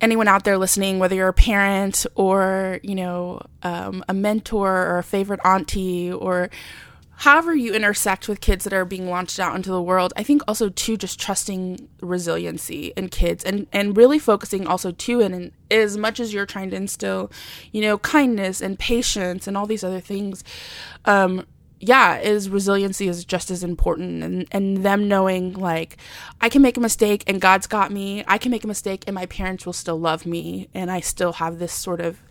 anyone 0.00 0.28
out 0.28 0.44
there 0.44 0.58
listening, 0.58 0.98
whether 0.98 1.14
you're 1.14 1.28
a 1.28 1.32
parent 1.32 2.06
or, 2.14 2.80
you 2.82 2.94
know, 2.94 3.40
um, 3.62 4.04
a 4.08 4.14
mentor 4.14 4.70
or 4.70 4.98
a 4.98 5.02
favorite 5.02 5.40
auntie 5.44 6.12
or 6.12 6.50
however 7.22 7.54
you 7.54 7.72
intersect 7.72 8.26
with 8.26 8.40
kids 8.40 8.64
that 8.64 8.72
are 8.72 8.84
being 8.84 9.08
launched 9.08 9.38
out 9.38 9.54
into 9.54 9.70
the 9.70 9.80
world 9.80 10.12
i 10.16 10.24
think 10.24 10.42
also 10.48 10.68
too 10.68 10.96
just 10.96 11.20
trusting 11.20 11.88
resiliency 12.00 12.92
in 12.96 13.08
kids 13.08 13.44
and 13.44 13.64
and 13.72 13.96
really 13.96 14.18
focusing 14.18 14.66
also 14.66 14.90
too 14.90 15.20
in 15.20 15.52
as 15.70 15.96
much 15.96 16.18
as 16.18 16.34
you're 16.34 16.44
trying 16.46 16.68
to 16.68 16.74
instill 16.74 17.30
you 17.70 17.80
know 17.80 17.96
kindness 17.98 18.60
and 18.60 18.76
patience 18.76 19.46
and 19.46 19.56
all 19.56 19.66
these 19.66 19.84
other 19.84 20.00
things 20.00 20.42
um 21.04 21.44
yeah, 21.84 22.18
is 22.18 22.48
resiliency 22.48 23.08
is 23.08 23.24
just 23.24 23.50
as 23.50 23.64
important 23.64 24.22
and, 24.22 24.46
and 24.52 24.84
them 24.84 25.08
knowing 25.08 25.52
like 25.54 25.96
I 26.40 26.48
can 26.48 26.62
make 26.62 26.76
a 26.76 26.80
mistake 26.80 27.24
and 27.26 27.40
God's 27.40 27.66
got 27.66 27.90
me. 27.90 28.22
I 28.28 28.38
can 28.38 28.52
make 28.52 28.62
a 28.62 28.68
mistake 28.68 29.02
and 29.08 29.16
my 29.16 29.26
parents 29.26 29.66
will 29.66 29.72
still 29.72 29.98
love 29.98 30.24
me 30.24 30.68
and 30.74 30.92
I 30.92 31.00
still 31.00 31.32
have 31.34 31.58
this 31.58 31.72
sort 31.72 32.00
of 32.00 32.22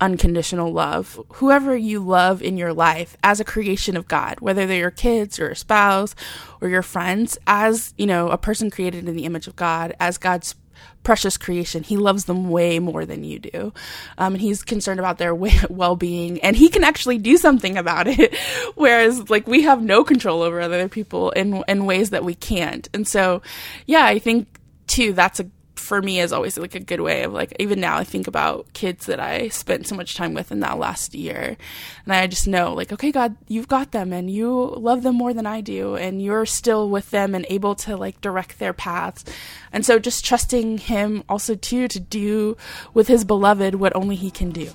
unconditional 0.00 0.72
love. 0.72 1.20
Whoever 1.34 1.76
you 1.76 2.00
love 2.00 2.42
in 2.42 2.56
your 2.56 2.72
life 2.72 3.16
as 3.22 3.40
a 3.40 3.44
creation 3.44 3.96
of 3.96 4.08
God, 4.08 4.40
whether 4.40 4.66
they're 4.66 4.78
your 4.78 4.90
kids 4.90 5.38
or 5.38 5.48
a 5.48 5.56
spouse 5.56 6.14
or 6.60 6.68
your 6.68 6.82
friends, 6.82 7.38
as, 7.46 7.94
you 7.96 8.06
know, 8.06 8.28
a 8.30 8.38
person 8.38 8.70
created 8.70 9.08
in 9.08 9.16
the 9.16 9.24
image 9.24 9.46
of 9.46 9.56
God, 9.56 9.94
as 9.98 10.18
God's 10.18 10.54
precious 11.02 11.36
creation. 11.36 11.82
He 11.82 11.96
loves 11.96 12.26
them 12.26 12.50
way 12.50 12.78
more 12.78 13.04
than 13.04 13.24
you 13.24 13.38
do. 13.38 13.72
Um, 14.18 14.34
and 14.34 14.40
he's 14.40 14.62
concerned 14.62 15.00
about 15.00 15.18
their 15.18 15.34
well 15.68 15.96
being 15.96 16.40
and 16.40 16.56
he 16.56 16.68
can 16.68 16.84
actually 16.84 17.18
do 17.18 17.36
something 17.36 17.76
about 17.76 18.06
it. 18.06 18.36
Whereas, 18.74 19.30
like, 19.30 19.46
we 19.46 19.62
have 19.62 19.82
no 19.82 20.04
control 20.04 20.42
over 20.42 20.60
other 20.60 20.88
people 20.88 21.30
in, 21.30 21.62
in 21.68 21.86
ways 21.86 22.10
that 22.10 22.24
we 22.24 22.34
can't. 22.34 22.88
And 22.94 23.06
so, 23.06 23.42
yeah, 23.86 24.04
I 24.04 24.18
think 24.18 24.48
too, 24.86 25.12
that's 25.12 25.40
a 25.40 25.50
for 25.88 26.02
me 26.02 26.20
is 26.20 26.34
always 26.34 26.58
like 26.58 26.74
a 26.74 26.80
good 26.80 27.00
way 27.00 27.22
of 27.22 27.32
like 27.32 27.56
even 27.58 27.80
now 27.80 27.96
I 27.96 28.04
think 28.04 28.26
about 28.26 28.70
kids 28.74 29.06
that 29.06 29.18
I 29.18 29.48
spent 29.48 29.86
so 29.86 29.96
much 29.96 30.14
time 30.14 30.34
with 30.34 30.52
in 30.52 30.60
that 30.60 30.78
last 30.78 31.14
year. 31.14 31.56
And 32.04 32.14
I 32.14 32.26
just 32.26 32.46
know 32.46 32.74
like 32.74 32.92
okay 32.92 33.10
God 33.10 33.36
you've 33.48 33.68
got 33.68 33.92
them 33.92 34.12
and 34.12 34.30
you 34.30 34.74
love 34.76 35.02
them 35.02 35.16
more 35.16 35.32
than 35.32 35.46
I 35.46 35.62
do 35.62 35.96
and 35.96 36.22
you're 36.22 36.44
still 36.44 36.90
with 36.90 37.10
them 37.10 37.34
and 37.34 37.46
able 37.48 37.74
to 37.76 37.96
like 37.96 38.20
direct 38.20 38.58
their 38.58 38.74
paths. 38.74 39.24
And 39.72 39.84
so 39.84 39.98
just 39.98 40.26
trusting 40.26 40.76
him 40.78 41.24
also 41.26 41.54
too 41.54 41.88
to 41.88 41.98
do 41.98 42.58
with 42.92 43.08
his 43.08 43.24
beloved 43.24 43.76
what 43.76 43.96
only 43.96 44.16
he 44.16 44.30
can 44.30 44.50
do. 44.50 44.70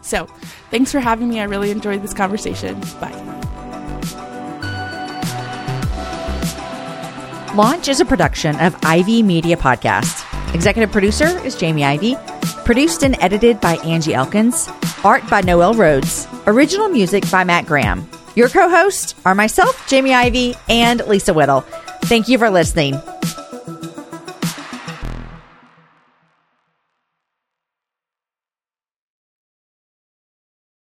So 0.00 0.24
thanks 0.70 0.90
for 0.90 1.00
having 1.00 1.28
me. 1.28 1.40
I 1.40 1.44
really 1.44 1.70
enjoyed 1.70 2.00
this 2.00 2.14
conversation. 2.14 2.80
Bye. 3.00 3.12
Launch 7.54 7.88
is 7.88 8.00
a 8.00 8.06
production 8.06 8.58
of 8.60 8.74
Ivey 8.82 9.22
Media 9.22 9.56
Podcast. 9.58 10.17
Executive 10.54 10.90
producer 10.90 11.26
is 11.44 11.54
Jamie 11.54 11.84
Ivey. 11.84 12.16
Produced 12.64 13.02
and 13.02 13.16
edited 13.20 13.60
by 13.60 13.76
Angie 13.78 14.14
Elkins. 14.14 14.68
Art 15.04 15.28
by 15.30 15.40
Noel 15.40 15.74
Rhodes. 15.74 16.26
Original 16.46 16.88
music 16.88 17.30
by 17.30 17.44
Matt 17.44 17.66
Graham. 17.66 18.08
Your 18.34 18.48
co 18.48 18.68
hosts 18.68 19.14
are 19.24 19.34
myself, 19.34 19.86
Jamie 19.88 20.14
Ivey, 20.14 20.54
and 20.68 21.06
Lisa 21.06 21.32
Whittle. 21.34 21.62
Thank 22.02 22.28
you 22.28 22.38
for 22.38 22.50
listening. 22.50 22.94